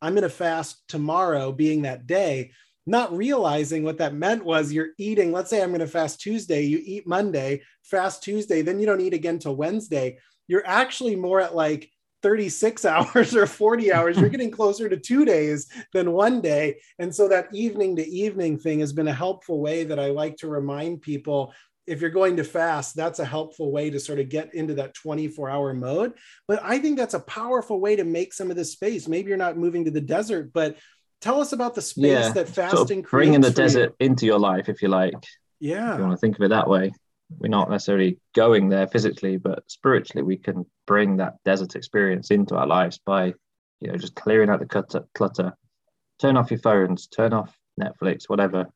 I'm 0.03 0.13
going 0.13 0.23
to 0.23 0.29
fast 0.29 0.85
tomorrow, 0.89 1.53
being 1.53 1.83
that 1.83 2.05
day, 2.05 2.51
not 2.85 3.15
realizing 3.15 3.83
what 3.83 3.99
that 3.99 4.13
meant 4.13 4.43
was 4.43 4.73
you're 4.73 4.89
eating. 4.97 5.31
Let's 5.31 5.49
say 5.49 5.63
I'm 5.63 5.69
going 5.69 5.79
to 5.79 5.87
fast 5.87 6.19
Tuesday, 6.19 6.63
you 6.63 6.81
eat 6.83 7.07
Monday, 7.07 7.61
fast 7.83 8.21
Tuesday, 8.21 8.61
then 8.61 8.81
you 8.81 8.85
don't 8.85 8.99
eat 8.99 9.13
again 9.13 9.39
till 9.39 9.55
Wednesday. 9.55 10.17
You're 10.49 10.67
actually 10.67 11.15
more 11.15 11.39
at 11.39 11.55
like 11.55 11.89
36 12.21 12.83
hours 12.85 13.33
or 13.33 13.47
40 13.47 13.93
hours. 13.93 14.19
You're 14.19 14.27
getting 14.27 14.51
closer 14.51 14.89
to 14.89 14.97
two 14.97 15.23
days 15.23 15.69
than 15.93 16.11
one 16.11 16.41
day. 16.41 16.81
And 16.99 17.15
so 17.15 17.29
that 17.29 17.47
evening 17.53 17.95
to 17.95 18.05
evening 18.05 18.59
thing 18.59 18.81
has 18.81 18.91
been 18.91 19.07
a 19.07 19.13
helpful 19.13 19.61
way 19.61 19.85
that 19.85 19.99
I 19.99 20.07
like 20.07 20.35
to 20.37 20.49
remind 20.49 21.01
people 21.01 21.53
if 21.85 22.01
you're 22.01 22.09
going 22.09 22.37
to 22.37 22.43
fast, 22.43 22.95
that's 22.95 23.19
a 23.19 23.25
helpful 23.25 23.71
way 23.71 23.89
to 23.89 23.99
sort 23.99 24.19
of 24.19 24.29
get 24.29 24.53
into 24.53 24.75
that 24.75 24.93
24 24.93 25.49
hour 25.49 25.73
mode. 25.73 26.13
But 26.47 26.61
I 26.63 26.79
think 26.79 26.97
that's 26.97 27.13
a 27.13 27.19
powerful 27.19 27.79
way 27.79 27.95
to 27.95 28.03
make 28.03 28.33
some 28.33 28.49
of 28.49 28.55
this 28.55 28.71
space. 28.71 29.07
Maybe 29.07 29.29
you're 29.29 29.37
not 29.37 29.57
moving 29.57 29.85
to 29.85 29.91
the 29.91 30.01
desert, 30.01 30.53
but 30.53 30.77
tell 31.21 31.41
us 31.41 31.51
about 31.51 31.75
the 31.75 31.81
space 31.81 32.03
yeah, 32.05 32.29
that 32.33 32.49
fasting 32.49 32.77
sort 32.77 33.05
of 33.05 33.11
bringing 33.11 33.41
the 33.41 33.51
desert 33.51 33.95
you. 33.99 34.05
into 34.07 34.25
your 34.25 34.39
life, 34.39 34.69
if 34.69 34.81
you 34.81 34.87
like. 34.87 35.13
Yeah. 35.59 35.93
If 35.93 35.99
you 35.99 36.05
want 36.05 36.17
to 36.17 36.21
think 36.21 36.37
of 36.37 36.43
it 36.43 36.49
that 36.49 36.69
way. 36.69 36.91
We're 37.39 37.49
not 37.49 37.69
necessarily 37.69 38.19
going 38.35 38.69
there 38.69 38.85
physically, 38.85 39.37
but 39.37 39.63
spiritually, 39.67 40.23
we 40.23 40.37
can 40.37 40.65
bring 40.85 41.17
that 41.17 41.37
desert 41.43 41.75
experience 41.75 42.29
into 42.29 42.55
our 42.55 42.67
lives 42.67 42.99
by, 43.03 43.33
you 43.79 43.87
know, 43.87 43.97
just 43.97 44.13
clearing 44.13 44.49
out 44.49 44.59
the 44.59 44.67
clutter. 44.67 45.05
clutter. 45.15 45.53
Turn 46.19 46.37
off 46.37 46.51
your 46.51 46.59
phones, 46.59 47.07
turn 47.07 47.33
off 47.33 47.57
Netflix, 47.81 48.29
whatever. 48.29 48.67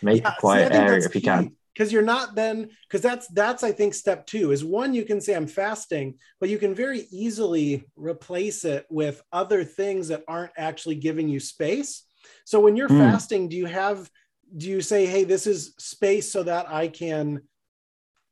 Make 0.00 0.22
yeah, 0.22 0.34
a 0.36 0.40
quiet 0.40 0.72
see, 0.72 0.78
area 0.78 1.04
if 1.04 1.12
key. 1.12 1.18
you 1.18 1.24
can 1.24 1.56
because 1.74 1.92
you're 1.92 2.02
not 2.02 2.34
then 2.34 2.68
because 2.88 3.02
that's 3.02 3.26
that's 3.28 3.62
i 3.62 3.72
think 3.72 3.94
step 3.94 4.26
two 4.26 4.52
is 4.52 4.64
one 4.64 4.94
you 4.94 5.04
can 5.04 5.20
say 5.20 5.34
i'm 5.34 5.46
fasting 5.46 6.14
but 6.40 6.48
you 6.48 6.58
can 6.58 6.74
very 6.74 7.06
easily 7.10 7.84
replace 7.96 8.64
it 8.64 8.86
with 8.88 9.22
other 9.32 9.64
things 9.64 10.08
that 10.08 10.22
aren't 10.28 10.52
actually 10.56 10.94
giving 10.94 11.28
you 11.28 11.40
space. 11.40 12.04
So 12.44 12.60
when 12.60 12.76
you're 12.76 12.88
mm. 12.88 12.98
fasting 12.98 13.48
do 13.48 13.56
you 13.56 13.66
have 13.66 14.08
do 14.56 14.68
you 14.68 14.80
say 14.80 15.06
hey 15.06 15.24
this 15.24 15.46
is 15.46 15.74
space 15.78 16.30
so 16.30 16.42
that 16.42 16.68
i 16.70 16.88
can 16.88 17.42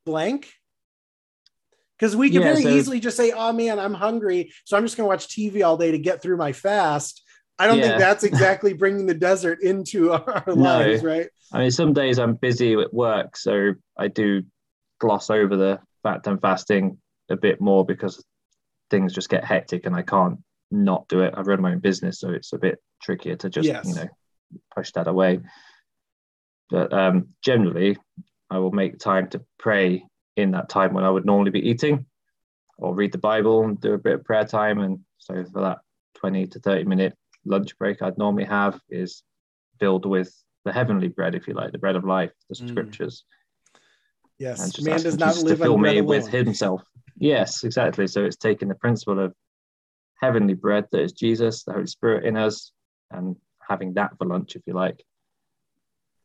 blank? 0.04 0.52
Because 1.98 2.16
we 2.16 2.30
can 2.30 2.42
yeah, 2.42 2.54
very 2.54 2.62
so, 2.62 2.68
easily 2.70 3.00
just 3.00 3.16
say 3.16 3.32
oh 3.32 3.52
man 3.52 3.78
i'm 3.78 3.94
hungry 3.94 4.52
so 4.64 4.76
i'm 4.76 4.82
just 4.82 4.96
going 4.96 5.04
to 5.04 5.08
watch 5.08 5.28
tv 5.28 5.64
all 5.64 5.76
day 5.76 5.92
to 5.92 5.98
get 5.98 6.20
through 6.20 6.36
my 6.36 6.52
fast 6.52 7.22
I 7.62 7.68
don't 7.68 7.78
yeah. 7.78 7.88
think 7.90 7.98
that's 8.00 8.24
exactly 8.24 8.72
bringing 8.72 9.06
the 9.06 9.14
desert 9.14 9.62
into 9.62 10.12
our 10.12 10.42
no. 10.48 10.54
lives, 10.54 11.04
right? 11.04 11.28
I 11.52 11.60
mean, 11.60 11.70
some 11.70 11.92
days 11.92 12.18
I'm 12.18 12.34
busy 12.34 12.72
at 12.72 12.92
work, 12.92 13.36
so 13.36 13.74
I 13.96 14.08
do 14.08 14.42
gloss 14.98 15.30
over 15.30 15.56
the 15.56 15.78
fact 16.02 16.26
I'm 16.26 16.40
fasting 16.40 16.98
a 17.30 17.36
bit 17.36 17.60
more 17.60 17.86
because 17.86 18.24
things 18.90 19.14
just 19.14 19.28
get 19.28 19.44
hectic 19.44 19.86
and 19.86 19.94
I 19.94 20.02
can't 20.02 20.40
not 20.72 21.06
do 21.06 21.20
it. 21.20 21.34
I 21.36 21.42
run 21.42 21.62
my 21.62 21.70
own 21.70 21.78
business, 21.78 22.18
so 22.18 22.30
it's 22.30 22.52
a 22.52 22.58
bit 22.58 22.82
trickier 23.00 23.36
to 23.36 23.48
just 23.48 23.68
yes. 23.68 23.86
you 23.86 23.94
know 23.94 24.08
push 24.74 24.90
that 24.96 25.06
away. 25.06 25.38
But 26.68 26.92
um, 26.92 27.28
generally, 27.44 27.96
I 28.50 28.58
will 28.58 28.72
make 28.72 28.98
time 28.98 29.28
to 29.30 29.44
pray 29.60 30.04
in 30.36 30.50
that 30.50 30.68
time 30.68 30.94
when 30.94 31.04
I 31.04 31.10
would 31.10 31.26
normally 31.26 31.52
be 31.52 31.68
eating, 31.68 32.06
or 32.76 32.92
read 32.92 33.12
the 33.12 33.18
Bible 33.18 33.62
and 33.62 33.80
do 33.80 33.92
a 33.92 33.98
bit 33.98 34.14
of 34.14 34.24
prayer 34.24 34.46
time. 34.46 34.80
And 34.80 34.98
so 35.18 35.44
for 35.52 35.60
that 35.60 35.78
20 36.16 36.48
to 36.48 36.58
30 36.58 36.84
minute 36.86 37.16
lunch 37.44 37.76
break 37.78 38.02
I'd 38.02 38.18
normally 38.18 38.44
have 38.44 38.80
is 38.88 39.22
filled 39.78 40.06
with 40.06 40.32
the 40.64 40.72
heavenly 40.72 41.08
bread, 41.08 41.34
if 41.34 41.48
you 41.48 41.54
like, 41.54 41.72
the 41.72 41.78
bread 41.78 41.96
of 41.96 42.04
life, 42.04 42.32
the 42.48 42.54
mm. 42.54 42.68
scriptures. 42.68 43.24
Yes, 44.38 44.80
man 44.80 45.00
does 45.00 45.18
not 45.18 45.36
live 45.38 45.58
to 45.58 45.64
fill 45.64 45.78
me 45.78 45.98
alone. 45.98 46.06
with 46.06 46.28
himself. 46.28 46.82
Yes, 47.16 47.64
exactly. 47.64 48.06
So 48.06 48.24
it's 48.24 48.36
taking 48.36 48.68
the 48.68 48.74
principle 48.74 49.20
of 49.20 49.34
heavenly 50.20 50.54
bread 50.54 50.86
that 50.90 51.02
is 51.02 51.12
Jesus, 51.12 51.64
the 51.64 51.72
Holy 51.72 51.86
Spirit 51.86 52.24
in 52.24 52.36
us, 52.36 52.72
and 53.10 53.36
having 53.68 53.94
that 53.94 54.16
for 54.18 54.26
lunch, 54.26 54.56
if 54.56 54.62
you 54.66 54.72
like. 54.72 55.04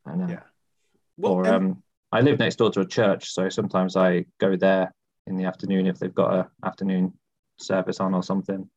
And, 0.06 0.22
uh, 0.22 0.26
yeah. 0.28 0.40
Well, 1.16 1.32
or 1.32 1.48
um, 1.48 1.82
I 2.10 2.20
live 2.20 2.38
next 2.38 2.56
door 2.56 2.70
to 2.70 2.80
a 2.80 2.86
church, 2.86 3.30
so 3.30 3.48
sometimes 3.48 3.96
I 3.96 4.24
go 4.40 4.56
there 4.56 4.92
in 5.26 5.36
the 5.36 5.44
afternoon 5.44 5.86
if 5.86 5.98
they've 5.98 6.14
got 6.14 6.34
a 6.34 6.48
afternoon 6.64 7.12
service 7.58 8.00
on 8.00 8.14
or 8.14 8.22
something 8.22 8.68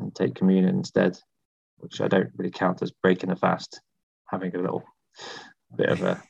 and 0.00 0.14
take 0.14 0.34
communion 0.34 0.76
instead, 0.76 1.18
which 1.78 2.00
I 2.00 2.08
don't 2.08 2.30
really 2.36 2.50
count 2.50 2.82
as 2.82 2.90
breaking 2.90 3.30
a 3.30 3.36
fast, 3.36 3.80
having 4.30 4.54
a 4.54 4.60
little 4.60 4.84
bit 5.76 5.88
of 5.90 6.02
a 6.02 6.22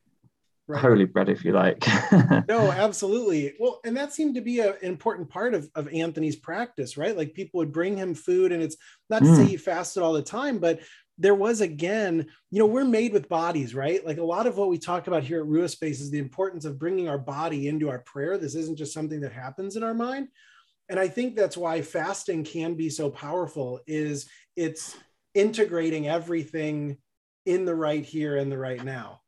right. 0.66 0.80
holy 0.80 1.04
bread, 1.04 1.28
if 1.28 1.44
you 1.44 1.52
like. 1.52 1.84
no, 2.48 2.70
absolutely. 2.70 3.54
Well, 3.58 3.80
and 3.84 3.96
that 3.96 4.12
seemed 4.12 4.34
to 4.36 4.40
be 4.40 4.60
a, 4.60 4.72
an 4.72 4.78
important 4.82 5.28
part 5.28 5.54
of, 5.54 5.68
of 5.74 5.88
Anthony's 5.88 6.36
practice, 6.36 6.96
right? 6.96 7.16
Like 7.16 7.34
people 7.34 7.58
would 7.58 7.72
bring 7.72 7.96
him 7.96 8.14
food, 8.14 8.52
and 8.52 8.62
it's 8.62 8.76
not 9.10 9.22
to 9.22 9.28
mm. 9.28 9.36
say 9.36 9.44
he 9.44 9.56
fasted 9.56 10.02
all 10.02 10.12
the 10.12 10.22
time, 10.22 10.58
but 10.58 10.80
there 11.18 11.34
was 11.34 11.60
again, 11.60 12.26
you 12.50 12.58
know, 12.60 12.66
we're 12.66 12.84
made 12.84 13.12
with 13.12 13.28
bodies, 13.28 13.74
right? 13.74 14.06
Like 14.06 14.18
a 14.18 14.24
lot 14.24 14.46
of 14.46 14.56
what 14.56 14.68
we 14.68 14.78
talk 14.78 15.08
about 15.08 15.24
here 15.24 15.40
at 15.40 15.46
Rua 15.46 15.68
Space 15.68 16.00
is 16.00 16.10
the 16.10 16.18
importance 16.18 16.64
of 16.64 16.78
bringing 16.78 17.08
our 17.08 17.18
body 17.18 17.66
into 17.66 17.90
our 17.90 17.98
prayer. 18.00 18.38
This 18.38 18.54
isn't 18.54 18.78
just 18.78 18.94
something 18.94 19.20
that 19.20 19.32
happens 19.32 19.74
in 19.74 19.82
our 19.82 19.94
mind, 19.94 20.28
and 20.88 20.98
i 20.98 21.08
think 21.08 21.36
that's 21.36 21.56
why 21.56 21.82
fasting 21.82 22.44
can 22.44 22.74
be 22.74 22.90
so 22.90 23.10
powerful 23.10 23.80
is 23.86 24.28
it's 24.56 24.96
integrating 25.34 26.08
everything 26.08 26.96
in 27.46 27.64
the 27.64 27.74
right 27.74 28.04
here 28.04 28.36
and 28.36 28.52
the 28.52 28.58
right 28.58 28.84
now. 28.84 29.20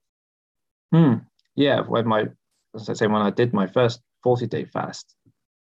Hmm. 0.92 1.14
Yeah, 1.54 1.80
when 1.80 2.06
my 2.06 2.26
as 2.74 2.88
I 2.88 2.92
say, 2.92 3.06
when 3.06 3.22
I 3.22 3.30
did 3.30 3.52
my 3.52 3.66
first 3.66 4.00
40 4.22 4.46
day 4.46 4.64
fast, 4.64 5.14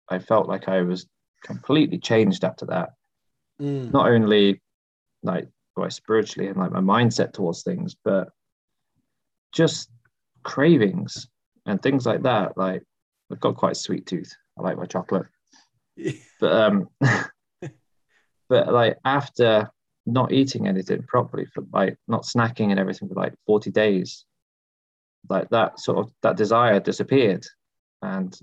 I 0.09 0.19
felt 0.19 0.47
like 0.47 0.67
I 0.67 0.81
was 0.81 1.07
completely 1.43 1.99
changed 1.99 2.43
after 2.43 2.65
that. 2.67 2.89
Mm. 3.61 3.91
Not 3.93 4.07
only 4.07 4.61
like 5.23 5.47
quite 5.75 5.93
spiritually 5.93 6.47
and 6.49 6.57
like 6.57 6.71
my 6.71 6.79
mindset 6.79 7.33
towards 7.33 7.63
things, 7.63 7.95
but 8.03 8.29
just 9.53 9.89
cravings 10.43 11.27
and 11.65 11.81
things 11.81 12.05
like 12.05 12.23
that. 12.23 12.57
Like 12.57 12.83
I've 13.31 13.39
got 13.39 13.57
quite 13.57 13.73
a 13.73 13.75
sweet 13.75 14.05
tooth. 14.05 14.33
I 14.57 14.61
like 14.61 14.77
my 14.77 14.85
chocolate. 14.85 15.27
But 16.39 16.51
um 16.51 16.89
but 18.49 18.73
like 18.73 18.97
after 19.05 19.69
not 20.07 20.31
eating 20.31 20.67
anything 20.67 21.03
properly 21.03 21.45
for 21.45 21.65
like 21.73 21.97
not 22.07 22.23
snacking 22.23 22.71
and 22.71 22.79
everything 22.79 23.09
for 23.09 23.15
like 23.15 23.33
40 23.45 23.71
days, 23.71 24.25
like 25.29 25.49
that 25.49 25.79
sort 25.79 25.97
of 25.99 26.11
that 26.23 26.37
desire 26.37 26.79
disappeared. 26.79 27.45
And 28.01 28.37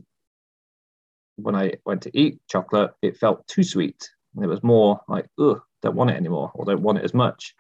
when 1.37 1.55
I 1.55 1.75
went 1.87 2.03
to 2.03 2.17
eat 2.17 2.39
chocolate, 2.49 2.93
it 3.01 3.17
felt 3.17 3.47
too 3.47 3.65
sweet. 3.65 4.09
And 4.35 4.45
it 4.45 4.49
was 4.49 4.63
more 4.63 5.01
like, 5.09 5.27
ugh, 5.39 5.61
don't 5.83 5.97
want 5.97 6.11
it 6.11 6.17
anymore, 6.17 6.51
or 6.55 6.67
don't 6.67 6.83
want 6.83 6.99
it 6.99 7.05
as 7.05 7.15
much. 7.15 7.55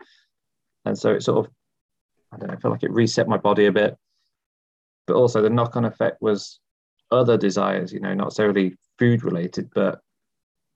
And 0.85 0.99
so 0.99 1.13
it 1.13 1.23
sort 1.23 1.47
of, 1.47 1.53
I 2.33 2.37
don't 2.37 2.49
know, 2.49 2.55
I 2.55 2.59
felt 2.59 2.73
like 2.73 2.83
it 2.83 2.93
reset 2.93 3.27
my 3.27 3.39
body 3.39 3.67
a 3.67 3.73
bit. 3.73 3.97
But 5.07 5.17
also 5.17 5.41
the 5.41 5.51
knock-on 5.51 5.87
effect 5.87 6.21
was 6.21 6.61
other 7.11 7.39
desires, 7.39 7.93
you 7.93 8.01
know, 8.01 8.15
not 8.15 8.35
solely 8.35 8.77
food 8.99 9.25
related, 9.25 9.71
but 9.75 10.01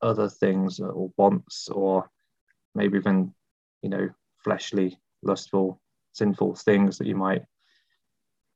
other 0.02 0.28
things 0.28 0.80
or 0.80 1.10
wants, 1.16 1.68
or 1.68 2.08
maybe 2.74 2.98
even, 2.98 3.34
you 3.82 3.90
know, 3.90 4.08
fleshly, 4.44 4.98
lustful, 5.22 5.80
sinful 6.12 6.54
things 6.56 6.98
that 6.98 7.06
you 7.06 7.16
might 7.16 7.42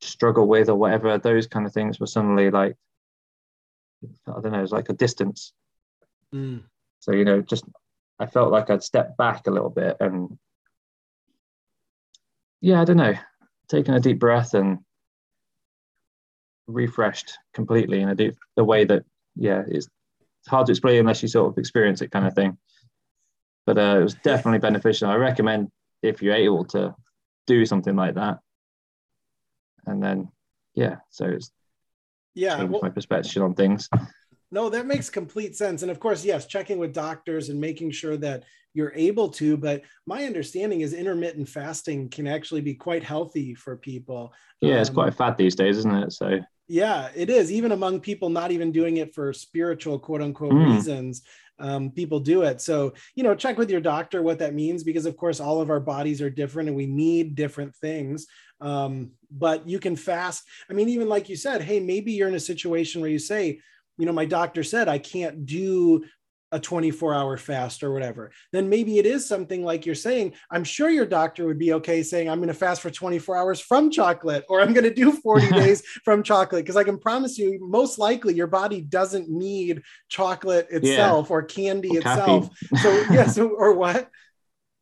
struggle 0.00 0.46
with 0.46 0.68
or 0.68 0.74
whatever. 0.76 1.18
Those 1.18 1.46
kind 1.46 1.66
of 1.66 1.72
things 1.72 1.98
were 1.98 2.06
suddenly 2.06 2.50
like, 2.50 2.76
I 4.26 4.40
don't 4.40 4.52
know, 4.52 4.62
it's 4.62 4.72
like 4.72 4.88
a 4.88 4.94
distance. 4.94 5.52
Mm. 6.34 6.62
So, 7.00 7.12
you 7.12 7.24
know, 7.24 7.40
just 7.40 7.64
I 8.18 8.26
felt 8.26 8.52
like 8.52 8.70
I'd 8.70 8.82
stepped 8.82 9.16
back 9.16 9.46
a 9.46 9.50
little 9.50 9.70
bit 9.70 9.96
and 10.00 10.38
yeah, 12.60 12.80
I 12.80 12.84
don't 12.84 12.96
know, 12.96 13.14
taking 13.68 13.94
a 13.94 14.00
deep 14.00 14.20
breath 14.20 14.54
and 14.54 14.78
refreshed 16.68 17.38
completely 17.52 18.00
in 18.00 18.08
a 18.08 18.14
deep 18.14 18.36
the 18.56 18.64
way 18.64 18.84
that 18.84 19.04
yeah 19.36 19.62
it's 19.68 19.88
hard 20.48 20.66
to 20.66 20.72
explain 20.72 21.00
unless 21.00 21.22
you 21.22 21.28
sort 21.28 21.50
of 21.50 21.58
experience 21.58 22.02
it 22.02 22.10
kind 22.10 22.26
of 22.26 22.34
thing. 22.34 22.58
But 23.66 23.78
uh, 23.78 23.98
it 24.00 24.02
was 24.02 24.14
definitely 24.14 24.58
beneficial. 24.58 25.08
I 25.08 25.14
recommend 25.14 25.70
if 26.02 26.20
you're 26.20 26.34
able 26.34 26.64
to 26.66 26.94
do 27.46 27.64
something 27.64 27.94
like 27.94 28.14
that. 28.14 28.38
And 29.86 30.02
then 30.02 30.28
yeah 30.74 30.96
so 31.10 31.26
it's 31.26 31.52
yeah 32.34 32.62
well, 32.64 32.80
my 32.82 32.88
perspective 32.88 33.42
on 33.42 33.54
things. 33.54 33.88
No 34.50 34.68
that 34.68 34.86
makes 34.86 35.10
complete 35.10 35.56
sense. 35.56 35.82
And 35.82 35.90
of 35.90 36.00
course 36.00 36.24
yes 36.24 36.46
checking 36.46 36.78
with 36.78 36.92
doctors 36.92 37.48
and 37.48 37.60
making 37.60 37.90
sure 37.92 38.16
that 38.18 38.44
you're 38.74 38.92
able 38.94 39.28
to 39.28 39.56
but 39.56 39.82
my 40.06 40.24
understanding 40.24 40.80
is 40.80 40.94
intermittent 40.94 41.48
fasting 41.48 42.08
can 42.08 42.26
actually 42.26 42.62
be 42.62 42.74
quite 42.74 43.04
healthy 43.04 43.54
for 43.54 43.76
people. 43.76 44.32
Yeah 44.60 44.80
it's 44.80 44.88
um, 44.88 44.94
quite 44.94 45.14
fad 45.14 45.36
these 45.36 45.54
days 45.54 45.78
isn't 45.78 45.94
it? 45.94 46.12
So 46.12 46.38
yeah 46.72 47.10
it 47.14 47.28
is. 47.28 47.52
Even 47.52 47.72
among 47.72 48.00
people 48.00 48.30
not 48.30 48.50
even 48.50 48.72
doing 48.72 48.96
it 48.96 49.14
for 49.14 49.32
spiritual 49.34 49.98
quote 49.98 50.22
unquote 50.22 50.54
mm. 50.54 50.74
reasons 50.74 51.22
um, 51.58 51.90
people 51.90 52.18
do 52.18 52.42
it. 52.42 52.62
So 52.62 52.94
you 53.14 53.22
know 53.22 53.34
check 53.34 53.58
with 53.58 53.70
your 53.70 53.82
doctor 53.82 54.22
what 54.22 54.38
that 54.38 54.54
means 54.54 54.82
because 54.82 55.04
of 55.04 55.16
course 55.18 55.38
all 55.38 55.60
of 55.60 55.68
our 55.68 55.80
bodies 55.80 56.22
are 56.22 56.30
different 56.30 56.68
and 56.68 56.76
we 56.76 56.86
need 56.86 57.34
different 57.34 57.76
things. 57.76 58.26
Um, 58.60 59.10
but 59.30 59.68
you 59.68 59.78
can 59.78 59.96
fast. 59.96 60.44
I 60.70 60.72
mean 60.72 60.88
even 60.88 61.10
like 61.10 61.28
you 61.28 61.36
said 61.36 61.60
hey 61.60 61.78
maybe 61.78 62.12
you're 62.12 62.28
in 62.28 62.34
a 62.34 62.40
situation 62.40 63.02
where 63.02 63.10
you 63.10 63.18
say 63.18 63.60
you 63.98 64.06
know 64.06 64.12
my 64.12 64.24
doctor 64.24 64.62
said 64.62 64.88
i 64.88 64.98
can't 64.98 65.44
do 65.44 66.02
a 66.52 66.60
24 66.60 67.14
hour 67.14 67.36
fast 67.36 67.82
or 67.82 67.92
whatever, 67.92 68.30
then 68.52 68.68
maybe 68.68 68.98
it 68.98 69.06
is 69.06 69.26
something 69.26 69.64
like 69.64 69.84
you're 69.84 69.94
saying. 69.94 70.34
I'm 70.50 70.64
sure 70.64 70.90
your 70.90 71.06
doctor 71.06 71.46
would 71.46 71.58
be 71.58 71.72
okay 71.74 72.02
saying, 72.02 72.28
I'm 72.28 72.38
going 72.38 72.48
to 72.48 72.54
fast 72.54 72.82
for 72.82 72.90
24 72.90 73.36
hours 73.36 73.60
from 73.60 73.90
chocolate, 73.90 74.44
or 74.48 74.60
I'm 74.60 74.72
going 74.72 74.84
to 74.84 74.94
do 74.94 75.12
40 75.12 75.50
days 75.52 75.82
from 76.04 76.22
chocolate. 76.22 76.64
Because 76.64 76.76
I 76.76 76.84
can 76.84 76.98
promise 76.98 77.38
you, 77.38 77.58
most 77.60 77.98
likely 77.98 78.34
your 78.34 78.46
body 78.46 78.82
doesn't 78.82 79.28
need 79.28 79.82
chocolate 80.08 80.68
itself 80.70 81.26
yeah. 81.28 81.34
or 81.34 81.42
candy 81.42 81.96
or 81.96 82.00
itself. 82.00 82.50
So, 82.80 82.92
yes, 82.92 83.10
yeah, 83.10 83.26
so, 83.26 83.48
or 83.48 83.72
what? 83.72 84.10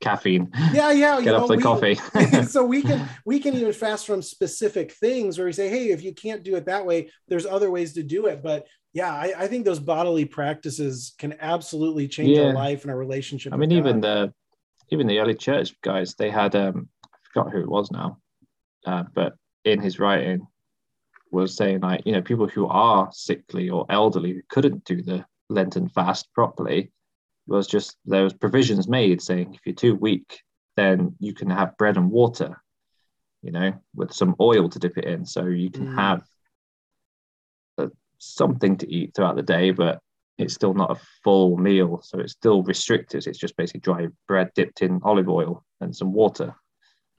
caffeine. 0.00 0.50
Yeah, 0.72 0.90
yeah. 0.92 1.20
Get 1.20 1.34
off 1.34 1.48
the 1.48 1.58
coffee. 1.58 1.94
so 2.46 2.64
we 2.64 2.82
can 2.82 3.08
we 3.24 3.38
can 3.38 3.54
even 3.54 3.72
fast 3.72 4.06
from 4.06 4.22
specific 4.22 4.92
things 4.92 5.38
where 5.38 5.46
we 5.46 5.52
say, 5.52 5.68
hey, 5.68 5.90
if 5.90 6.02
you 6.02 6.14
can't 6.14 6.42
do 6.42 6.56
it 6.56 6.66
that 6.66 6.84
way, 6.86 7.10
there's 7.28 7.46
other 7.46 7.70
ways 7.70 7.92
to 7.94 8.02
do 8.02 8.26
it. 8.26 8.42
But 8.42 8.66
yeah, 8.92 9.12
I, 9.12 9.32
I 9.38 9.46
think 9.46 9.64
those 9.64 9.78
bodily 9.78 10.24
practices 10.24 11.14
can 11.18 11.36
absolutely 11.40 12.08
change 12.08 12.36
yeah. 12.36 12.46
our 12.46 12.54
life 12.54 12.82
and 12.82 12.90
our 12.90 12.98
relationship. 12.98 13.52
I 13.52 13.56
mean, 13.56 13.72
even 13.72 14.00
the 14.00 14.32
even 14.90 15.06
the 15.06 15.20
early 15.20 15.34
church 15.34 15.80
guys, 15.82 16.14
they 16.14 16.30
had 16.30 16.56
um 16.56 16.88
I 17.04 17.08
forgot 17.32 17.52
who 17.52 17.60
it 17.60 17.68
was 17.68 17.90
now, 17.90 18.18
uh, 18.86 19.04
but 19.14 19.34
in 19.64 19.80
his 19.80 19.98
writing 19.98 20.46
was 21.30 21.56
saying 21.56 21.80
like 21.80 22.02
you 22.04 22.12
know 22.12 22.22
people 22.22 22.48
who 22.48 22.66
are 22.66 23.08
sickly 23.12 23.70
or 23.70 23.86
elderly 23.88 24.32
who 24.32 24.42
couldn't 24.48 24.84
do 24.84 25.02
the 25.02 25.24
Lenten 25.48 25.88
fast 25.88 26.32
properly 26.34 26.90
was 27.46 27.66
just 27.66 27.96
there 28.04 28.24
was 28.24 28.32
provisions 28.32 28.88
made 28.88 29.22
saying 29.22 29.54
if 29.54 29.60
you're 29.64 29.74
too 29.74 29.94
weak, 29.94 30.40
then 30.76 31.14
you 31.20 31.32
can 31.32 31.50
have 31.50 31.76
bread 31.76 31.96
and 31.96 32.10
water, 32.10 32.60
you 33.42 33.52
know, 33.52 33.72
with 33.94 34.12
some 34.12 34.34
oil 34.40 34.68
to 34.68 34.78
dip 34.80 34.98
it 34.98 35.04
in, 35.04 35.24
so 35.24 35.46
you 35.46 35.70
can 35.70 35.86
mm. 35.86 35.94
have 35.94 36.22
something 38.20 38.76
to 38.76 38.92
eat 38.92 39.12
throughout 39.14 39.36
the 39.36 39.42
day, 39.42 39.72
but 39.72 39.98
it's 40.38 40.54
still 40.54 40.74
not 40.74 40.90
a 40.90 41.00
full 41.24 41.56
meal. 41.56 42.00
So 42.02 42.20
it's 42.20 42.32
still 42.32 42.62
restricted. 42.62 43.26
It's 43.26 43.38
just 43.38 43.56
basically 43.56 43.80
dry 43.80 44.08
bread 44.28 44.50
dipped 44.54 44.82
in 44.82 45.00
olive 45.02 45.28
oil 45.28 45.64
and 45.80 45.94
some 45.94 46.12
water, 46.12 46.54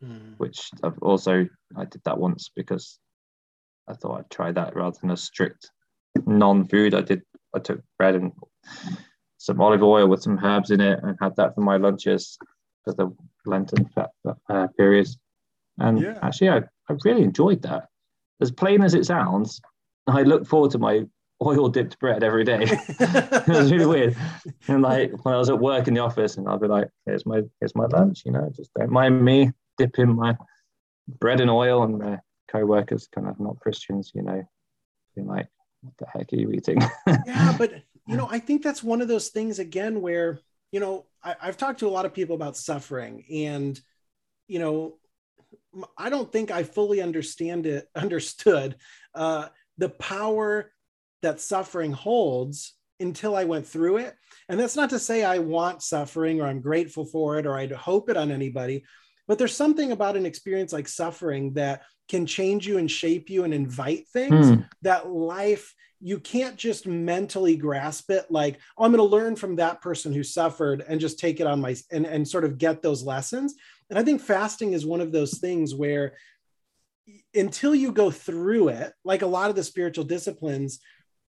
mm. 0.04 0.36
which 0.38 0.70
I've 0.84 0.98
also, 1.00 1.48
I 1.76 1.86
did 1.86 2.02
that 2.06 2.18
once 2.18 2.50
because 2.56 3.00
I 3.88 3.94
thought 3.94 4.20
I'd 4.20 4.30
try 4.30 4.52
that 4.52 4.76
rather 4.76 4.98
than 5.02 5.12
a 5.12 5.18
strict 5.18 5.70
non 6.26 6.68
food. 6.68 6.94
I 6.94 7.02
did, 7.02 7.22
I 7.54 7.60
took 7.60 7.82
bread 7.98 8.16
and 8.16 8.32
some 9.38 9.60
olive 9.60 9.84
oil 9.84 10.08
with 10.08 10.22
some 10.22 10.40
herbs 10.44 10.72
in 10.72 10.82
it 10.82 11.00
and 11.04 11.18
had 11.20 11.36
that 11.36 11.56
for 11.56 11.62
my 11.62 11.78
lunches 11.78 12.38
for 12.84 12.94
the 12.94 13.16
Lenten 13.46 13.90
uh, 14.50 14.68
periods. 14.78 15.18
And 15.80 16.00
yeah. 16.02 16.18
actually, 16.22 16.50
I, 16.50 16.58
I 16.90 16.96
really 17.04 17.24
enjoyed 17.24 17.62
that. 17.64 17.88
As 18.40 18.52
plain 18.52 18.82
as 18.82 18.94
it 18.94 19.06
sounds, 19.06 19.62
I 20.08 20.24
look 20.24 20.46
forward 20.46 20.72
to 20.72 20.80
my 20.80 21.06
oil 21.42 21.70
dipped 21.70 22.00
bread 22.00 22.24
every 22.24 22.44
day. 22.44 22.60
it 22.68 23.48
was 23.48 23.72
really 23.72 23.86
weird. 23.86 24.18
And 24.68 24.82
like 24.82 25.12
when 25.24 25.34
I 25.34 25.38
was 25.38 25.50
at 25.50 25.60
work 25.60 25.88
in 25.88 25.94
the 25.94 26.02
office, 26.02 26.38
and 26.38 26.48
I'd 26.48 26.62
be 26.62 26.68
like, 26.68 26.90
"Here's 27.06 27.26
my 27.26 27.42
here's 27.60 27.76
my 27.76 27.86
lunch," 27.86 28.24
you 28.26 28.32
know, 28.32 28.50
just 28.56 28.72
don't 28.74 28.92
mind 28.92 29.24
me 29.24 29.52
dipping 29.78 30.16
my 30.16 30.38
bread 31.08 31.42
in 31.42 31.50
oil, 31.50 31.84
and 31.84 32.00
the 32.00 32.20
co-workers 32.52 33.08
kind 33.14 33.28
of 33.28 33.40
not 33.40 33.60
Christians, 33.60 34.12
you 34.14 34.22
know, 34.22 34.44
being 35.16 35.28
like, 35.28 35.48
"What 35.82 35.94
the 35.98 36.06
heck 36.08 36.34
are 36.34 36.38
you 36.38 36.52
eating?" 36.52 36.82
yeah, 37.26 37.56
but 37.58 37.74
you 38.08 38.18
know, 38.18 38.28
I 38.30 38.40
think 38.40 38.64
that's 38.64 38.84
one 38.84 39.02
of 39.02 39.08
those 39.08 39.30
things 39.30 39.60
again 39.60 40.02
where 40.02 40.40
you 40.72 40.80
know 40.80 41.06
I, 41.24 41.36
I've 41.42 41.58
talked 41.58 41.80
to 41.80 41.88
a 41.88 41.92
lot 41.92 42.06
of 42.06 42.14
people 42.14 42.36
about 42.36 42.58
suffering, 42.58 43.26
and 43.32 43.80
you 44.48 44.60
know, 44.60 44.98
I 45.98 46.10
don't 46.10 46.32
think 46.32 46.52
I 46.52 46.64
fully 46.64 47.02
understand 47.02 47.66
it 47.66 47.90
understood. 47.96 48.76
Uh, 49.14 49.48
the 49.82 49.90
power 49.90 50.72
that 51.24 51.42
suffering 51.42 51.92
holds 51.92 52.76
until 53.00 53.36
I 53.36 53.46
went 53.46 53.68
through 53.68 53.98
it. 53.98 54.16
And 54.48 54.60
that's 54.60 54.76
not 54.76 54.92
to 54.92 55.00
say 55.00 55.24
I 55.24 55.40
want 55.40 55.82
suffering 55.82 56.40
or 56.40 56.46
I'm 56.46 56.62
grateful 56.62 57.04
for 57.04 57.40
it 57.40 57.48
or 57.48 57.58
I'd 57.58 57.72
hope 57.72 58.08
it 58.08 58.16
on 58.16 58.32
anybody, 58.32 58.86
but 59.28 59.40
there's 59.40 59.56
something 59.56 59.92
about 59.92 60.16
an 60.16 60.28
experience 60.28 60.72
like 60.72 60.88
suffering 60.88 61.54
that 61.54 61.82
can 62.08 62.28
change 62.28 62.68
you 62.68 62.78
and 62.78 62.92
shape 62.92 63.28
you 63.28 63.44
and 63.44 63.56
invite 63.56 64.08
things 64.10 64.52
mm. 64.52 64.70
that 64.84 65.10
life 65.10 65.74
you 66.04 66.20
can't 66.20 66.58
just 66.58 66.88
mentally 66.88 67.56
grasp 67.56 68.10
it 68.10 68.26
like 68.32 68.60
oh 68.78 68.84
i'm 68.84 68.92
going 68.92 68.98
to 68.98 69.16
learn 69.16 69.36
from 69.36 69.56
that 69.56 69.82
person 69.82 70.12
who 70.12 70.24
suffered 70.24 70.84
and 70.88 71.00
just 71.00 71.20
take 71.20 71.40
it 71.40 71.46
on 71.46 71.62
my 71.62 71.76
and, 71.92 72.08
and 72.08 72.28
sort 72.28 72.44
of 72.44 72.58
get 72.58 72.82
those 72.82 73.04
lessons 73.04 73.54
and 73.92 74.00
i 74.00 74.04
think 74.04 74.20
fasting 74.20 74.74
is 74.74 74.84
one 74.84 75.00
of 75.00 75.12
those 75.12 75.38
things 75.38 75.76
where 75.76 76.14
until 77.34 77.74
you 77.74 77.92
go 77.92 78.12
through 78.12 78.70
it, 78.70 78.94
like 79.04 79.22
a 79.22 79.28
lot 79.28 79.50
of 79.50 79.56
the 79.56 79.64
spiritual 79.64 80.04
disciplines, 80.04 80.80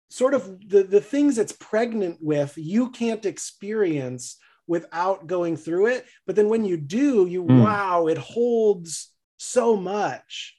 sort 0.10 0.34
of 0.34 0.60
the, 0.68 0.84
the 0.84 1.02
things 1.02 1.38
it's 1.38 1.54
pregnant 1.54 2.18
with, 2.22 2.54
you 2.58 2.90
can't 2.92 3.26
experience 3.26 4.38
without 4.68 5.28
going 5.28 5.58
through 5.58 5.88
it. 5.88 6.06
But 6.26 6.36
then 6.36 6.50
when 6.50 6.66
you 6.66 6.78
do, 6.78 7.26
you 7.28 7.44
mm. 7.44 7.64
wow, 7.64 8.08
it 8.08 8.18
holds 8.18 9.12
so 9.38 9.76
much. 9.76 10.56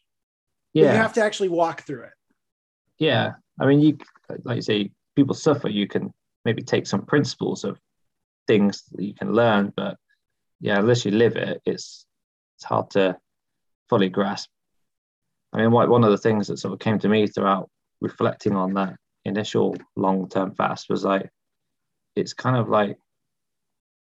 Yeah. 0.73 0.93
You 0.93 0.99
have 0.99 1.13
to 1.15 1.23
actually 1.23 1.51
walk 1.51 1.83
through 1.83 2.05
it. 2.05 2.13
Yeah. 2.99 3.33
I 3.61 3.67
mean, 3.67 3.81
you 3.81 3.99
like 4.45 4.57
you 4.57 4.63
say, 4.63 4.91
people 5.15 5.35
suffer, 5.35 5.69
you 5.69 5.87
can 5.87 6.13
maybe 6.45 6.63
take 6.63 6.87
some 6.87 7.07
principles 7.07 7.65
of 7.65 7.79
things 8.47 8.83
that 8.93 9.05
you 9.05 9.15
can 9.15 9.33
learn, 9.33 9.73
but 9.77 9.97
yeah, 10.61 10.79
unless 10.79 11.05
you 11.05 11.11
live 11.11 11.37
it, 11.37 11.61
it's 11.65 12.07
it's 12.57 12.65
hard 12.65 12.91
to 12.91 13.17
fully 13.89 14.09
grasp. 14.09 14.49
I 15.55 15.59
mean, 15.59 15.71
one 15.71 16.03
of 16.03 16.11
the 16.11 16.19
things 16.19 16.49
that 16.49 16.59
sort 16.59 16.75
of 16.75 16.81
came 16.81 16.99
to 16.99 17.09
me 17.09 17.29
throughout 17.29 17.71
reflecting 18.01 18.57
on 18.57 18.75
that 18.75 18.97
initial 19.25 19.77
long 19.95 20.29
term 20.29 20.53
fast 20.55 20.91
was 20.91 21.05
like, 21.05 21.31
it's 22.17 22.35
kind 22.35 22.57
of 22.57 22.69
like 22.69 22.99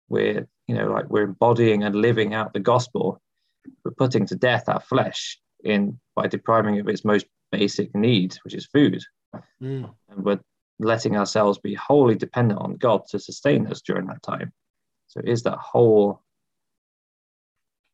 we're, 0.09 0.49
you 0.67 0.75
know, 0.75 0.91
like 0.91 1.11
we're 1.11 1.25
embodying 1.25 1.83
and 1.83 1.95
living 1.95 2.33
out 2.33 2.55
the 2.55 2.61
gospel. 2.61 3.21
We're 3.85 3.93
putting 3.93 4.27
to 4.27 4.37
death 4.37 4.65
our 4.69 4.81
flesh 4.81 5.39
in 5.63 6.01
by 6.15 6.27
depriving 6.27 6.77
it 6.77 6.81
of 6.81 6.89
its 6.89 7.05
most 7.05 7.27
basic 7.53 7.95
need, 7.95 8.35
which 8.45 8.55
is 8.55 8.67
food. 8.67 9.03
Mm. 9.63 9.93
And 10.09 10.25
we're 10.25 10.41
letting 10.79 11.17
ourselves 11.17 11.59
be 11.59 11.75
wholly 11.75 12.15
dependent 12.15 12.61
on 12.61 12.77
God 12.77 13.03
to 13.11 13.19
sustain 13.19 13.67
us 13.67 13.83
during 13.83 14.07
that 14.07 14.23
time. 14.23 14.53
So 15.09 15.21
is 15.23 15.43
that 15.43 15.59
whole 15.59 16.23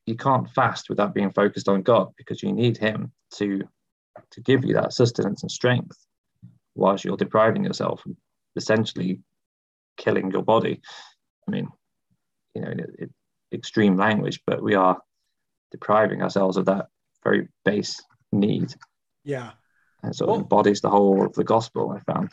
you 0.06 0.16
can't 0.16 0.50
fast 0.50 0.88
without 0.88 1.14
being 1.14 1.32
focused 1.32 1.68
on 1.68 1.82
God 1.82 2.12
because 2.16 2.42
you 2.42 2.52
need 2.52 2.76
Him 2.76 3.12
to 3.34 3.62
to 4.30 4.40
give 4.40 4.64
you 4.64 4.74
that 4.74 4.92
sustenance 4.92 5.42
and 5.42 5.50
strength 5.50 5.96
whilst 6.74 7.04
you're 7.04 7.16
depriving 7.16 7.64
yourself 7.64 8.02
and 8.04 8.16
essentially 8.56 9.20
killing 9.96 10.30
your 10.30 10.42
body. 10.42 10.80
I 11.46 11.50
mean, 11.50 11.68
you 12.54 12.62
know, 12.62 12.70
it, 12.70 12.90
it, 12.98 13.10
extreme 13.52 13.96
language, 13.96 14.40
but 14.46 14.62
we 14.62 14.74
are 14.74 14.98
depriving 15.70 16.22
ourselves 16.22 16.56
of 16.56 16.66
that 16.66 16.86
very 17.24 17.48
base 17.64 18.00
need. 18.32 18.74
Yeah. 19.24 19.52
And 20.02 20.14
sort 20.14 20.28
well, 20.28 20.36
of 20.36 20.42
embodies 20.42 20.80
the 20.80 20.90
whole 20.90 21.24
of 21.24 21.32
the 21.34 21.44
gospel, 21.44 21.90
I 21.90 22.12
found. 22.12 22.30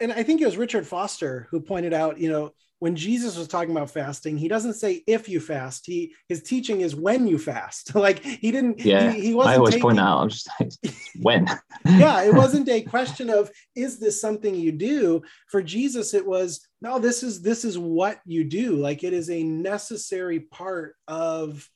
And 0.00 0.12
I 0.12 0.22
think 0.22 0.40
it 0.40 0.46
was 0.46 0.56
Richard 0.56 0.86
Foster 0.86 1.46
who 1.50 1.60
pointed 1.60 1.92
out, 1.92 2.18
you 2.18 2.30
know, 2.30 2.52
when 2.80 2.96
Jesus 2.96 3.36
was 3.36 3.46
talking 3.46 3.70
about 3.70 3.90
fasting, 3.90 4.38
he 4.38 4.48
doesn't 4.48 4.72
say 4.72 5.04
if 5.06 5.28
you 5.28 5.38
fast. 5.38 5.86
He 5.86 6.14
his 6.28 6.42
teaching 6.42 6.80
is 6.80 6.96
when 6.96 7.26
you 7.26 7.38
fast. 7.38 7.94
like 7.94 8.24
he 8.24 8.50
didn't. 8.50 8.80
Yeah, 8.80 9.12
he, 9.12 9.20
he 9.20 9.34
wasn't. 9.34 9.54
I 9.54 9.56
always 9.58 9.74
taking, 9.74 9.82
point 9.82 10.00
out. 10.00 10.18
I'm 10.18 10.28
just 10.30 10.48
like, 10.58 10.72
when. 11.20 11.46
yeah, 11.86 12.22
it 12.22 12.34
wasn't 12.42 12.68
a 12.68 12.80
question 12.80 13.30
of 13.30 13.50
is 13.76 14.00
this 14.00 14.20
something 14.20 14.54
you 14.54 14.72
do. 14.72 15.22
For 15.48 15.62
Jesus, 15.62 16.14
it 16.14 16.26
was 16.26 16.66
no. 16.80 16.98
This 16.98 17.22
is 17.22 17.42
this 17.42 17.64
is 17.64 17.78
what 17.78 18.18
you 18.24 18.44
do. 18.44 18.76
Like 18.76 19.04
it 19.04 19.12
is 19.12 19.30
a 19.30 19.42
necessary 19.42 20.40
part 20.40 20.96
of 21.06 21.68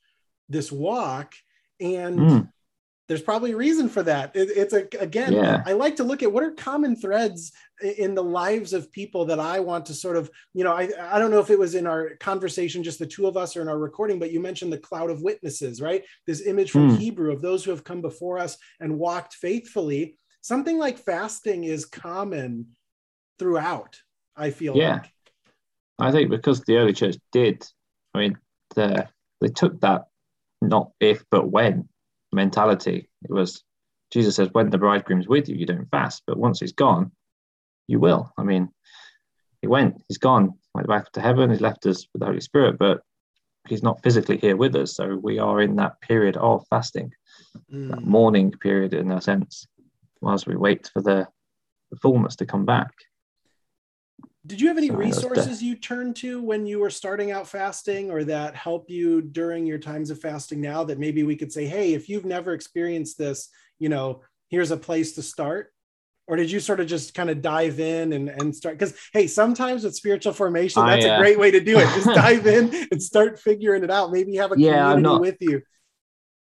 this 0.48 0.72
walk, 0.72 1.34
and 1.80 2.18
mm 2.18 2.48
there's 3.09 3.22
probably 3.22 3.52
a 3.52 3.57
reason 3.57 3.88
for 3.88 4.02
that. 4.02 4.34
It, 4.34 4.48
it's 4.57 4.72
a, 4.72 4.86
again, 4.98 5.32
yeah. 5.32 5.62
I 5.66 5.72
like 5.72 5.96
to 5.96 6.05
look 6.05 6.22
at 6.22 6.32
what 6.32 6.42
are 6.42 6.52
common 6.52 6.96
threads 6.96 7.52
in 7.82 8.14
the 8.14 8.24
lives 8.24 8.72
of 8.72 8.90
people 8.90 9.26
that 9.26 9.38
I 9.38 9.61
want 9.61 9.86
to 9.86 9.94
sort 9.94 10.16
of, 10.16 10.30
you 10.55 10.64
know, 10.64 10.72
I, 10.72 10.88
I 10.98 11.18
don't 11.18 11.30
know 11.30 11.40
if 11.40 11.50
it 11.50 11.59
was 11.59 11.74
in 11.74 11.86
our 11.86 12.16
conversation, 12.16 12.82
just 12.82 12.98
the 12.98 13.07
two 13.07 13.26
of 13.26 13.36
us 13.36 13.57
or 13.57 13.62
in 13.62 13.68
our 13.68 13.78
recording, 13.78 14.18
but 14.18 14.30
you 14.32 14.40
mentioned 14.40 14.72
the 14.72 14.78
cloud 14.78 15.11
of 15.11 15.22
witnesses, 15.22 15.82
right? 15.82 16.02
This 16.26 16.46
image 16.46 16.70
from 16.70 16.90
mm. 16.90 16.98
Hebrew 16.98 17.32
of 17.32 17.42
those 17.42 17.62
who 17.62 17.70
have 17.72 17.84
come 17.84 18.00
before 18.00 18.38
us 18.38 18.57
and 18.80 18.98
walked 18.98 19.34
faithfully. 19.34 20.16
Something 20.40 20.78
like 20.78 20.98
fasting 20.98 21.64
is 21.64 21.84
common 21.84 22.68
throughout, 23.38 24.00
I 24.36 24.50
feel 24.50 24.76
yeah. 24.76 24.94
like. 24.94 25.11
I 25.98 26.11
think 26.11 26.30
because 26.30 26.62
the 26.62 26.76
early 26.76 26.92
church 26.92 27.16
did, 27.32 27.66
I 28.14 28.18
mean, 28.18 28.38
the, 28.74 29.09
they 29.40 29.48
took 29.48 29.80
that 29.82 30.07
not 30.62 30.90
if, 31.00 31.24
but 31.30 31.50
when 31.50 31.88
mentality. 32.35 33.09
It 33.22 33.30
was 33.30 33.62
Jesus 34.14 34.37
says, 34.37 34.49
when 34.53 34.70
the 34.70 34.78
bridegroom's 34.78 35.26
with 35.26 35.49
you, 35.49 35.57
you 35.57 35.66
don't 35.66 35.91
fast, 35.91 36.22
but 36.24 36.39
once 36.39 36.61
he's 36.61 36.72
gone, 36.72 37.11
you 37.89 37.99
will. 37.99 38.32
I 38.39 38.45
mean, 38.45 38.68
he 39.61 39.66
went, 39.66 40.03
he's 40.07 40.18
gone, 40.18 40.55
went 40.72 40.87
back 40.87 41.11
to 41.12 41.20
heaven, 41.20 41.51
he's 41.51 41.61
left 41.61 41.85
us 41.87 42.07
with 42.12 42.20
the 42.20 42.26
Holy 42.26 42.41
Spirit, 42.41 42.78
but 42.78 43.01
he's 43.68 43.82
not 43.82 44.03
physically 44.05 44.37
here 44.37 44.57
with 44.57 44.76
us. 44.76 44.95
So 44.95 45.16
we 45.16 45.41
are 45.41 45.61
in 45.61 45.74
that 45.76 46.01
period 46.01 46.37
of 46.37 46.64
fasting, 46.70 47.12
mm. 47.72 47.91
that 47.91 48.05
mourning 48.05 48.53
period 48.53 48.95
in 48.95 49.11
a 49.11 49.20
sense, 49.20 49.66
whilst 50.20 50.47
we 50.47 50.55
wait 50.55 50.91
for 50.93 51.03
the, 51.03 51.26
the 51.91 51.97
fullness 51.97 52.37
to 52.37 52.47
come 52.47 52.64
back. 52.64 52.93
Did 54.47 54.61
you 54.61 54.68
have 54.68 54.76
any 54.76 54.90
resources 54.90 55.62
you 55.62 55.74
turned 55.74 56.16
to 56.16 56.42
when 56.42 56.66
you 56.66 56.78
were 56.78 56.90
starting 56.90 57.30
out 57.30 57.49
fasting 57.49 58.11
or 58.11 58.24
that 58.24 58.55
help 58.55 58.90
you 58.90 59.22
during 59.22 59.66
your 59.66 59.78
times 59.78 60.11
of 60.11 60.20
fasting 60.20 60.61
now 60.61 60.84
that 60.84 60.99
maybe 60.99 61.22
we 61.22 61.34
could 61.34 61.51
say, 61.51 61.64
hey, 61.64 61.95
if 61.95 62.11
you've 62.11 62.26
never 62.26 62.53
experienced 62.53 63.16
this, 63.16 63.49
you 63.78 63.88
know, 63.88 64.20
here's 64.51 64.70
a 64.70 64.76
place 64.76 65.14
to 65.14 65.22
start? 65.22 65.72
Or 66.26 66.36
did 66.36 66.51
you 66.51 66.61
sort 66.61 66.80
of 66.80 66.86
just 66.86 67.14
kind 67.14 67.30
of 67.30 67.42
dive 67.42 67.80
in 67.80 68.12
and, 68.12 68.28
and 68.28 68.55
start? 68.55 68.78
Because, 68.78 68.95
hey, 69.12 69.26
sometimes 69.26 69.84
with 69.84 69.95
spiritual 69.95 70.32
formation, 70.32 70.84
that's 70.84 71.05
I, 71.05 71.11
uh... 71.11 71.16
a 71.16 71.18
great 71.18 71.38
way 71.38 71.51
to 71.51 71.61
do 71.61 71.78
it. 71.78 71.84
Just 71.95 72.07
dive 72.14 72.47
in 72.47 72.88
and 72.90 73.03
start 73.03 73.38
figuring 73.38 73.82
it 73.82 73.90
out. 73.90 74.12
Maybe 74.12 74.36
have 74.36 74.53
a 74.53 74.59
yeah, 74.59 74.92
community 74.92 75.03
not, 75.03 75.20
with 75.20 75.36
you. 75.40 75.62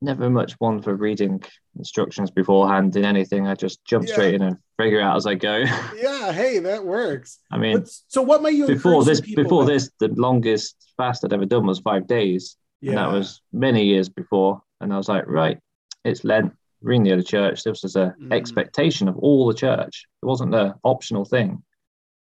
Never 0.01 0.29
much 0.29 0.53
one 0.59 0.81
for 0.81 0.95
reading 0.95 1.41
instructions 1.75 2.29
beforehand 2.29 2.95
in 2.95 3.03
anything. 3.03 3.47
I 3.47 3.55
just 3.55 3.83
jump 3.83 4.07
yeah. 4.07 4.13
straight 4.13 4.35
in 4.35 4.43
and 4.43 4.57
figure 4.77 4.99
it 4.99 5.03
out 5.03 5.15
as 5.15 5.25
I 5.25 5.33
go. 5.33 5.57
yeah, 5.95 6.31
hey, 6.31 6.59
that 6.59 6.85
works. 6.85 7.39
I 7.51 7.57
mean, 7.57 7.79
but, 7.79 7.89
so 8.07 8.21
what 8.21 8.43
might 8.43 8.53
you 8.53 8.67
before 8.67 9.03
this? 9.03 9.21
Before 9.21 9.59
with? 9.59 9.69
this, 9.69 9.89
the 9.99 10.09
longest 10.09 10.75
fast 10.97 11.25
I'd 11.25 11.33
ever 11.33 11.45
done 11.45 11.65
was 11.65 11.79
five 11.79 12.05
days, 12.05 12.57
yeah. 12.81 12.91
and 12.91 12.97
that 12.99 13.11
was 13.11 13.41
many 13.51 13.85
years 13.85 14.07
before. 14.07 14.61
And 14.81 14.93
I 14.93 14.97
was 14.97 15.09
like, 15.09 15.25
right, 15.27 15.59
it's 16.05 16.23
Lent. 16.23 16.53
We're 16.81 16.91
in 16.91 17.03
the 17.03 17.13
other 17.13 17.23
church. 17.23 17.63
This 17.63 17.81
was 17.81 17.95
an 17.95 18.13
mm. 18.21 18.33
expectation 18.33 19.07
of 19.07 19.17
all 19.17 19.47
the 19.47 19.53
church. 19.55 20.05
It 20.21 20.25
wasn't 20.27 20.53
an 20.53 20.75
optional 20.83 21.25
thing. 21.25 21.63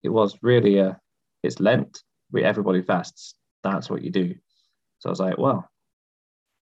It 0.03 0.09
was 0.09 0.37
really 0.41 0.79
a. 0.79 0.99
It's 1.43 1.61
Lent. 1.61 2.03
We 2.31 2.43
everybody 2.43 2.81
fasts. 2.81 3.35
That's 3.63 3.89
what 3.89 4.01
you 4.01 4.09
do. 4.09 4.35
So 4.99 5.09
I 5.09 5.11
was 5.11 5.19
like, 5.21 5.37
well, 5.37 5.69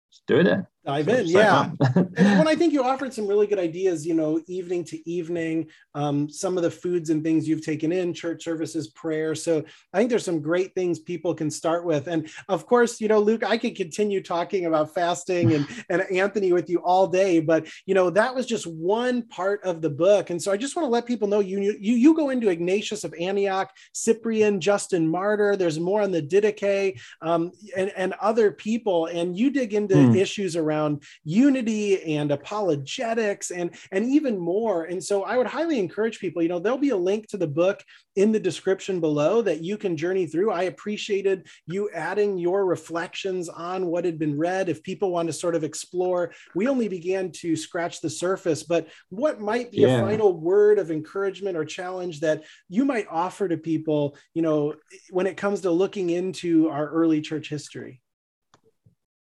let's 0.10 0.22
do 0.28 0.40
it 0.40 0.44
then 0.44 0.68
dive 0.86 1.08
in 1.10 1.28
yeah. 1.28 1.70
and 1.96 2.40
when 2.40 2.48
i 2.48 2.56
think 2.56 2.74
you 2.74 2.84
offered 2.84 3.14
some 3.14 3.28
really 3.28 3.46
good 3.46 3.60
ideas 3.60 4.06
you 4.06 4.14
know 4.14 4.42
evening 4.48 4.84
to 4.84 5.10
evening 5.10 5.68
um, 5.94 6.30
some 6.30 6.58
of 6.58 6.64
the 6.64 6.72
foods 6.72 7.10
and 7.10 7.24
things 7.24 7.48
you've 7.48 7.66
taken 7.66 7.92
in 7.92 8.14
church 8.14 8.44
services 8.44 8.90
prayer. 8.90 9.36
So 9.36 9.64
i 9.94 9.98
think 9.98 10.10
there's 10.10 10.26
some 10.26 10.42
great 10.42 10.74
things 10.74 11.00
people 11.00 11.34
can 11.34 11.52
start 11.52 11.86
with. 11.86 12.08
And 12.08 12.30
of 12.48 12.66
course 12.66 13.02
you 13.02 13.08
know 13.08 13.20
luke 13.20 13.44
i 13.44 13.58
could 13.58 13.76
continue 13.76 14.22
talking 14.22 14.66
about 14.66 14.94
fasting 14.94 15.54
and 15.54 15.68
and 15.90 16.02
anthony 16.12 16.54
with 16.54 16.70
you 16.70 16.80
all 16.80 17.08
day 17.08 17.40
but 17.40 17.68
you 17.86 17.94
know 17.94 18.10
that 18.10 18.34
was 18.34 18.46
just 18.46 18.66
one 18.66 19.24
part 19.24 19.64
of 19.64 19.82
the 19.82 19.90
book. 19.90 20.30
And 20.30 20.42
so 20.42 20.52
i 20.52 20.58
just 20.58 20.76
want 20.76 20.86
to 20.86 20.90
let 20.90 21.06
people 21.06 21.28
know 21.28 21.40
you 21.40 21.60
you 21.60 21.94
you 21.94 22.16
go 22.16 22.30
into 22.30 22.50
ignatius 22.50 23.04
of 23.04 23.14
antioch 23.20 23.72
cyprian 23.94 24.60
justin 24.60 25.08
martyr 25.08 25.56
there's 25.56 25.80
more 25.80 26.02
on 26.02 26.12
the 26.12 26.22
didache 26.22 27.00
um, 27.22 27.52
and 27.76 27.92
and 27.96 28.14
other 28.22 28.52
people 28.52 29.08
and 29.08 29.38
you 29.38 29.50
dig 29.50 29.74
into 29.74 29.96
mm. 29.96 30.16
issues 30.16 30.56
around 30.56 30.71
around 30.72 31.04
unity 31.24 32.16
and 32.16 32.32
apologetics 32.32 33.52
and 33.52 33.76
and 33.92 34.06
even 34.06 34.38
more. 34.38 34.86
And 34.86 35.04
so 35.04 35.24
i 35.24 35.38
would 35.38 35.48
highly 35.48 35.80
encourage 35.80 36.20
people 36.20 36.42
you 36.42 36.50
know 36.50 36.60
there'll 36.60 36.78
be 36.78 36.90
a 36.90 36.98
link 37.12 37.28
to 37.28 37.38
the 37.38 37.48
book 37.48 37.84
in 38.16 38.32
the 38.32 38.40
description 38.40 39.00
below 39.00 39.42
that 39.42 39.64
you 39.64 39.78
can 39.78 39.96
journey 39.96 40.26
through. 40.26 40.52
I 40.52 40.64
appreciated 40.64 41.48
you 41.68 41.90
adding 41.94 42.38
your 42.38 42.66
reflections 42.66 43.48
on 43.48 43.86
what 43.86 44.04
had 44.04 44.20
been 44.20 44.38
read. 44.38 44.68
If 44.68 44.84
people 44.84 45.12
want 45.12 45.28
to 45.28 45.34
sort 45.34 45.56
of 45.56 45.64
explore 45.64 46.34
we 46.56 46.68
only 46.68 46.88
began 46.88 47.32
to 47.32 47.56
scratch 47.56 48.02
the 48.02 48.10
surface 48.10 48.64
but 48.64 48.88
what 49.10 49.40
might 49.40 49.72
be 49.72 49.80
yeah. 49.80 49.98
a 49.98 50.02
final 50.02 50.34
word 50.34 50.80
of 50.80 50.92
encouragement 50.92 51.58
or 51.58 51.66
challenge 51.66 52.20
that 52.22 52.44
you 52.70 52.86
might 52.86 53.08
offer 53.10 53.48
to 53.48 53.58
people 53.58 54.18
you 54.34 54.42
know 54.42 54.76
when 55.10 55.28
it 55.28 55.38
comes 55.38 55.62
to 55.62 55.72
looking 55.72 56.10
into 56.10 56.70
our 56.70 56.88
early 56.90 57.22
church 57.22 57.50
history? 57.50 58.02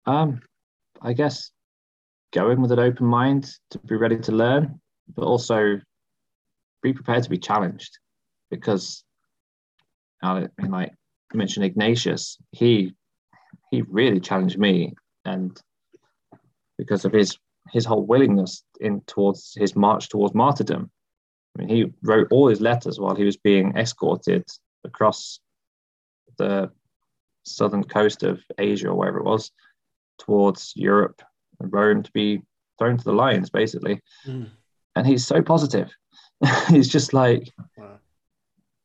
Um 0.06 0.42
I 1.02 1.14
guess, 1.14 1.52
going 2.32 2.62
with 2.62 2.72
an 2.72 2.80
open 2.80 3.08
mind 3.08 3.52
to 3.72 3.80
be 3.80 3.96
ready 3.96 4.18
to 4.20 4.32
learn, 4.32 4.80
but 5.16 5.26
also 5.26 5.80
be 6.82 6.94
prepared 6.94 7.24
to 7.24 7.30
be 7.30 7.38
challenged. 7.38 7.98
Because 8.50 9.04
I 10.22 10.48
mean, 10.60 10.72
like 10.72 10.94
mentioned 11.34 11.66
Ignatius, 11.66 12.38
he 12.52 12.94
he 13.72 13.82
really 13.84 14.20
challenged 14.20 14.60
me, 14.60 14.94
and 15.26 15.60
because 16.78 17.06
of 17.06 17.14
his 17.14 17.38
his 17.72 17.86
whole 17.86 18.06
willingness 18.06 18.64
in 18.80 19.02
towards 19.02 19.54
his 19.56 19.76
march 19.76 20.10
towards 20.10 20.34
martyrdom. 20.34 20.92
I 21.56 21.62
mean, 21.62 21.70
he 21.70 21.94
wrote 22.02 22.28
all 22.32 22.48
his 22.48 22.62
letters 22.62 23.00
while 23.00 23.16
he 23.16 23.26
was 23.26 23.38
being 23.38 23.76
escorted 23.78 24.46
across 24.84 25.40
the 26.38 26.72
southern 27.44 27.84
coast 27.84 28.24
of 28.24 28.42
Asia 28.58 28.88
or 28.90 28.96
wherever 28.96 29.20
it 29.20 29.26
was, 29.26 29.52
towards 30.22 30.74
Europe 30.76 31.22
and 31.60 31.74
Rome 31.74 32.04
to 32.04 32.12
be 32.12 32.42
thrown 32.78 32.98
to 32.98 33.04
the 33.04 33.14
lions, 33.14 33.50
basically. 33.50 34.02
Mm. 34.26 34.50
And 34.96 35.08
he's 35.08 35.26
so 35.26 35.42
positive. 35.42 35.92
he's 36.70 36.88
just 36.88 37.14
like 37.14 37.50
wow. 37.78 38.00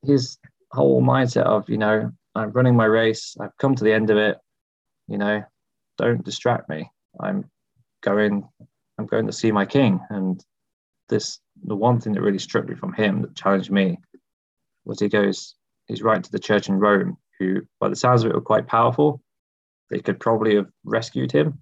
his 0.05 0.39
whole 0.73 1.03
mindset 1.03 1.45
of, 1.45 1.69
you 1.69 1.79
know, 1.79 2.11
I'm 2.35 2.51
running 2.51 2.77
my 2.77 2.85
race. 2.85 3.37
I've 3.41 3.57
come 3.59 3.75
to 3.75 3.85
the 3.85 3.93
end 3.93 4.11
of 4.11 4.19
it. 4.19 4.39
You 5.09 5.19
know, 5.19 5.43
don't 5.99 6.25
distract 6.25 6.69
me. 6.69 6.91
I'm 7.21 7.51
going. 8.03 8.49
I'm 8.99 9.07
going 9.07 9.27
to 9.27 9.33
see 9.33 9.53
my 9.53 9.67
king. 9.67 10.01
And 10.09 10.43
this, 11.11 11.39
the 11.65 11.77
one 11.77 12.01
thing 12.01 12.15
that 12.15 12.23
really 12.23 12.39
struck 12.39 12.67
me 12.67 12.75
from 12.75 12.95
him 12.95 13.21
that 13.21 13.35
challenged 13.35 13.71
me, 13.71 13.99
was 14.87 15.01
he 15.01 15.09
goes, 15.09 15.55
he's 15.87 16.03
right 16.03 16.25
to 16.25 16.33
the 16.33 16.39
church 16.39 16.71
in 16.71 16.79
Rome, 16.79 17.19
who, 17.39 17.61
by 17.79 17.91
the 17.91 17.97
sounds 17.97 18.25
of 18.25 18.31
it, 18.31 18.35
were 18.35 18.41
quite 18.41 18.67
powerful, 18.67 19.21
they 19.91 20.01
could 20.01 20.21
probably 20.21 20.57
have 20.57 20.69
rescued 20.85 21.33
him 21.33 21.61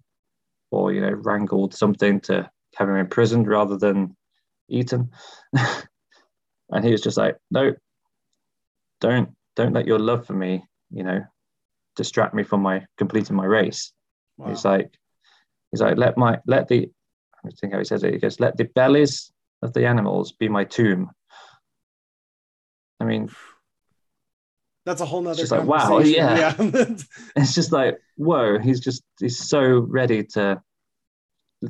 or, 0.70 0.92
you 0.92 1.00
know, 1.00 1.10
wrangled 1.10 1.74
something 1.74 2.20
to 2.20 2.48
have 2.76 2.88
him 2.88 2.96
imprisoned 2.96 3.46
rather 3.48 3.76
than 3.76 4.16
eaten. 4.68 5.10
and 6.70 6.84
he 6.84 6.90
was 6.90 7.02
just 7.02 7.16
like, 7.16 7.36
no, 7.50 7.72
don't, 9.00 9.30
don't 9.56 9.72
let 9.72 9.86
your 9.86 9.98
love 9.98 10.26
for 10.26 10.32
me, 10.32 10.64
you 10.90 11.02
know, 11.02 11.20
distract 11.96 12.34
me 12.34 12.42
from 12.42 12.62
my 12.62 12.84
completing 12.96 13.36
my 13.36 13.44
race. 13.44 13.92
Wow. 14.36 14.48
He's 14.48 14.64
like, 14.64 14.90
he's 15.70 15.80
like, 15.80 15.96
let 15.96 16.16
my, 16.16 16.38
let 16.46 16.68
the, 16.68 16.90
I 17.44 17.50
think 17.60 17.72
how 17.72 17.78
he 17.78 17.84
says 17.84 18.02
it. 18.02 18.14
He 18.14 18.18
goes, 18.18 18.40
let 18.40 18.56
the 18.56 18.64
bellies 18.64 19.30
of 19.62 19.72
the 19.74 19.86
animals 19.86 20.32
be 20.32 20.48
my 20.48 20.64
tomb. 20.64 21.10
I 23.00 23.04
mean, 23.04 23.28
that's 24.84 25.00
a 25.00 25.06
whole 25.06 25.22
nother 25.22 25.36
just 25.36 25.52
like 25.52 25.64
wow 25.64 25.98
yeah, 25.98 26.54
yeah. 26.58 26.86
it's 27.36 27.54
just 27.54 27.72
like 27.72 27.98
whoa 28.16 28.58
he's 28.58 28.80
just 28.80 29.02
he's 29.18 29.48
so 29.48 29.78
ready 29.88 30.22
to 30.22 30.60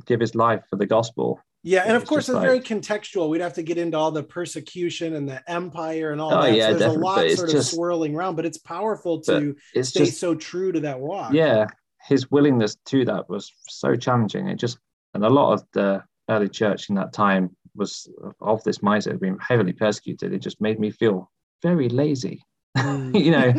give 0.06 0.20
his 0.20 0.34
life 0.34 0.62
for 0.68 0.76
the 0.76 0.86
gospel. 0.86 1.40
Yeah 1.62 1.84
and 1.86 1.96
of 1.96 2.04
course 2.04 2.28
it's 2.28 2.34
like, 2.34 2.42
very 2.42 2.60
contextual. 2.60 3.28
We'd 3.28 3.40
have 3.40 3.54
to 3.54 3.62
get 3.62 3.78
into 3.78 3.96
all 3.96 4.10
the 4.10 4.22
persecution 4.22 5.14
and 5.14 5.28
the 5.28 5.48
empire 5.50 6.12
and 6.12 6.20
all 6.20 6.34
oh, 6.34 6.42
that 6.42 6.54
yeah, 6.54 6.70
so 6.70 6.78
there's 6.78 6.94
a 6.94 6.98
lot 6.98 7.30
sort 7.30 7.54
of 7.54 7.64
swirling 7.64 8.14
around 8.14 8.36
but 8.36 8.44
it's 8.44 8.58
powerful 8.58 9.20
to 9.22 9.56
it's 9.74 9.90
stay 9.90 10.06
just, 10.06 10.20
so 10.20 10.34
true 10.34 10.72
to 10.72 10.80
that 10.80 11.00
walk. 11.00 11.32
Yeah 11.32 11.66
his 12.04 12.30
willingness 12.30 12.76
to 12.86 13.04
that 13.06 13.28
was 13.28 13.52
so 13.68 13.96
challenging. 13.96 14.48
It 14.48 14.56
just 14.56 14.78
and 15.14 15.24
a 15.24 15.30
lot 15.30 15.54
of 15.54 15.64
the 15.72 16.02
early 16.28 16.48
church 16.48 16.88
in 16.88 16.94
that 16.96 17.12
time 17.12 17.56
was 17.74 18.08
of 18.40 18.62
this 18.64 18.78
mindset 18.78 19.20
being 19.20 19.38
heavily 19.40 19.72
persecuted 19.72 20.32
it 20.32 20.38
just 20.38 20.60
made 20.60 20.78
me 20.78 20.90
feel 20.90 21.30
very 21.62 21.88
lazy. 21.88 22.42
you 23.14 23.30
know 23.30 23.52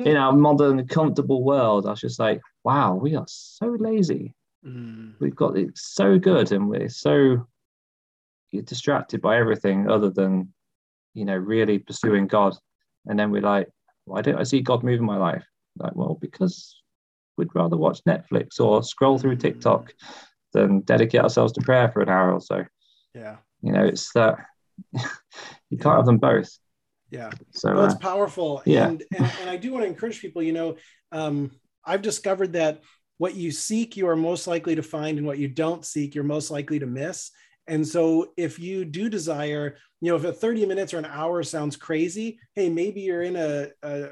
in 0.00 0.16
our 0.16 0.32
modern 0.32 0.86
comfortable 0.88 1.44
world 1.44 1.86
i 1.86 1.90
was 1.90 2.00
just 2.00 2.18
like 2.18 2.40
wow 2.64 2.94
we 2.94 3.14
are 3.14 3.26
so 3.28 3.76
lazy. 3.78 4.34
Mm. 4.66 5.14
we've 5.20 5.36
got 5.36 5.56
it 5.56 5.70
so 5.78 6.18
good 6.18 6.50
and 6.50 6.68
we're 6.68 6.88
so 6.88 7.46
distracted 8.64 9.20
by 9.20 9.36
everything 9.36 9.88
other 9.88 10.10
than 10.10 10.52
you 11.14 11.24
know 11.24 11.36
really 11.36 11.78
pursuing 11.78 12.26
god. 12.26 12.56
And 13.06 13.18
then 13.18 13.30
we're 13.30 13.42
like 13.42 13.68
why 14.04 14.22
don't 14.22 14.38
i 14.38 14.42
see 14.42 14.60
god 14.60 14.82
move 14.82 15.00
in 15.00 15.06
my 15.06 15.16
life? 15.16 15.44
Like 15.76 15.94
well 15.94 16.18
because 16.20 16.82
we'd 17.36 17.54
rather 17.54 17.76
watch 17.76 18.00
netflix 18.08 18.58
or 18.60 18.82
scroll 18.82 19.18
through 19.18 19.36
tiktok 19.36 19.92
than 20.52 20.80
dedicate 20.80 21.20
ourselves 21.20 21.52
to 21.52 21.60
prayer 21.60 21.90
for 21.90 22.02
an 22.02 22.08
hour 22.08 22.32
or 22.32 22.40
so. 22.40 22.64
Yeah. 23.14 23.36
You 23.62 23.72
know 23.72 23.84
it's 23.84 24.12
that 24.12 24.36
you 25.70 25.78
can't 25.78 25.96
have 25.96 26.06
them 26.06 26.18
both 26.18 26.58
yeah. 27.16 27.30
So 27.52 27.74
well, 27.74 27.84
it's 27.84 27.94
uh, 27.94 27.98
powerful. 27.98 28.62
yeah. 28.66 28.88
And, 28.88 29.02
and, 29.16 29.32
and 29.40 29.50
i 29.50 29.56
do 29.56 29.72
want 29.72 29.84
to 29.84 29.88
encourage 29.88 30.20
people 30.20 30.42
you 30.42 30.52
know 30.52 30.76
um, 31.12 31.50
i've 31.84 32.02
discovered 32.02 32.52
that 32.52 32.82
what 33.18 33.34
you 33.34 33.50
seek 33.50 33.96
you 33.96 34.08
are 34.08 34.16
most 34.16 34.46
likely 34.46 34.74
to 34.74 34.82
find 34.82 35.18
and 35.18 35.26
what 35.26 35.38
you 35.38 35.48
don't 35.48 35.84
seek 35.84 36.14
you're 36.14 36.24
most 36.24 36.50
likely 36.50 36.78
to 36.78 36.86
miss. 36.86 37.30
And 37.68 37.86
so 37.86 38.32
if 38.36 38.58
you 38.58 38.84
do 38.84 39.08
desire 39.08 39.76
you 40.00 40.10
know 40.10 40.16
if 40.16 40.24
a 40.24 40.32
30 40.32 40.66
minutes 40.66 40.94
or 40.94 40.98
an 40.98 41.06
hour 41.06 41.42
sounds 41.42 41.76
crazy 41.76 42.38
hey 42.54 42.68
maybe 42.68 43.00
you're 43.00 43.22
in 43.22 43.36
a, 43.36 43.68
a 43.82 44.10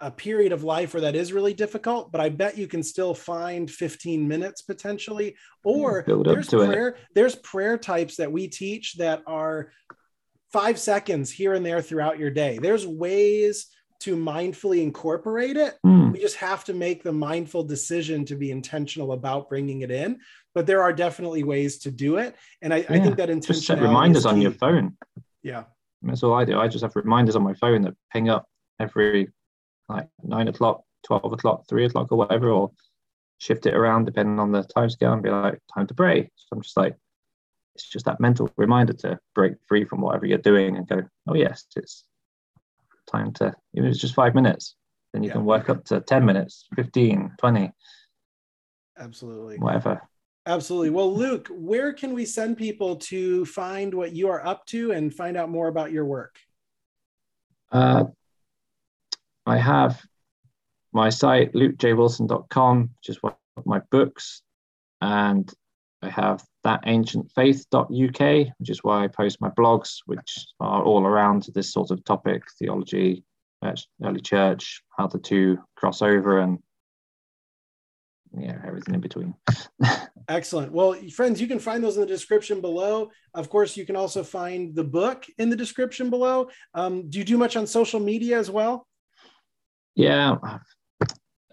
a 0.00 0.10
period 0.10 0.52
of 0.52 0.64
life 0.64 0.94
where 0.94 1.02
that 1.02 1.14
is 1.14 1.34
really 1.34 1.52
difficult, 1.52 2.10
but 2.10 2.20
I 2.20 2.30
bet 2.30 2.56
you 2.56 2.66
can 2.66 2.82
still 2.82 3.12
find 3.12 3.70
15 3.70 4.26
minutes 4.26 4.62
potentially. 4.62 5.36
Or 5.64 6.02
there's 6.06 6.48
prayer, 6.48 6.88
it. 6.88 6.96
there's 7.14 7.34
prayer 7.36 7.76
types 7.76 8.16
that 8.16 8.32
we 8.32 8.48
teach 8.48 8.94
that 8.94 9.22
are 9.26 9.70
five 10.52 10.78
seconds 10.78 11.30
here 11.30 11.54
and 11.54 11.64
there 11.64 11.82
throughout 11.82 12.18
your 12.18 12.30
day. 12.30 12.58
There's 12.60 12.86
ways 12.86 13.66
to 14.00 14.16
mindfully 14.16 14.82
incorporate 14.82 15.56
it. 15.56 15.74
Mm. 15.84 16.12
We 16.12 16.20
just 16.20 16.36
have 16.36 16.64
to 16.64 16.74
make 16.74 17.02
the 17.02 17.12
mindful 17.12 17.64
decision 17.64 18.24
to 18.26 18.36
be 18.36 18.50
intentional 18.50 19.12
about 19.12 19.48
bringing 19.48 19.80
it 19.80 19.90
in. 19.90 20.18
But 20.54 20.66
there 20.66 20.82
are 20.82 20.92
definitely 20.92 21.44
ways 21.44 21.78
to 21.80 21.90
do 21.90 22.16
it. 22.16 22.34
And 22.62 22.72
I, 22.72 22.78
yeah. 22.78 22.86
I 22.90 23.00
think 23.00 23.16
that 23.16 23.30
intention. 23.30 23.54
Just 23.54 23.66
set 23.66 23.80
reminders 23.80 24.26
on 24.26 24.40
your 24.40 24.52
phone. 24.52 24.96
Yeah. 25.42 25.64
That's 26.02 26.22
all 26.22 26.34
I 26.34 26.44
do. 26.44 26.58
I 26.58 26.68
just 26.68 26.82
have 26.82 26.94
reminders 26.94 27.36
on 27.36 27.42
my 27.42 27.54
phone 27.54 27.82
that 27.82 27.94
ping 28.12 28.28
up 28.28 28.46
every 28.78 29.28
like 29.88 30.08
nine 30.22 30.48
o'clock, 30.48 30.82
12 31.06 31.32
o'clock, 31.32 31.64
three 31.68 31.84
o'clock, 31.84 32.10
or 32.10 32.18
whatever, 32.18 32.50
or 32.50 32.70
shift 33.38 33.66
it 33.66 33.74
around 33.74 34.04
depending 34.04 34.38
on 34.38 34.52
the 34.52 34.62
time 34.62 34.90
scale 34.90 35.12
and 35.12 35.22
be 35.22 35.30
like, 35.30 35.60
time 35.74 35.86
to 35.86 35.94
pray. 35.94 36.30
So 36.36 36.46
I'm 36.52 36.62
just 36.62 36.76
like, 36.76 36.96
it's 37.76 37.88
just 37.88 38.06
that 38.06 38.20
mental 38.20 38.50
reminder 38.56 38.92
to 38.94 39.18
break 39.34 39.54
free 39.66 39.84
from 39.84 40.00
whatever 40.00 40.26
you're 40.26 40.38
doing 40.38 40.76
and 40.76 40.88
go, 40.88 41.02
oh, 41.28 41.34
yes, 41.34 41.66
it's 41.76 42.04
time 43.10 43.32
to, 43.34 43.54
even 43.74 43.88
if 43.88 43.92
it's 43.92 44.00
just 44.00 44.14
five 44.14 44.34
minutes, 44.34 44.76
then 45.12 45.22
you 45.22 45.28
yeah. 45.28 45.34
can 45.34 45.44
work 45.44 45.68
up 45.68 45.84
to 45.84 46.00
10 46.00 46.24
minutes, 46.24 46.66
15, 46.74 47.32
20. 47.38 47.72
Absolutely. 48.98 49.58
Whatever. 49.58 50.00
Absolutely. 50.46 50.90
Well, 50.90 51.14
Luke, 51.14 51.48
where 51.50 51.92
can 51.92 52.14
we 52.14 52.24
send 52.24 52.56
people 52.56 52.96
to 52.96 53.44
find 53.44 53.92
what 53.92 54.12
you 54.12 54.28
are 54.28 54.44
up 54.46 54.64
to 54.66 54.92
and 54.92 55.12
find 55.12 55.36
out 55.36 55.50
more 55.50 55.68
about 55.68 55.92
your 55.92 56.04
work? 56.04 56.36
Uh, 57.70 58.04
I 59.44 59.58
have 59.58 60.00
my 60.92 61.10
site, 61.10 61.52
lukejwilson.com, 61.52 62.90
which 62.96 63.08
is 63.08 63.22
one 63.22 63.34
of 63.56 63.66
my 63.66 63.80
books. 63.90 64.42
And 65.00 65.52
I 66.00 66.08
have 66.08 66.42
thatancientfaith.uk, 66.66 68.54
which 68.58 68.70
is 68.70 68.82
where 68.82 68.96
I 68.96 69.06
post 69.06 69.40
my 69.40 69.50
blogs, 69.50 69.98
which 70.06 70.46
are 70.58 70.82
all 70.82 71.06
around 71.06 71.46
this 71.54 71.72
sort 71.72 71.92
of 71.92 72.04
topic 72.04 72.42
theology, 72.58 73.22
early 74.02 74.20
church, 74.20 74.82
how 74.96 75.06
the 75.06 75.18
two 75.18 75.58
cross 75.76 76.02
over, 76.02 76.40
and 76.40 76.58
yeah, 78.36 78.58
everything 78.66 78.94
in 78.94 79.00
between. 79.00 79.34
Excellent. 80.28 80.72
Well, 80.72 80.94
friends, 81.14 81.40
you 81.40 81.46
can 81.46 81.60
find 81.60 81.82
those 81.82 81.96
in 81.96 82.00
the 82.00 82.06
description 82.06 82.60
below. 82.60 83.10
Of 83.32 83.48
course, 83.48 83.76
you 83.76 83.86
can 83.86 83.96
also 83.96 84.24
find 84.24 84.74
the 84.74 84.84
book 84.84 85.24
in 85.38 85.50
the 85.50 85.56
description 85.56 86.10
below. 86.10 86.48
Um, 86.74 87.08
do 87.08 87.18
you 87.18 87.24
do 87.24 87.38
much 87.38 87.56
on 87.56 87.66
social 87.66 88.00
media 88.00 88.38
as 88.38 88.50
well? 88.50 88.86
Yeah, 89.94 90.36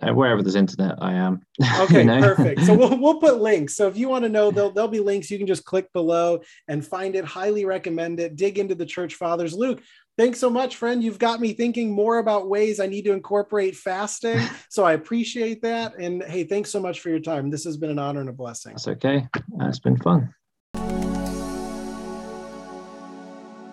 uh, 0.10 0.14
wherever 0.14 0.42
there's 0.42 0.56
internet, 0.56 0.96
I 1.02 1.14
am. 1.14 1.42
Okay, 1.80 2.00
you 2.00 2.06
know? 2.06 2.22
perfect. 2.22 2.62
So 2.66 2.74
we'll, 2.74 2.98
we'll 2.98 3.20
put 3.20 3.42
links. 3.42 3.76
So 3.76 3.88
if 3.88 3.98
you 3.98 4.10
want 4.10 4.24
to 4.24 4.30
know, 4.30 4.52
there'll, 4.52 4.72
there'll 4.72 4.90
be 4.90 5.00
links. 5.00 5.30
You 5.30 5.38
can 5.38 5.48
just 5.48 5.66
click 5.66 5.92
below 5.94 6.42
and 6.68 6.86
find 6.86 7.16
it. 7.16 7.26
Highly 7.26 7.66
recommend 7.66 8.20
it. 8.20 8.36
Dig 8.36 8.60
into 8.60 8.76
the 8.76 8.86
church 8.86 9.16
fathers. 9.16 9.54
Luke, 9.54 9.82
thanks 10.18 10.40
so 10.40 10.50
much, 10.50 10.76
friend. 10.76 11.04
You've 11.04 11.20
got 11.20 11.40
me 11.40 11.54
thinking 11.54 11.92
more 11.92 12.20
about 12.20 12.50
ways 12.50 12.80
I 12.80 12.88
need 12.88 13.06
to 13.06 13.14
incorporate 13.14 13.76
fasting. 13.76 14.40
So 14.70 14.84
I 14.84 14.94
appreciate 14.94 15.62
that. 15.62 16.00
And 16.00 16.24
hey, 16.24 16.46
thanks 16.46 16.72
so 16.72 16.80
much 16.80 17.00
for 17.00 17.10
your 17.10 17.20
time. 17.20 17.52
This 17.52 17.64
has 17.66 17.78
been 17.78 17.92
an 17.92 18.00
honor 18.00 18.22
and 18.22 18.30
a 18.30 18.34
blessing. 18.34 18.72
That's 18.72 18.88
okay. 18.88 19.28
It's 19.62 19.78
been 19.78 19.98
fun. 19.98 20.34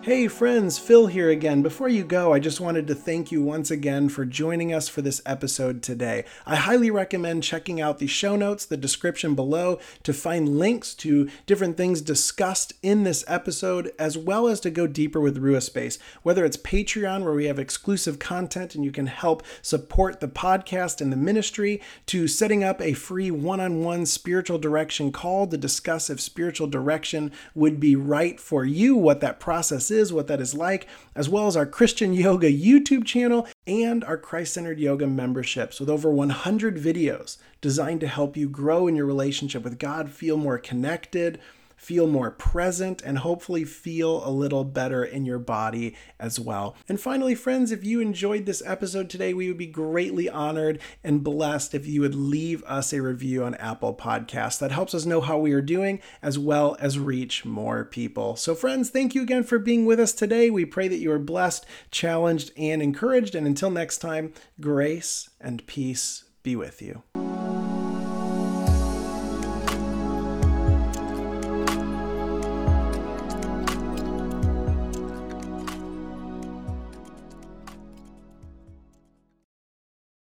Hey 0.03 0.27
friends, 0.27 0.79
Phil 0.79 1.05
here 1.05 1.29
again. 1.29 1.61
Before 1.61 1.87
you 1.87 2.03
go, 2.03 2.33
I 2.33 2.39
just 2.39 2.59
wanted 2.59 2.87
to 2.87 2.95
thank 2.95 3.31
you 3.31 3.43
once 3.43 3.69
again 3.69 4.09
for 4.09 4.25
joining 4.25 4.73
us 4.73 4.89
for 4.89 5.03
this 5.03 5.21
episode 5.27 5.83
today. 5.83 6.25
I 6.43 6.55
highly 6.55 6.89
recommend 6.89 7.43
checking 7.43 7.79
out 7.79 7.99
the 7.99 8.07
show 8.07 8.35
notes, 8.35 8.65
the 8.65 8.77
description 8.77 9.35
below, 9.35 9.77
to 10.01 10.11
find 10.11 10.57
links 10.57 10.95
to 10.95 11.29
different 11.45 11.77
things 11.77 12.01
discussed 12.01 12.73
in 12.81 13.03
this 13.03 13.23
episode, 13.27 13.91
as 13.99 14.17
well 14.17 14.47
as 14.47 14.59
to 14.61 14.71
go 14.71 14.87
deeper 14.87 15.21
with 15.21 15.37
Rua 15.37 15.61
Space. 15.61 15.99
Whether 16.23 16.45
it's 16.45 16.57
Patreon, 16.57 17.23
where 17.23 17.35
we 17.35 17.45
have 17.45 17.59
exclusive 17.59 18.17
content 18.17 18.73
and 18.73 18.83
you 18.83 18.91
can 18.91 19.05
help 19.05 19.43
support 19.61 20.19
the 20.19 20.27
podcast 20.27 20.99
and 20.99 21.13
the 21.13 21.17
ministry, 21.17 21.79
to 22.07 22.27
setting 22.27 22.63
up 22.63 22.81
a 22.81 22.93
free 22.93 23.29
one 23.29 23.59
on 23.59 23.83
one 23.83 24.07
spiritual 24.07 24.57
direction 24.57 25.11
call 25.11 25.45
to 25.45 25.57
discuss 25.59 26.09
if 26.09 26.19
spiritual 26.19 26.65
direction 26.65 27.31
would 27.53 27.79
be 27.79 27.95
right 27.95 28.39
for 28.39 28.65
you, 28.65 28.95
what 28.95 29.21
that 29.21 29.39
process 29.39 29.90
is, 29.91 30.13
what 30.13 30.27
that 30.27 30.41
is 30.41 30.53
like, 30.53 30.87
as 31.15 31.29
well 31.29 31.47
as 31.47 31.55
our 31.55 31.65
Christian 31.65 32.13
Yoga 32.13 32.51
YouTube 32.51 33.05
channel 33.05 33.47
and 33.67 34.03
our 34.03 34.17
Christ 34.17 34.53
centered 34.53 34.79
yoga 34.79 35.07
memberships 35.07 35.79
with 35.79 35.89
over 35.89 36.11
100 36.11 36.77
videos 36.77 37.37
designed 37.61 37.99
to 37.99 38.07
help 38.07 38.35
you 38.35 38.49
grow 38.49 38.87
in 38.87 38.95
your 38.95 39.05
relationship 39.05 39.63
with 39.63 39.77
God, 39.77 40.09
feel 40.09 40.37
more 40.37 40.57
connected 40.57 41.39
feel 41.81 42.05
more 42.05 42.29
present, 42.29 43.01
and 43.01 43.17
hopefully 43.17 43.63
feel 43.63 44.23
a 44.23 44.29
little 44.29 44.63
better 44.63 45.03
in 45.03 45.25
your 45.25 45.39
body 45.39 45.95
as 46.19 46.39
well. 46.39 46.75
And 46.87 47.01
finally, 47.01 47.33
friends, 47.33 47.71
if 47.71 47.83
you 47.83 47.99
enjoyed 47.99 48.45
this 48.45 48.61
episode 48.63 49.09
today, 49.09 49.33
we 49.33 49.47
would 49.47 49.57
be 49.57 49.65
greatly 49.65 50.29
honored 50.29 50.79
and 51.03 51.23
blessed 51.23 51.73
if 51.73 51.87
you 51.87 52.01
would 52.01 52.13
leave 52.13 52.63
us 52.65 52.93
a 52.93 53.01
review 53.01 53.43
on 53.43 53.55
Apple 53.55 53.95
Podcasts. 53.95 54.59
That 54.59 54.71
helps 54.71 54.93
us 54.93 55.07
know 55.07 55.21
how 55.21 55.39
we 55.39 55.53
are 55.53 55.61
doing 55.61 55.99
as 56.21 56.37
well 56.37 56.77
as 56.79 56.99
reach 56.99 57.45
more 57.45 57.83
people. 57.83 58.35
So, 58.35 58.53
friends, 58.53 58.91
thank 58.91 59.15
you 59.15 59.23
again 59.23 59.43
for 59.43 59.57
being 59.57 59.87
with 59.87 59.99
us 59.99 60.13
today. 60.13 60.51
We 60.51 60.65
pray 60.65 60.87
that 60.87 60.99
you 60.99 61.11
are 61.11 61.19
blessed, 61.19 61.65
challenged, 61.89 62.51
and 62.55 62.83
encouraged. 62.83 63.33
And 63.33 63.47
until 63.47 63.71
next 63.71 63.97
time, 63.97 64.33
grace 64.59 65.31
and 65.39 65.65
peace 65.65 66.25
be 66.43 66.55
with 66.55 66.79
you. 66.79 67.01